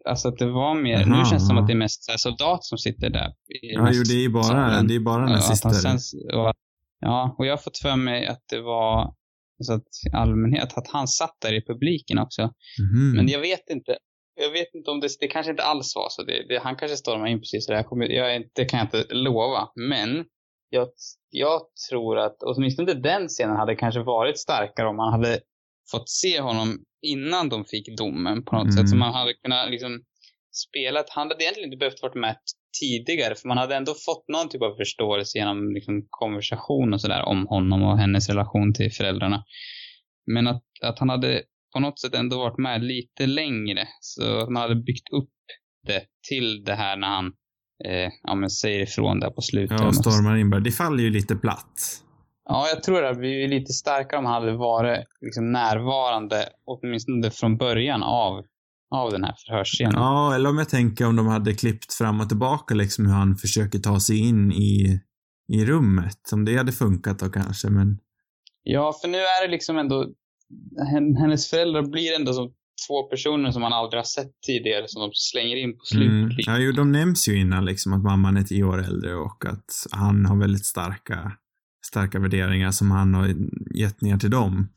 alltså 0.10 0.28
att 0.28 0.38
det 0.38 0.52
var 0.52 0.76
mer, 0.76 0.96
Aha, 0.96 1.06
nu 1.06 1.30
känns 1.30 1.44
det 1.44 1.48
som 1.48 1.58
att 1.58 1.68
det 1.68 1.74
är 1.74 1.78
mest 1.78 2.20
soldat 2.20 2.66
som 2.66 2.78
sitter 2.78 3.10
där. 3.10 3.34
Ja, 3.62 3.90
jo, 3.94 4.04
det 4.04 4.14
är 4.14 4.22
ju 4.22 4.30
bara, 4.30 4.82
det 4.82 4.96
är 4.96 5.00
bara 5.00 5.26
nazister. 5.26 5.70
Sen, 5.70 6.00
och, 6.34 6.54
ja, 7.00 7.36
och 7.38 7.46
jag 7.46 7.54
har 7.54 7.58
fått 7.58 7.78
för 7.78 7.96
mig 7.96 8.28
att 8.28 8.44
det 8.50 8.62
var, 8.62 9.14
alltså 9.60 9.74
att 9.74 10.14
allmänhet, 10.14 10.78
att 10.78 10.88
han 10.88 11.08
satt 11.08 11.38
där 11.42 11.54
i 11.54 11.66
publiken 11.66 12.18
också. 12.20 12.42
Mm. 12.42 13.12
Men 13.16 13.28
jag 13.28 13.40
vet 13.40 13.70
inte, 13.70 13.98
jag 14.40 14.52
vet 14.52 14.74
inte 14.74 14.92
om 14.92 15.00
det, 15.00 15.08
det 15.20 15.28
kanske 15.28 15.52
inte 15.52 15.64
alls 15.64 15.96
var 15.96 16.08
så. 16.10 16.24
Det, 16.24 16.46
det, 16.48 16.60
han 16.60 16.76
kanske 16.76 16.98
stormade 16.98 17.32
in 17.32 17.40
precis 17.40 17.66
så 17.66 17.72
där. 17.72 17.86
Jag, 17.90 18.12
jag, 18.12 18.44
det 18.56 18.66
kan 18.66 18.78
jag 18.80 18.86
inte 18.86 19.14
lova. 19.14 19.70
Men 19.76 20.26
jag, 20.70 20.88
jag 21.30 21.62
tror 21.90 22.18
att 22.20 22.38
åtminstone 22.44 22.94
den 22.94 23.28
scenen 23.28 23.56
hade 23.56 23.76
kanske 23.76 24.04
varit 24.04 24.40
starkare 24.40 24.88
om 24.88 24.96
man 24.96 25.14
hade 25.14 25.40
fått 25.92 26.10
se 26.10 26.40
honom 26.40 26.80
innan 27.02 27.50
de 27.50 27.66
fick 27.66 27.98
domen 27.98 28.46
på 28.46 28.56
något 28.56 28.64
mm. 28.64 28.72
sätt. 28.72 28.90
Så 28.90 28.96
man 28.96 29.14
hade 29.14 29.34
kunnat 29.34 29.72
liksom 29.72 30.04
spela, 30.68 31.04
han 31.10 31.28
hade 31.28 31.44
egentligen 31.44 31.68
inte 31.68 31.78
behövt 31.78 32.02
vara 32.02 32.20
med 32.20 32.36
tidigare 32.82 33.36
för 33.36 33.48
man 33.48 33.58
hade 33.58 33.76
ändå 33.76 33.94
fått 33.94 34.28
någon 34.28 34.50
typ 34.50 34.62
av 34.62 34.76
förståelse 34.76 35.38
genom 35.38 35.72
liksom, 35.74 36.08
konversation 36.10 36.94
och 36.94 37.02
sådär 37.02 37.24
om 37.26 37.48
honom 37.48 37.84
och 37.84 37.98
hennes 37.98 38.30
relation 38.30 38.74
till 38.74 38.92
föräldrarna. 38.92 39.44
Men 40.34 40.48
att, 40.48 40.64
att 40.82 41.00
han 41.00 41.10
hade 41.10 41.44
på 41.74 41.80
något 41.80 42.00
sätt 42.00 42.16
ändå 42.16 42.38
varit 42.38 42.58
med 42.58 42.84
lite 42.84 43.26
längre. 43.26 43.88
Så 44.02 44.40
att 44.40 44.50
man 44.50 44.62
hade 44.62 44.76
byggt 44.76 45.10
upp 45.14 45.30
det 45.88 46.02
till 46.30 46.64
det 46.64 46.76
här 46.76 46.98
när 46.98 47.08
han 47.08 47.26
eh, 47.86 48.12
ja, 48.24 48.36
men 48.36 48.50
säger 48.50 48.80
ifrån 48.80 49.20
där 49.20 49.30
på 49.30 49.42
slutet. 49.42 49.80
Ja, 49.82 49.94
stormar 49.94 50.36
in. 50.38 50.64
Det 50.64 50.72
faller 50.72 51.04
ju 51.04 51.10
lite 51.10 51.36
platt. 51.36 52.04
Ja, 52.46 52.68
jag 52.68 52.84
tror 52.84 53.04
att 53.06 53.18
vi 53.18 53.44
är 53.44 53.48
lite 53.48 53.74
starkare 53.74 54.20
om 54.20 54.26
han 54.26 54.42
hade 54.42 54.58
varit 54.58 55.06
liksom 55.22 55.52
närvarande, 55.52 56.46
åtminstone 56.66 57.32
från 57.32 57.58
början 57.58 58.04
av, 58.04 58.44
av 58.96 59.12
den 59.12 59.24
här 59.24 59.36
förhörsscenen. 59.48 59.94
Ja, 59.96 60.36
eller 60.36 60.50
om 60.50 60.58
jag 60.58 60.70
tänker 60.70 61.06
om 61.06 61.16
de 61.16 61.28
hade 61.28 61.54
klippt 61.54 61.94
fram 61.94 62.22
och 62.22 62.30
tillbaka 62.30 62.76
liksom 62.76 63.06
hur 63.06 63.14
han 63.14 63.36
försöker 63.36 63.80
ta 63.80 64.00
sig 64.00 64.20
in 64.28 64.52
i, 64.52 65.00
i 65.54 65.66
rummet. 65.66 66.30
Om 66.34 66.46
det 66.46 66.58
hade 66.58 66.72
funkat 66.72 67.20
då 67.20 67.30
kanske, 67.30 67.70
men... 67.70 68.00
Ja, 68.64 68.94
för 69.02 69.08
nu 69.08 69.18
är 69.18 69.48
det 69.48 69.52
liksom 69.52 69.78
ändå, 69.78 70.06
hennes 71.20 71.50
föräldrar 71.50 71.82
blir 71.82 72.16
ändå 72.16 72.34
som 72.34 72.52
två 72.88 73.04
personer 73.04 73.52
som 73.52 73.62
man 73.62 73.74
aldrig 73.74 74.00
har 74.00 74.06
sett 74.06 74.32
tidigare 74.46 74.88
som 74.88 75.02
de 75.02 75.12
slänger 75.14 75.56
in 75.56 75.78
på 75.78 75.86
slutet. 75.86 76.12
Mm. 76.12 76.30
Ja, 76.38 76.58
jo, 76.58 76.72
de 76.72 76.92
nämns 76.92 77.28
ju 77.28 77.40
innan 77.40 77.66
liksom 77.66 77.94
att 77.94 78.04
mamman 78.04 78.38
är 78.38 78.44
tio 78.44 78.64
år 78.64 78.84
äldre 78.84 79.16
och 79.16 79.46
att 79.46 79.88
han 79.92 80.26
har 80.26 80.38
väldigt 80.38 80.66
starka 80.66 81.32
starka 81.86 82.20
värderingar 82.20 82.72
som 82.72 82.92
han 82.92 83.14
har 83.14 83.36
gett 83.76 84.02
ner 84.02 84.18
till 84.18 84.32
dem. 84.32 84.70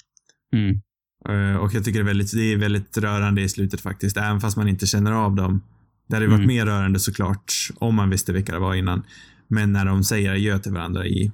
Mm. 0.52 0.80
Uh, 1.28 1.56
och 1.56 1.74
jag 1.74 1.85
tycker 1.85 1.98
det 1.98 2.02
är, 2.02 2.14
väldigt, 2.14 2.32
det 2.32 2.52
är 2.52 2.56
väldigt 2.56 2.98
rörande 2.98 3.42
i 3.42 3.48
slutet 3.48 3.80
faktiskt, 3.80 4.16
även 4.16 4.40
fast 4.40 4.56
man 4.56 4.68
inte 4.68 4.87
känner 4.87 5.12
av 5.12 5.35
dem. 5.35 5.62
Det 6.08 6.16
hade 6.16 6.26
mm. 6.26 6.38
varit 6.38 6.46
mer 6.46 6.66
rörande 6.66 6.98
såklart 6.98 7.52
om 7.76 7.94
man 7.94 8.11
visste 8.11 8.32
vilka 8.32 8.52
det 8.52 8.58
var 8.58 8.74
innan. 8.74 9.02
Men 9.48 9.72
när 9.72 9.85
de 9.85 10.04
säger 10.04 10.30
adjö 10.30 10.58
till 10.58 10.72
varandra 10.72 11.06
i, 11.06 11.32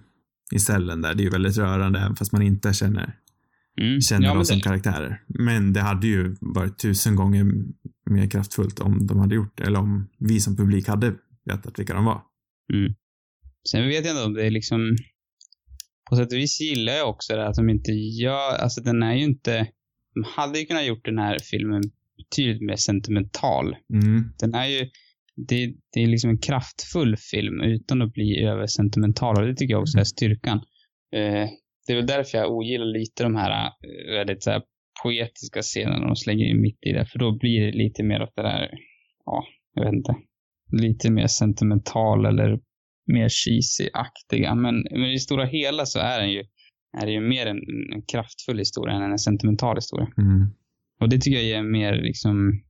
i 0.54 0.58
cellen 0.58 1.02
där, 1.02 1.14
det 1.14 1.22
är 1.22 1.24
ju 1.24 1.30
väldigt 1.30 1.56
rörande 1.56 1.98
även 1.98 2.16
fast 2.16 2.32
man 2.32 2.42
inte 2.42 2.72
känner, 2.72 3.14
mm. 3.80 4.00
känner 4.00 4.26
ja, 4.26 4.34
dem 4.34 4.44
som 4.44 4.56
det... 4.56 4.62
karaktärer. 4.62 5.22
Men 5.26 5.72
det 5.72 5.80
hade 5.80 6.06
ju 6.06 6.36
varit 6.40 6.78
tusen 6.78 7.16
gånger 7.16 7.44
mer 8.10 8.30
kraftfullt 8.30 8.80
om 8.80 9.06
de 9.06 9.18
hade 9.18 9.34
gjort 9.34 9.58
det, 9.58 9.64
eller 9.64 9.78
om 9.78 10.08
vi 10.18 10.40
som 10.40 10.56
publik 10.56 10.88
hade 10.88 11.14
vetat 11.44 11.78
vilka 11.78 11.94
de 11.94 12.04
var. 12.04 12.22
Mm. 12.72 12.94
Sen 13.70 13.88
vet 13.88 14.04
jag 14.04 14.12
inte 14.12 14.24
om 14.24 14.34
det 14.34 14.46
är 14.46 14.50
liksom 14.50 14.96
på 16.10 16.16
sätt 16.16 16.32
och 16.32 16.38
vis 16.38 16.60
gillar 16.60 16.92
jag 16.92 17.08
också 17.08 17.36
det 17.36 17.48
att 17.48 17.54
de 17.54 17.70
inte 17.70 17.92
gör, 17.92 18.56
alltså 18.56 18.80
den 18.80 19.02
är 19.02 19.14
ju 19.14 19.24
inte, 19.24 19.68
de 20.14 20.24
hade 20.24 20.58
ju 20.58 20.66
kunnat 20.66 20.86
gjort 20.86 21.04
den 21.04 21.18
här 21.18 21.38
filmen 21.50 21.82
betydligt 22.16 22.62
mer 22.62 22.76
sentimental. 22.76 23.76
Mm. 23.92 24.32
Den 24.38 24.54
är 24.54 24.66
ju, 24.66 24.90
det, 25.36 25.74
det 25.92 26.02
är 26.02 26.06
liksom 26.06 26.30
en 26.30 26.38
kraftfull 26.38 27.16
film 27.16 27.60
utan 27.60 28.02
att 28.02 28.12
bli 28.12 28.44
översentimental 28.44 29.40
och 29.40 29.46
det 29.46 29.54
tycker 29.54 29.74
jag 29.74 29.82
också 29.82 29.98
är 29.98 30.04
styrkan. 30.04 30.58
Eh, 31.16 31.48
det 31.88 31.92
är 31.92 31.96
väl 31.96 32.06
därför 32.06 32.38
jag 32.38 32.52
ogillar 32.52 32.86
lite 32.86 33.22
de 33.22 33.36
här 33.36 33.66
eh, 33.66 34.14
väldigt 34.14 34.42
så 34.42 34.50
här, 34.50 34.62
poetiska 35.02 35.62
scenerna 35.62 36.06
de 36.06 36.16
slänger 36.16 36.46
in 36.46 36.60
mitt 36.60 36.78
i 36.86 36.92
det, 36.92 37.06
för 37.06 37.18
då 37.18 37.38
blir 37.38 37.60
det 37.60 37.72
lite 37.72 38.02
mer 38.02 38.22
åt 38.22 38.36
det 38.36 38.42
där, 38.42 38.70
ja, 39.24 39.44
jag 39.74 39.84
vet 39.84 39.94
inte, 39.94 40.14
lite 40.72 41.10
mer 41.10 41.26
sentimental 41.26 42.26
eller 42.26 42.58
mer 43.06 43.28
cheesy-aktiga. 43.28 44.54
Men, 44.54 44.74
men 44.90 45.04
i 45.04 45.12
det 45.12 45.18
stora 45.18 45.44
hela 45.44 45.86
så 45.86 45.98
är 45.98 46.20
den 46.20 46.32
ju, 46.32 46.44
är 47.00 47.06
det 47.06 47.12
ju 47.12 47.20
mer 47.20 47.46
en, 47.46 47.60
en 47.94 48.02
kraftfull 48.12 48.58
historia 48.58 48.94
än 48.94 49.12
en 49.12 49.18
sentimental 49.18 49.76
historia. 49.76 50.08
Mm. 50.18 50.50
Och 51.00 51.08
det 51.08 51.18
tycker 51.20 51.38
jag 51.38 51.46
ger 51.46 51.62
mer 51.62 51.92
liksom, 52.02 52.62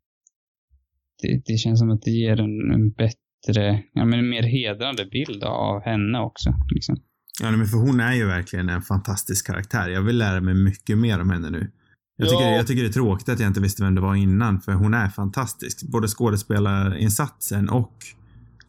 det, 1.22 1.42
det 1.46 1.56
känns 1.56 1.80
som 1.80 1.90
att 1.90 2.02
det 2.02 2.10
ger 2.10 2.40
en, 2.40 2.72
en 2.72 2.90
bättre, 2.90 3.82
ja 3.92 4.04
men 4.04 4.18
en 4.18 4.28
mer 4.28 4.42
hedrande 4.42 5.06
bild 5.06 5.44
av 5.44 5.82
henne 5.82 6.20
också. 6.20 6.50
Liksom. 6.74 6.96
Ja, 7.42 7.50
men 7.50 7.66
för 7.66 7.78
hon 7.78 8.00
är 8.00 8.14
ju 8.14 8.26
verkligen 8.26 8.68
en 8.68 8.82
fantastisk 8.82 9.46
karaktär. 9.46 9.88
Jag 9.88 10.02
vill 10.02 10.18
lära 10.18 10.40
mig 10.40 10.54
mycket 10.54 10.98
mer 10.98 11.20
om 11.20 11.30
henne 11.30 11.50
nu. 11.50 11.70
Jag 12.16 12.28
tycker, 12.28 12.42
ja. 12.42 12.56
jag 12.56 12.66
tycker 12.66 12.82
det 12.82 12.88
är 12.88 12.92
tråkigt 12.92 13.28
att 13.28 13.40
jag 13.40 13.46
inte 13.46 13.60
visste 13.60 13.82
vem 13.82 13.94
det 13.94 14.00
var 14.00 14.14
innan, 14.14 14.60
för 14.60 14.72
hon 14.72 14.94
är 14.94 15.08
fantastisk. 15.08 15.82
Både 15.82 16.08
skådespelarinsatsen 16.08 17.68
och 17.68 17.94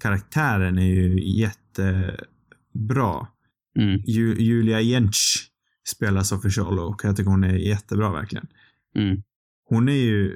karaktären 0.01 0.77
är 0.77 0.85
ju 0.85 1.39
jättebra. 1.39 3.27
Mm. 3.79 4.01
Ju, 4.05 4.35
Julia 4.39 4.81
Jentsch 4.81 5.49
spelar 5.87 6.23
Sophie 6.23 6.51
Scholl 6.51 6.79
och 6.79 7.01
jag 7.03 7.17
tycker 7.17 7.29
hon 7.29 7.43
är 7.43 7.53
jättebra 7.53 8.11
verkligen. 8.11 8.47
Mm. 8.95 9.23
Hon 9.69 9.89
är 9.89 9.93
ju, 9.93 10.35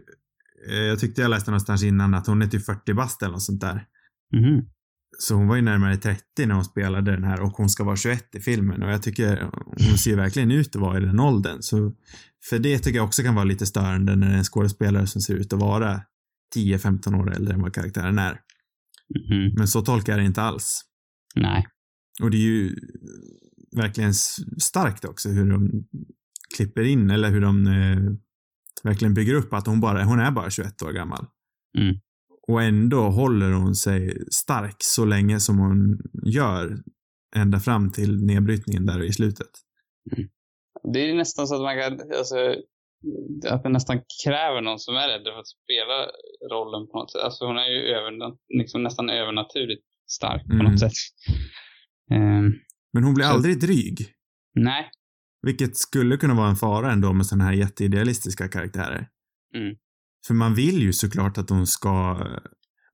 eh, 0.69 0.77
jag 0.77 0.99
tyckte 0.99 1.21
jag 1.21 1.29
läste 1.29 1.51
någonstans 1.51 1.83
innan 1.83 2.13
att 2.13 2.27
hon 2.27 2.41
är 2.41 2.47
typ 2.47 2.65
40 2.65 2.93
bast 2.93 3.21
eller 3.21 3.31
något 3.31 3.41
sånt 3.41 3.61
där. 3.61 3.85
Mm. 4.33 4.65
Så 5.23 5.35
hon 5.35 5.47
var 5.47 5.55
ju 5.55 5.61
närmare 5.61 5.97
30 5.97 6.45
när 6.45 6.55
hon 6.55 6.65
spelade 6.65 7.11
den 7.11 7.23
här 7.23 7.41
och 7.41 7.51
hon 7.51 7.69
ska 7.69 7.83
vara 7.83 7.95
21 7.95 8.35
i 8.35 8.39
filmen 8.39 8.83
och 8.83 8.91
jag 8.91 9.03
tycker 9.03 9.49
hon 9.89 9.97
ser 9.97 10.15
verkligen 10.15 10.51
ut 10.51 10.75
att 10.75 10.81
vara 10.81 10.97
i 10.97 11.01
den 11.01 11.19
åldern. 11.19 11.61
Så 11.61 11.93
för 12.49 12.59
det 12.59 12.79
tycker 12.79 12.97
jag 12.97 13.05
också 13.05 13.23
kan 13.23 13.35
vara 13.35 13.45
lite 13.45 13.65
störande 13.65 14.15
när 14.15 14.27
det 14.27 14.33
är 14.33 14.37
en 14.37 14.43
skådespelare 14.43 15.07
som 15.07 15.21
ser 15.21 15.33
ut 15.33 15.53
att 15.53 15.59
vara 15.59 16.01
10-15 16.55 17.15
år 17.15 17.33
äldre 17.33 17.53
än 17.53 17.61
vad 17.61 17.73
karaktären 17.73 18.19
är. 18.19 18.39
Mm. 19.31 19.53
Men 19.55 19.67
så 19.67 19.81
tolkar 19.81 20.13
jag 20.13 20.21
det 20.21 20.25
inte 20.25 20.41
alls. 20.41 20.81
Nej. 21.35 21.67
Och 22.21 22.31
det 22.31 22.37
är 22.37 22.47
ju 22.47 22.75
verkligen 23.75 24.13
starkt 24.57 25.05
också 25.05 25.29
hur 25.29 25.51
de 25.51 25.85
klipper 26.55 26.83
in, 26.83 27.09
eller 27.09 27.29
hur 27.29 27.41
de 27.41 27.67
eh, 27.67 27.97
verkligen 28.83 29.13
bygger 29.13 29.33
upp 29.33 29.53
att 29.53 29.67
hon 29.67 29.79
bara, 29.79 30.03
hon 30.03 30.19
är 30.19 30.31
bara 30.31 30.49
21 30.49 30.81
år 30.81 30.91
gammal. 30.91 31.25
Mm. 31.77 31.95
Och 32.47 32.61
ändå 32.61 33.01
håller 33.01 33.51
hon 33.51 33.75
sig 33.75 34.27
stark 34.31 34.75
så 34.79 35.05
länge 35.05 35.39
som 35.39 35.57
hon 35.57 35.97
gör 36.25 36.77
ända 37.35 37.59
fram 37.59 37.91
till 37.91 38.25
nedbrytningen 38.25 38.85
där 38.85 39.03
i 39.03 39.13
slutet. 39.13 39.51
Mm. 40.17 40.29
Det 40.93 40.99
är 40.99 41.15
nästan 41.15 41.47
så 41.47 41.55
att 41.55 41.61
man 41.61 41.77
kan, 41.81 42.11
alltså, 42.17 42.55
att 43.49 43.63
det 43.63 43.69
nästan 43.69 44.01
kräver 44.25 44.61
någon 44.61 44.79
som 44.79 44.95
är 44.95 45.07
rädd 45.07 45.23
för 45.23 45.39
att 45.39 45.47
spela 45.47 45.97
rollen 46.51 46.87
på 46.87 46.99
något 46.99 47.11
sätt. 47.11 47.21
Alltså 47.21 47.45
hon 47.45 47.57
är 47.57 47.69
ju 47.69 47.81
över, 47.95 48.11
liksom 48.59 48.83
nästan 48.83 49.09
övernaturligt 49.09 49.83
stark 50.09 50.47
på 50.47 50.53
mm. 50.53 50.65
något 50.65 50.79
sätt. 50.79 50.99
Um, 52.11 52.53
Men 52.93 53.03
hon 53.03 53.13
blir 53.13 53.25
så, 53.25 53.31
aldrig 53.31 53.59
dryg. 53.59 53.97
Nej. 54.55 54.89
Vilket 55.41 55.77
skulle 55.77 56.17
kunna 56.17 56.33
vara 56.33 56.49
en 56.49 56.55
fara 56.55 56.91
ändå 56.91 57.13
med 57.13 57.25
sådana 57.25 57.43
här 57.43 57.53
jätteidealistiska 57.53 58.47
karaktärer. 58.47 59.07
Mm. 59.55 59.75
För 60.27 60.33
man 60.33 60.55
vill 60.55 60.81
ju 60.81 60.93
såklart 60.93 61.37
att 61.37 61.47
de 61.47 61.67
ska 61.67 62.27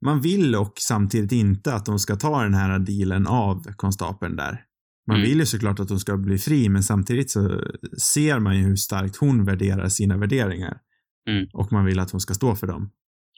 man 0.05 0.21
vill 0.21 0.55
och 0.55 0.73
samtidigt 0.75 1.31
inte 1.31 1.73
att 1.73 1.85
de 1.85 1.99
ska 1.99 2.15
ta 2.15 2.43
den 2.43 2.53
här 2.53 2.79
dealen 2.79 3.27
av 3.27 3.63
konstapeln 3.75 4.35
där. 4.35 4.65
Man 5.07 5.17
mm. 5.17 5.29
vill 5.29 5.39
ju 5.39 5.45
såklart 5.45 5.79
att 5.79 5.89
hon 5.89 5.99
ska 5.99 6.17
bli 6.17 6.37
fri, 6.37 6.69
men 6.69 6.83
samtidigt 6.83 7.31
så 7.31 7.61
ser 8.01 8.39
man 8.39 8.57
ju 8.57 8.63
hur 8.63 8.75
starkt 8.75 9.15
hon 9.15 9.45
värderar 9.45 9.89
sina 9.89 10.17
värderingar. 10.17 10.77
Mm. 11.29 11.47
Och 11.53 11.71
man 11.71 11.85
vill 11.85 11.99
att 11.99 12.11
hon 12.11 12.21
ska 12.21 12.33
stå 12.33 12.55
för 12.55 12.67
dem. 12.67 12.91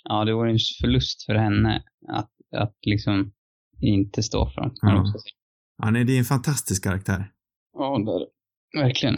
Ja, 0.04 0.26
det 0.26 0.34
vore 0.34 0.52
en 0.52 0.58
förlust 0.82 1.26
för 1.26 1.36
henne 1.36 1.84
att, 2.08 2.32
att 2.58 2.76
liksom 2.82 3.32
inte 3.80 4.24
stå 4.24 4.50
för 4.50 4.62
dem. 4.62 4.72
Ja. 4.82 5.14
Ja, 5.78 5.92
nej, 5.92 6.06
det 6.06 6.14
är 6.14 6.20
en 6.20 6.26
fantastisk 6.26 6.84
karaktär. 6.84 7.32
Ja, 7.74 7.98
det 7.98 8.12
är 8.12 8.20
det. 8.20 8.86
Verkligen. 8.88 9.18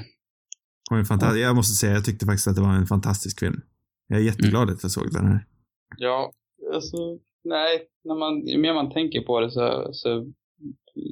Och 0.92 0.98
en 0.98 1.06
fanta- 1.06 1.36
Jag 1.36 1.56
måste 1.56 1.76
säga, 1.76 1.94
jag 1.94 2.06
tyckte 2.06 2.26
faktiskt 2.26 2.48
att 2.48 2.56
det 2.56 2.62
var 2.62 2.76
en 2.76 2.88
fantastisk 2.88 3.40
film. 3.40 3.62
Jag 4.08 4.20
är 4.20 4.24
jätteglad 4.24 4.70
att 4.70 4.84
jag 4.84 4.92
såg 4.92 5.14
den 5.14 5.26
här. 5.28 5.46
Ja, 5.98 6.34
alltså, 6.74 6.98
nej, 7.44 7.88
när 8.04 8.16
man, 8.16 8.48
ju 8.48 8.58
mer 8.58 8.74
man 8.74 8.92
tänker 8.94 9.22
på 9.22 9.40
det 9.40 9.52
så, 9.52 9.90
så, 9.94 10.32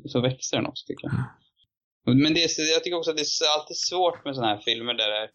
så 0.06 0.22
växer 0.22 0.58
den 0.58 0.66
också 0.66 0.84
tycker 0.88 1.08
jag. 1.08 2.18
Men 2.24 2.34
det 2.34 2.44
är, 2.44 2.74
jag 2.74 2.84
tycker 2.84 2.98
också 2.98 3.12
att 3.12 3.18
det 3.18 3.22
är 3.22 3.60
alltid 3.60 3.78
svårt 3.78 4.26
med 4.26 4.36
sådana 4.36 4.54
här 4.56 4.62
filmer 4.62 4.94
där 4.94 5.10
det, 5.12 5.30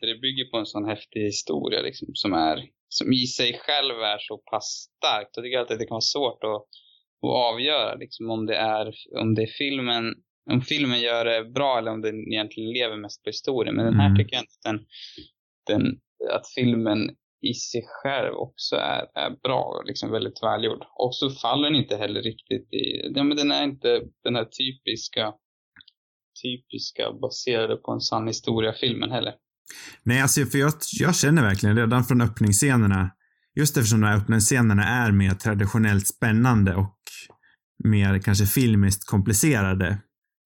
där 0.00 0.08
det 0.08 0.20
bygger 0.20 0.50
på 0.50 0.56
en 0.58 0.66
sån 0.66 0.84
häftig 0.84 1.20
historia 1.20 1.80
liksom, 1.82 2.08
som 2.14 2.32
är, 2.32 2.56
som 2.88 3.12
i 3.12 3.26
sig 3.26 3.60
själv 3.62 3.94
är 3.94 4.18
så 4.18 4.38
pass 4.38 4.66
starkt. 4.96 5.30
Jag 5.34 5.44
tycker 5.44 5.58
alltid 5.58 5.74
att 5.74 5.80
det 5.80 5.86
kan 5.86 5.94
vara 5.94 6.14
svårt 6.16 6.44
att, 6.44 6.62
att 7.22 7.36
avgöra 7.52 7.94
liksom, 7.94 8.30
om 8.30 8.46
det 8.46 8.56
är, 8.56 8.86
om 9.22 9.34
det 9.34 9.42
är 9.42 9.52
filmen, 9.58 10.14
om 10.50 10.60
filmen 10.62 11.00
gör 11.00 11.24
det 11.24 11.44
bra 11.50 11.78
eller 11.78 11.90
om 11.90 12.00
den 12.02 12.32
egentligen 12.32 12.70
lever 12.72 12.96
mest 12.96 13.22
på 13.24 13.28
historien. 13.30 13.74
Men 13.76 13.84
den 13.84 13.94
här 13.94 14.06
Mm. 14.06 14.16
tycker 14.18 14.36
jag 14.36 14.42
inte 14.42 14.56
att 14.58 14.72
den, 14.72 14.86
den, 15.66 16.00
att 16.34 16.48
filmen 16.54 17.10
i 17.40 17.54
sig 17.54 17.82
själv 17.86 18.34
också 18.34 18.76
är, 18.76 19.02
är 19.14 19.30
bra 19.42 19.62
och 19.62 19.86
liksom 19.86 20.10
väldigt 20.10 20.42
välgjord. 20.42 20.82
Och 20.94 21.14
så 21.14 21.30
faller 21.30 21.70
den 21.70 21.80
inte 21.82 21.96
heller 21.96 22.22
riktigt 22.22 22.72
i, 22.72 23.12
ja, 23.14 23.22
men 23.24 23.36
den 23.36 23.52
är 23.52 23.64
inte 23.64 24.00
den 24.24 24.34
här 24.36 24.44
typiska 24.44 25.32
typiska 26.42 27.02
baserade 27.12 27.76
på 27.76 27.92
en 27.92 28.00
sann 28.00 28.26
historia-filmen 28.26 29.10
heller. 29.10 29.34
Nej, 30.02 30.20
alltså 30.20 30.44
för 30.44 30.58
jag, 30.58 30.72
jag 31.00 31.16
känner 31.16 31.42
verkligen 31.42 31.76
redan 31.76 32.04
från 32.04 32.20
öppningsscenerna, 32.20 33.10
just 33.54 33.76
eftersom 33.76 34.00
de 34.00 34.06
här 34.06 34.16
öppningsscenerna 34.16 34.84
är 34.84 35.12
mer 35.12 35.30
traditionellt 35.30 36.06
spännande 36.06 36.74
och 36.74 36.96
mer 37.84 38.18
kanske 38.18 38.46
filmiskt 38.46 39.06
komplicerade. 39.06 39.98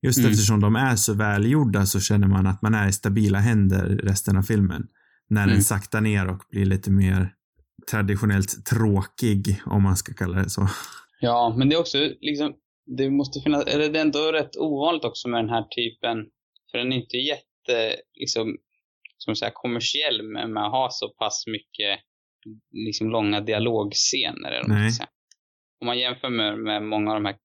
Just 0.06 0.18
Mm. 0.18 0.30
eftersom 0.30 0.60
de 0.60 0.76
är 0.76 0.96
så 0.96 1.14
välgjorda 1.14 1.86
så 1.86 2.00
känner 2.00 2.28
man 2.28 2.46
att 2.46 2.62
man 2.62 2.74
är 2.74 2.88
i 2.88 2.92
stabila 2.92 3.38
händer 3.38 4.00
resten 4.02 4.36
av 4.36 4.42
filmen. 4.42 4.88
När 5.34 5.42
Mm. 5.42 5.54
den 5.54 5.62
saktar 5.62 6.00
ner 6.00 6.30
och 6.30 6.42
blir 6.50 6.64
lite 6.64 6.90
mer 6.90 7.34
traditionellt 7.90 8.66
tråkig, 8.66 9.60
om 9.66 9.82
man 9.82 9.96
ska 9.96 10.14
kalla 10.14 10.36
det 10.42 10.50
så. 10.50 10.68
Ja, 11.20 11.54
men 11.58 11.68
det 11.68 11.74
är 11.74 11.80
också 11.80 11.98
liksom, 12.20 12.54
det 12.98 13.10
måste 13.10 13.40
finnas, 13.40 13.64
eller 13.64 13.88
det 13.92 13.98
är 13.98 14.02
ändå 14.02 14.32
rätt 14.32 14.56
ovanligt 14.56 15.04
också 15.04 15.28
med 15.28 15.44
den 15.44 15.50
här 15.50 15.62
typen, 15.78 16.16
för 16.70 16.78
den 16.78 16.92
är 16.92 16.96
inte 16.96 17.16
jätte, 17.16 17.96
liksom, 18.20 18.56
som 19.18 19.36
säger, 19.36 19.52
kommersiell 19.54 20.22
med, 20.32 20.44
att 20.64 20.70
ha 20.72 20.88
så 20.90 21.08
pass 21.08 21.44
mycket, 21.46 21.98
liksom 22.86 23.10
långa 23.10 23.40
dialogscener. 23.40 24.50
Eller 24.52 24.68
vad 24.68 24.78
Nej. 24.78 24.92
säga. 24.92 25.08
Om 25.80 25.86
man 25.86 25.98
jämför 25.98 26.30
med, 26.30 26.58
med 26.58 26.82
många 26.82 27.10
av 27.10 27.16
de 27.16 27.24
här 27.24 27.36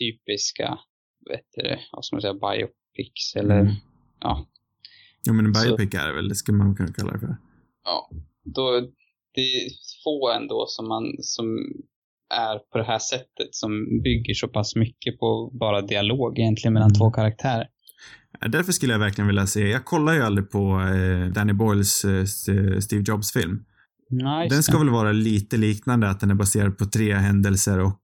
typiska, 0.00 0.78
vet 1.30 1.46
du, 1.56 1.78
vad 1.92 2.04
ska 2.04 2.16
man 2.16 2.20
säga, 2.22 2.34
biopics 2.34 3.36
eller, 3.36 3.60
Mm. 3.60 3.72
ja, 4.20 4.46
Jo, 5.26 5.32
men 5.34 5.46
en 5.46 5.52
biopic 5.52 5.94
är 5.94 6.06
det 6.08 6.14
väl, 6.14 6.28
det 6.28 6.34
skulle 6.34 6.58
man 6.58 6.74
kunna 6.76 6.92
kalla 6.92 7.12
det 7.12 7.18
för. 7.18 7.36
ja, 7.84 8.10
då, 8.44 8.80
det 9.34 9.40
är 9.40 9.68
få 10.04 10.30
ändå 10.32 10.64
som 10.68 10.88
man, 10.88 11.04
som 11.20 11.46
är 12.34 12.58
på 12.72 12.78
det 12.78 12.84
här 12.84 12.98
sättet, 12.98 13.48
som 13.50 13.70
bygger 14.02 14.34
så 14.34 14.48
pass 14.48 14.76
mycket 14.76 15.18
på 15.18 15.50
bara 15.60 15.80
dialog 15.82 16.38
egentligen 16.38 16.72
mellan 16.72 16.88
Mm. 16.90 16.98
två 16.98 17.10
karaktärer. 17.10 17.66
Ja, 18.40 18.48
Därför 18.48 18.72
skulle 18.72 18.92
jag 18.92 19.00
verkligen 19.00 19.26
vilja 19.28 19.46
se, 19.46 19.68
jag 19.68 19.84
kollar 19.84 20.12
ju 20.14 20.22
aldrig 20.22 20.50
på 20.50 20.80
eh, 20.80 21.32
Danny 21.32 21.52
Boyles 21.52 22.04
eh, 22.04 22.22
St- 22.22 22.80
Steve 22.80 23.04
Jobs-film. 23.06 23.64
Ja, 24.08 24.42
just 24.44 24.54
Den 24.54 24.62
ska 24.62 24.78
väl 24.78 24.90
vara 24.90 25.12
lite 25.12 25.56
liknande, 25.56 26.08
att 26.10 26.20
den 26.20 26.30
är 26.30 26.34
baserad 26.34 26.78
på 26.78 26.84
tre 26.86 27.14
händelser 27.14 27.78
och 27.78 28.00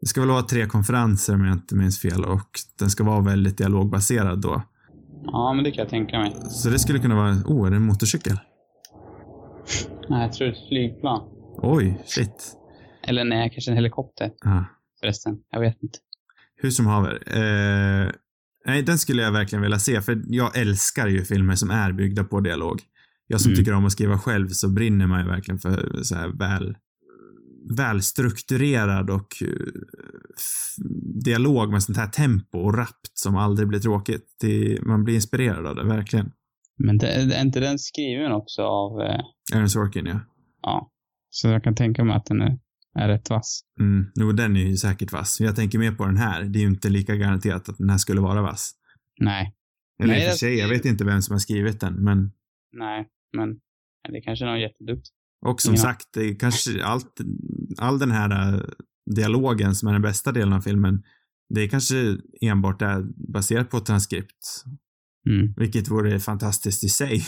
det 0.00 0.06
ska 0.06 0.20
väl 0.20 0.30
vara 0.30 0.42
tre 0.42 0.66
konferenser 0.66 1.34
om 1.34 1.44
jag 1.44 1.52
inte 1.52 1.74
minns 1.74 1.98
fel 2.00 2.24
och 2.24 2.50
den 2.78 2.90
ska 2.90 3.04
vara 3.04 3.20
väldigt 3.20 3.58
dialogbaserad 3.58 4.40
då. 4.40 4.62
Ja, 5.26 5.52
men 5.52 5.64
det 5.64 5.70
kan 5.70 5.82
jag 5.82 5.88
tänka 5.90 6.18
mig. 6.18 6.32
Så 6.50 6.68
det 6.70 6.78
skulle 6.78 6.98
kunna 6.98 7.14
vara, 7.14 7.30
oh, 7.30 7.66
är 7.66 7.70
det 7.70 7.76
en 7.76 7.86
motorcykel? 7.86 8.38
Nej, 10.08 10.22
jag 10.22 10.32
tror 10.32 10.46
det 10.46 10.52
är 10.52 10.56
ett 10.62 10.68
flygplan. 10.68 11.20
Oj, 11.58 12.02
shit. 12.06 12.52
Eller 13.02 13.24
nej, 13.24 13.50
kanske 13.50 13.70
en 13.70 13.76
helikopter 13.76 14.30
Ah, 14.44 14.64
förresten. 15.00 15.36
Jag 15.50 15.60
vet 15.60 15.82
inte. 15.82 15.98
hur 16.56 16.70
som 16.70 16.86
haver. 16.86 17.12
Eh, 17.26 18.10
nej, 18.66 18.82
den 18.82 18.98
skulle 18.98 19.22
jag 19.22 19.32
verkligen 19.32 19.62
vilja 19.62 19.78
se, 19.78 20.00
för 20.02 20.22
jag 20.26 20.58
älskar 20.58 21.06
ju 21.08 21.24
filmer 21.24 21.54
som 21.54 21.70
är 21.70 21.92
byggda 21.92 22.24
på 22.24 22.40
dialog. 22.40 22.80
Jag 23.26 23.40
som 23.40 23.50
Mm. 23.50 23.58
tycker 23.58 23.74
om 23.74 23.86
att 23.86 23.92
skriva 23.92 24.18
själv 24.18 24.48
så 24.48 24.68
brinner 24.68 25.06
man 25.06 25.20
ju 25.20 25.26
verkligen 25.26 25.58
för 25.58 26.02
så 26.02 26.14
här 26.14 26.28
väl 26.28 26.76
välstrukturerad 27.76 29.10
och 29.10 29.42
eh, 29.42 29.48
dialog 31.24 31.72
med 31.72 31.82
sånt 31.82 31.98
här 31.98 32.08
tempo 32.08 32.58
och 32.58 32.78
rappt 32.78 33.10
som 33.12 33.36
aldrig 33.36 33.68
blir 33.68 33.80
tråkigt. 33.80 34.36
Det, 34.40 34.78
man 34.82 35.04
blir 35.04 35.14
inspirerad 35.14 35.66
av 35.66 35.74
det, 35.74 35.84
verkligen. 35.84 36.32
Men 36.78 36.98
det, 36.98 37.08
är 37.08 37.42
inte 37.42 37.60
den 37.60 37.78
skriven 37.78 38.32
också 38.32 38.62
av, 38.62 39.00
eh, 39.00 39.20
Aaron 39.54 39.70
Sorkin, 39.70 40.06
ja. 40.06 40.20
ja. 40.62 40.90
Så 41.30 41.48
jag 41.48 41.64
kan 41.64 41.74
tänka 41.74 42.04
mig 42.04 42.16
att 42.16 42.26
den 42.26 42.40
är, 42.40 42.58
är 42.98 43.08
rätt 43.08 43.30
vass. 43.30 43.60
Mm, 43.80 44.06
jo, 44.14 44.32
den 44.32 44.56
är 44.56 44.60
ju 44.60 44.76
säkert 44.76 45.12
vass. 45.12 45.40
Jag 45.40 45.56
tänker 45.56 45.78
mer 45.78 45.92
på 45.92 46.06
den 46.06 46.16
här. 46.16 46.42
Det 46.42 46.58
är 46.58 46.60
ju 46.60 46.66
inte 46.66 46.88
lika 46.88 47.16
garanterat 47.16 47.68
att 47.68 47.78
den 47.78 47.90
här 47.90 47.98
skulle 47.98 48.20
vara 48.20 48.42
vass. 48.42 48.72
Nej, 49.20 49.54
Eller 50.02 50.14
Nej, 50.14 50.24
i 50.24 50.26
och 50.26 50.30
för 50.30 50.38
sig, 50.38 50.58
jag 50.58 50.68
vet 50.68 50.84
inte 50.84 51.04
vem 51.04 51.22
som 51.22 51.32
har 51.32 51.38
skrivit 51.38 51.80
den, 51.80 52.04
men 52.04 52.32
nej, 52.72 53.08
men 53.36 53.48
det 54.12 54.20
kanske 54.20 54.44
är 54.44 54.48
någon 54.48 54.60
jätteduktig. 54.60 55.15
Och 55.46 55.60
som 55.60 55.74
Ja. 55.74 55.80
sagt, 55.80 56.16
kanske 56.40 56.84
allt, 56.84 57.14
all 57.78 57.98
den 57.98 58.10
här 58.10 58.54
äh, 58.54 58.60
dialogen 59.14 59.74
som 59.74 59.88
är 59.88 59.92
den 59.92 60.02
bästa 60.02 60.32
delen 60.32 60.52
av 60.52 60.60
filmen, 60.60 61.02
det 61.54 61.60
är 61.60 61.68
kanske 61.68 62.16
enbart 62.40 62.82
är 62.82 63.32
baserat 63.32 63.70
på 63.70 63.80
transkript. 63.80 64.64
Mm. 65.30 65.54
Vilket 65.56 65.90
vore 65.90 66.20
fantastiskt 66.20 66.84
i 66.84 66.88
sig. 66.88 67.22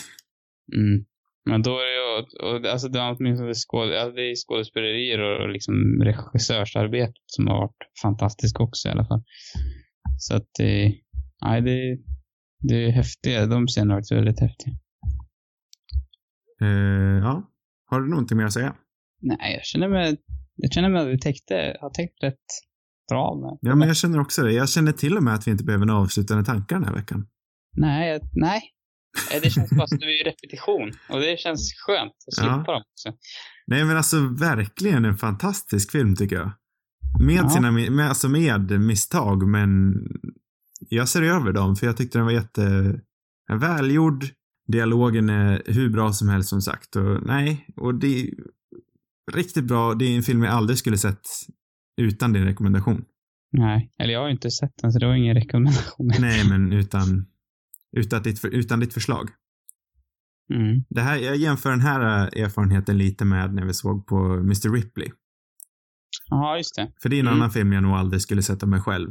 Mm. 0.76 1.04
Men 1.50 1.62
då 1.62 1.70
är 1.70 1.84
det 1.84 1.94
ju, 1.94 2.58
och, 2.58 2.72
alltså 2.72 2.88
det 2.88 2.98
är 2.98 3.16
åtminstone 3.18 3.54
skåd, 3.54 3.92
alltså 3.92 4.12
det 4.16 4.30
är 4.30 4.34
skådespelerier 4.34 5.18
och, 5.18 5.42
och 5.42 5.48
liksom 5.48 5.74
regissörsarbetet 6.02 7.14
som 7.26 7.46
har 7.46 7.56
varit 7.56 7.82
fantastiskt 8.02 8.56
också 8.60 8.88
i 8.88 8.90
alla 8.90 9.06
fall. 9.06 9.22
Så 10.18 10.36
att 10.36 10.46
det, 10.58 10.94
nej 11.44 11.62
det, 11.62 11.98
det 12.68 12.84
är 12.84 12.90
häftiga, 12.90 13.46
de 13.46 13.66
scenerna 13.66 13.94
är 13.94 13.98
också 13.98 14.14
väldigt 14.14 14.40
häftiga. 14.40 14.74
Eh, 16.62 17.18
ja. 17.22 17.50
Har 17.90 18.00
du 18.00 18.08
någonting 18.08 18.36
mer 18.38 18.44
att 18.44 18.52
säga? 18.52 18.74
Nej, 19.22 19.54
jag 19.54 19.64
känner 19.64 19.88
mig, 19.88 20.16
jag 20.56 20.72
känner 20.72 20.88
mig 20.88 21.02
att 21.02 21.08
vi 21.08 21.18
täckte, 21.18 21.76
har 21.80 21.90
täckt 21.90 22.22
rätt 22.22 22.34
bra 23.10 23.34
med. 23.40 23.70
Ja, 23.70 23.74
men 23.76 23.88
jag 23.88 23.96
känner 23.96 24.20
också 24.20 24.42
det. 24.42 24.52
Jag 24.52 24.68
känner 24.68 24.92
till 24.92 25.16
och 25.16 25.22
med 25.22 25.34
att 25.34 25.46
vi 25.46 25.50
inte 25.50 25.64
behöver 25.64 25.86
några 25.86 26.00
avslutande 26.00 26.44
tankar 26.44 26.76
den 26.76 26.84
här 26.84 26.94
veckan. 26.94 27.26
Nej, 27.76 28.08
jag- 28.10 28.20
nej. 28.32 28.62
Eh, 29.34 29.40
Det 29.42 29.50
känns 29.50 29.70
bara 29.70 29.86
som 29.86 29.98
vi 30.00 30.20
är 30.20 30.24
repetition. 30.24 30.92
Och 31.08 31.20
det 31.20 31.38
känns 31.40 31.72
skönt 31.86 32.12
att 32.28 32.34
slippa 32.34 32.64
Ja. 32.66 32.72
dem 32.72 32.82
också. 32.92 33.18
Nej, 33.66 33.84
men 33.84 33.96
alltså 33.96 34.16
verkligen 34.40 35.04
en 35.04 35.16
fantastisk 35.16 35.92
film 35.92 36.16
tycker 36.16 36.36
jag. 36.36 36.50
Med 37.26 37.34
Ja. 37.44 37.48
sina, 37.50 37.70
med, 37.70 38.08
alltså 38.08 38.28
med 38.28 38.80
misstag, 38.80 39.48
men 39.48 39.92
jag 40.88 41.08
ser 41.08 41.22
över 41.22 41.52
dem 41.52 41.76
för 41.76 41.86
jag 41.86 41.96
tyckte 41.96 42.18
den 42.18 42.24
var 42.24 42.32
jätte 42.32 42.94
välgjord. 43.60 44.24
Dialogen 44.72 45.28
är 45.28 45.62
hur 45.66 45.90
bra 45.90 46.12
som 46.12 46.28
helst 46.28 46.48
som 46.48 46.60
sagt 46.62 46.96
och 46.96 47.26
nej, 47.26 47.66
och 47.76 47.94
det 47.94 48.20
är 48.20 48.30
riktigt 49.32 49.64
bra. 49.64 49.94
Det 49.94 50.04
är 50.04 50.16
en 50.16 50.22
film 50.22 50.42
jag 50.42 50.52
aldrig 50.54 50.78
skulle 50.78 50.98
sett 50.98 51.26
utan 52.00 52.32
din 52.32 52.44
rekommendation. 52.44 53.04
Nej, 53.52 53.92
eller 53.98 54.12
jag 54.12 54.20
har 54.20 54.26
ju 54.26 54.32
inte 54.32 54.50
sett 54.50 54.72
den 54.82 54.92
så 54.92 54.98
det 54.98 55.06
var 55.06 55.14
ingen 55.14 55.34
rekommendation. 55.34 56.10
Nej, 56.20 56.44
men 56.48 56.72
utan, 56.72 57.26
utan, 57.96 58.22
ditt, 58.22 58.44
utan 58.44 58.80
ditt 58.80 58.94
förslag. 58.94 59.30
Mm. 60.54 60.84
Det 60.90 61.00
här, 61.00 61.16
jag 61.16 61.36
jämför 61.36 61.70
den 61.70 61.80
här 61.80 62.00
äh, 62.36 62.42
erfarenheten 62.44 62.98
lite 62.98 63.24
med 63.24 63.54
när 63.54 63.64
vi 63.64 63.74
såg 63.74 64.06
på 64.06 64.16
Mr. 64.34 64.72
Ripley. 64.72 65.08
Ja, 66.30 66.56
just 66.56 66.76
det. 66.76 66.92
För 67.02 67.08
det 67.08 67.16
är 67.16 67.20
en 67.20 67.26
Mm. 67.26 67.38
annan 67.40 67.50
film 67.50 67.72
jag 67.72 67.82
nog 67.82 67.92
aldrig 67.92 68.22
skulle 68.22 68.42
sätta 68.42 68.66
mig 68.66 68.80
själv. 68.80 69.08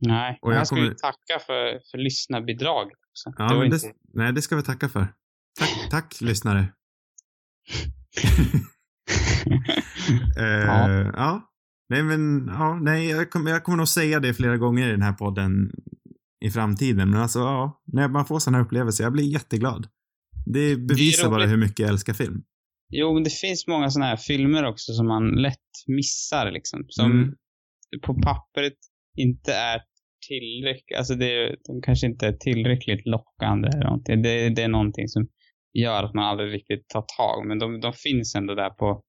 Nej, 0.00 0.38
Och 0.42 0.46
och 0.48 0.52
jag 0.52 0.58
här 0.58 0.64
ska 0.64 0.76
kommer- 0.76 0.88
vi 0.88 0.94
tacka 0.94 1.38
för, 1.46 1.80
för 1.90 1.98
lyssnarbidrag 1.98 2.90
Ja, 3.38 3.54
det 3.54 3.64
inte... 3.66 3.76
det, 3.86 3.92
nej, 4.14 4.32
det 4.32 4.42
ska 4.42 4.56
vi 4.56 4.62
tacka 4.62 4.88
för. 4.88 5.06
Tack, 5.58 5.70
tack 5.90 6.20
lyssnare. 6.20 6.66
Eh, 10.38 10.44
Ja. 10.44 11.12
ja. 11.16 11.48
Nej, 11.88 12.02
men 12.02 12.46
ja, 12.46 12.74
nej, 12.82 13.08
jag 13.08 13.30
kommer, 13.30 13.50
jag 13.50 13.64
kommer 13.64 13.78
nog 13.78 13.88
säga 13.88 14.20
det 14.20 14.34
flera 14.34 14.56
gånger 14.56 14.88
i 14.88 14.90
den 14.90 15.02
här 15.02 15.12
podden 15.12 15.70
i 16.44 16.50
framtiden. 16.50 17.10
Men 17.10 17.20
alltså, 17.20 17.38
ja, 17.38 17.82
när 17.92 18.08
man 18.08 18.26
får 18.26 18.38
sådana 18.38 18.58
här 18.58 18.64
upplevelser, 18.64 19.04
jag 19.04 19.12
blir 19.12 19.24
jätteglad. 19.32 19.88
Det 20.46 20.76
bevisar 20.76 21.30
bara 21.30 21.40
roligt. 21.40 21.50
hur 21.52 21.56
mycket 21.56 21.78
jag 21.78 21.88
älskar 21.88 22.12
film. 22.14 22.42
Jo, 22.90 23.14
men 23.14 23.24
det 23.24 23.30
finns 23.30 23.66
många 23.66 23.90
sådana 23.90 24.08
här 24.08 24.16
filmer 24.16 24.64
också 24.64 24.92
som 24.92 25.06
man 25.06 25.30
lätt 25.30 25.58
missar 25.86 26.50
liksom. 26.50 26.84
Som 26.88 27.10
Mm. 27.12 27.34
på 28.02 28.14
pappret 28.14 28.76
inte 29.16 29.54
är 29.54 29.80
tillräckligt, 30.28 30.98
alltså 30.98 31.14
det, 31.14 31.56
de 31.66 31.82
kanske 31.82 32.06
inte 32.06 32.26
är 32.26 32.32
tillräckligt 32.32 33.06
lockande 33.06 33.68
eller 33.68 33.84
någonting. 33.84 34.22
Det, 34.22 34.48
det 34.48 34.62
är 34.62 34.68
någonting 34.68 35.08
som 35.08 35.28
gör 35.72 36.04
att 36.04 36.14
man 36.14 36.24
aldrig 36.24 36.52
riktigt 36.52 36.88
tar 36.88 37.04
tag. 37.18 37.46
Men 37.46 37.58
de, 37.58 37.80
de 37.80 37.92
finns 37.92 38.34
ändå 38.34 38.54
där 38.54 38.70
på, 38.70 39.02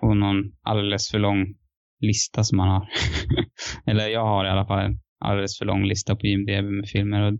på 0.00 0.14
någon 0.14 0.36
alldeles 0.62 1.10
för 1.10 1.18
lång 1.18 1.54
lista 2.00 2.44
som 2.44 2.56
man 2.56 2.68
har. 2.68 2.88
Eller 3.90 4.08
jag 4.08 4.24
har 4.24 4.44
i 4.44 4.48
alla 4.48 4.66
fall 4.66 4.84
en 4.84 5.00
alldeles 5.24 5.58
för 5.58 5.64
lång 5.64 5.84
lista 5.84 6.16
på 6.16 6.26
IMDB 6.26 6.64
med 6.64 6.88
filmer. 6.88 7.22
Och 7.22 7.32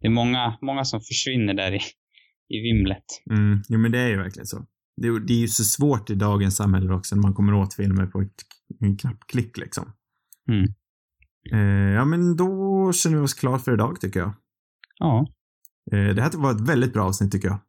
det 0.00 0.06
är 0.06 0.10
många, 0.10 0.58
många 0.62 0.84
som 0.84 1.00
försvinner 1.00 1.54
där 1.54 1.72
i, 1.72 1.80
i 2.48 2.60
vimlet. 2.60 3.04
Mm, 3.30 3.62
jo 3.68 3.78
men 3.78 3.92
det 3.92 3.98
är 3.98 4.08
ju 4.08 4.16
verkligen 4.16 4.46
så. 4.46 4.66
Det, 4.96 5.26
det 5.26 5.32
är 5.32 5.40
ju 5.40 5.48
så 5.48 5.64
svårt 5.64 6.10
i 6.10 6.14
dagens 6.14 6.56
samhälle 6.56 6.94
också 6.94 7.16
när 7.16 7.22
man 7.22 7.34
kommer 7.34 7.54
åt 7.54 7.74
filmer 7.74 8.06
på 8.06 8.20
ett, 8.20 8.98
knappklick 9.00 9.58
liksom. 9.58 9.92
Mm. 10.48 10.66
Eh, 11.52 11.94
ja 11.94 12.04
men 12.04 12.36
då 12.36 12.92
känner 12.92 13.16
vi 13.16 13.22
oss 13.22 13.34
klara 13.34 13.58
för 13.58 13.74
idag 13.74 14.00
tycker 14.00 14.20
jag. 14.20 14.34
Ja. 14.98 15.26
Eh, 15.92 16.14
det 16.14 16.22
här 16.22 16.38
var 16.38 16.50
ett 16.50 16.68
väldigt 16.68 16.92
bra 16.92 17.04
avsnitt 17.04 17.32
tycker 17.32 17.48
jag. 17.48 17.60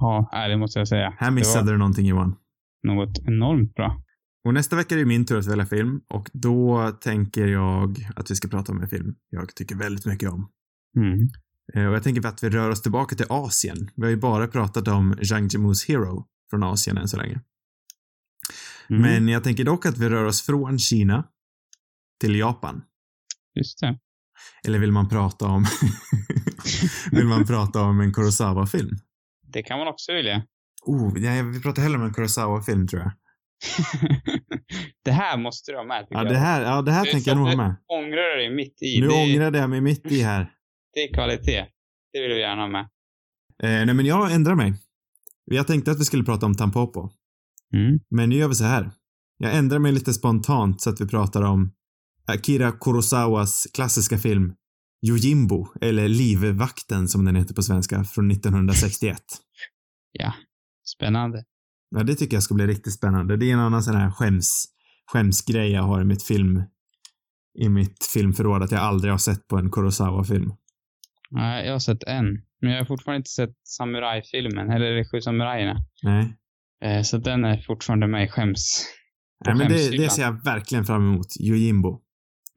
Ja, 0.00 0.48
det 0.48 0.56
måste 0.56 0.78
jag 0.78 0.88
säga. 0.88 1.14
Här 1.18 1.30
missade 1.30 1.72
du 1.72 1.78
någonting 1.78 2.06
Johan. 2.06 2.36
Något 2.82 3.18
enormt 3.18 3.74
bra. 3.74 4.02
Och 4.44 4.54
nästa 4.54 4.76
vecka 4.76 4.94
är 4.94 4.98
det 4.98 5.04
min 5.04 5.26
tur 5.26 5.38
att 5.38 5.46
välja 5.46 5.66
film 5.66 6.00
och 6.08 6.30
då 6.32 6.90
tänker 7.00 7.46
jag 7.46 8.12
att 8.16 8.30
vi 8.30 8.34
ska 8.34 8.48
prata 8.48 8.72
om 8.72 8.80
en 8.80 8.88
film 8.88 9.14
jag 9.30 9.54
tycker 9.54 9.76
väldigt 9.76 10.06
mycket 10.06 10.30
om. 10.30 10.48
Mm. 10.96 11.28
Eh, 11.74 11.86
och 11.86 11.94
jag 11.94 12.02
tänker 12.02 12.26
att 12.26 12.44
vi 12.44 12.50
rör 12.50 12.70
oss 12.70 12.82
tillbaka 12.82 13.16
till 13.16 13.26
Asien. 13.28 13.90
Vi 13.96 14.02
har 14.02 14.10
ju 14.10 14.16
bara 14.16 14.46
pratat 14.46 14.88
om 14.88 15.16
Zhang 15.22 15.48
Jimus 15.48 15.88
Hero 15.88 16.26
från 16.50 16.62
Asien 16.62 16.98
än 16.98 17.08
så 17.08 17.16
länge. 17.16 17.40
Mm. 18.90 19.02
Men 19.02 19.28
jag 19.28 19.44
tänker 19.44 19.64
dock 19.64 19.86
att 19.86 19.98
vi 19.98 20.08
rör 20.08 20.24
oss 20.24 20.42
från 20.42 20.78
Kina 20.78 21.24
till 22.20 22.36
Japan. 22.36 22.82
Just 23.54 23.80
det. 23.80 23.98
Eller 24.66 24.78
vill 24.78 24.92
man 24.92 25.08
prata 25.08 25.46
om 25.46 25.64
vill 27.12 27.26
man 27.26 27.46
prata 27.46 27.82
om 27.82 28.00
en 28.00 28.12
Kurosawa-film? 28.12 28.90
Det 29.52 29.62
kan 29.62 29.78
man 29.78 29.88
också 29.88 30.12
vilja. 30.12 30.42
Oh, 30.86 31.18
ja, 31.18 31.42
vi 31.42 31.60
pratar 31.60 31.82
hellre 31.82 31.98
om 31.98 32.04
en 32.04 32.14
Kurosawa-film 32.14 32.86
tror 32.88 33.02
jag. 33.02 33.12
det 35.04 35.10
här 35.10 35.38
måste 35.38 35.72
du 35.72 35.76
ha 35.76 35.84
med 35.84 36.06
Ja, 36.10 36.24
det 36.24 36.36
här, 36.36 36.62
ja, 36.62 36.82
det 36.82 36.92
här 36.92 37.04
Du 37.04 37.10
tänker 37.10 37.30
jag 37.30 37.38
nog 37.38 37.48
ha 37.48 37.56
med. 37.56 37.76
ångrar 37.86 38.36
dig 38.36 38.54
mitt 38.54 38.82
i. 38.82 39.00
Nu 39.00 39.08
det, 39.08 39.14
ångrade 39.14 39.58
jag 39.58 39.70
mig 39.70 39.80
mitt 39.80 40.06
i 40.06 40.22
här. 40.22 40.52
det 40.94 41.00
är 41.00 41.14
kvalitet. 41.14 41.66
Det 42.12 42.20
vill 42.20 42.30
vi 42.30 42.40
gärna 42.40 42.62
ha 42.62 42.68
med. 42.68 42.80
Eh, 43.62 43.86
nej, 43.86 43.94
men 43.94 44.06
jag 44.06 44.32
ändrar 44.32 44.54
mig. 44.54 44.74
Jag 45.44 45.66
tänkte 45.66 45.90
att 45.90 46.00
vi 46.00 46.04
skulle 46.04 46.24
prata 46.24 46.46
om 46.46 46.54
Tampopo. 46.54 47.10
Mm. 47.74 48.00
Men 48.10 48.28
nu 48.28 48.36
gör 48.36 48.48
vi 48.48 48.54
så 48.54 48.64
här. 48.64 48.90
Jag 49.38 49.56
ändrar 49.56 49.78
mig 49.78 49.92
lite 49.92 50.12
spontant 50.12 50.80
så 50.80 50.90
att 50.90 51.00
vi 51.00 51.08
pratar 51.08 51.42
om 51.42 51.72
Akira 52.30 52.72
Kurosawas 52.72 53.66
klassiska 53.74 54.18
film 54.18 54.52
Yojimbo, 55.06 55.66
eller 55.80 56.08
Livvakten 56.08 57.08
som 57.08 57.24
den 57.24 57.36
heter 57.36 57.54
på 57.54 57.62
svenska, 57.62 58.04
från 58.04 58.30
1961. 58.30 59.18
Ja. 60.12 60.32
Spännande. 60.84 61.44
Ja, 61.90 62.02
det 62.02 62.14
tycker 62.14 62.36
jag 62.36 62.42
ska 62.42 62.54
bli 62.54 62.66
riktigt 62.66 62.92
spännande. 62.92 63.36
Det 63.36 63.50
är 63.50 63.52
en 63.52 63.60
annan 63.60 63.82
sån 63.82 63.96
här 63.96 64.10
skäms, 64.10 64.64
skämsgrej 65.12 65.70
jag 65.72 65.82
har 65.82 66.00
i 66.00 66.04
mitt 66.04 66.22
film, 66.22 66.62
i 67.58 67.68
mitt 67.68 68.04
filmförråd, 68.14 68.62
att 68.62 68.70
jag 68.70 68.80
aldrig 68.80 69.12
har 69.12 69.18
sett 69.18 69.48
på 69.48 69.56
en 69.56 69.70
Kurosawa-film. 69.70 70.52
Nej, 71.30 71.66
jag 71.66 71.72
har 71.72 71.78
sett 71.78 72.02
en. 72.02 72.24
Men 72.60 72.70
jag 72.70 72.78
har 72.78 72.84
fortfarande 72.84 73.16
inte 73.16 73.30
sett 73.30 73.54
samurajfilmen, 73.64 74.70
eller 74.70 74.96
de 74.96 75.04
sju 75.04 75.20
samurajerna. 75.20 75.76
Nej. 76.02 76.36
Eh, 76.84 77.02
så 77.02 77.18
den 77.18 77.44
är 77.44 77.62
fortfarande 77.66 78.06
med 78.06 78.24
i 78.24 78.28
skäms... 78.28 78.86
Nej, 79.46 79.54
men 79.54 79.68
det, 79.68 79.90
det 79.90 80.10
ser 80.10 80.22
jag 80.22 80.44
verkligen 80.44 80.84
fram 80.84 81.02
emot. 81.02 81.26
Yojimbo. 81.40 82.00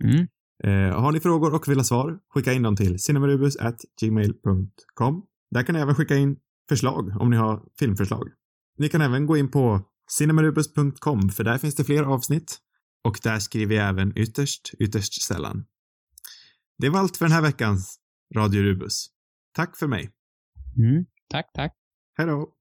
Mm. 0.04 0.28
Eh, 0.64 1.02
har 1.02 1.12
ni 1.12 1.20
frågor 1.20 1.54
och 1.54 1.68
vill 1.68 1.78
ha 1.78 1.84
svar, 1.84 2.20
skicka 2.30 2.54
in 2.54 2.64
dem 2.64 2.76
till 2.76 3.00
cinemarubus.gmail.com. 3.00 5.26
Där 5.52 5.64
kan 5.64 5.76
ni 5.76 5.82
även 5.82 5.96
skicka 5.96 6.16
in 6.16 6.38
förslag 6.70 7.22
om 7.22 7.30
ni 7.30 7.38
har 7.38 7.64
filmförslag. 7.80 8.30
Ni 8.78 8.90
kan 8.90 9.02
även 9.02 9.26
gå 9.26 9.38
in 9.38 9.52
på 9.52 9.82
cinemarubus.com 10.12 11.30
för 11.30 11.44
där 11.44 11.58
finns 11.58 11.76
det 11.76 11.84
fler 11.84 12.04
avsnitt 12.04 12.58
och 13.04 13.20
där 13.24 13.40
skriver 13.40 13.76
jag 13.76 13.90
även 13.90 14.18
ytterst, 14.18 14.74
ytterst 14.80 15.22
sällan. 15.22 15.66
Det 16.78 16.90
var 16.90 17.00
allt 17.00 17.18
för 17.18 17.26
den 17.26 17.32
här 17.32 17.42
veckans 17.42 18.00
Radio 18.36 18.62
Rubus. 18.62 19.08
Tack 19.54 19.78
för 19.78 19.88
mig. 19.88 20.12
Mm. 20.78 21.06
Tack, 21.30 21.52
tack. 21.54 21.74
Hej 22.18 22.28
då! 22.28 22.54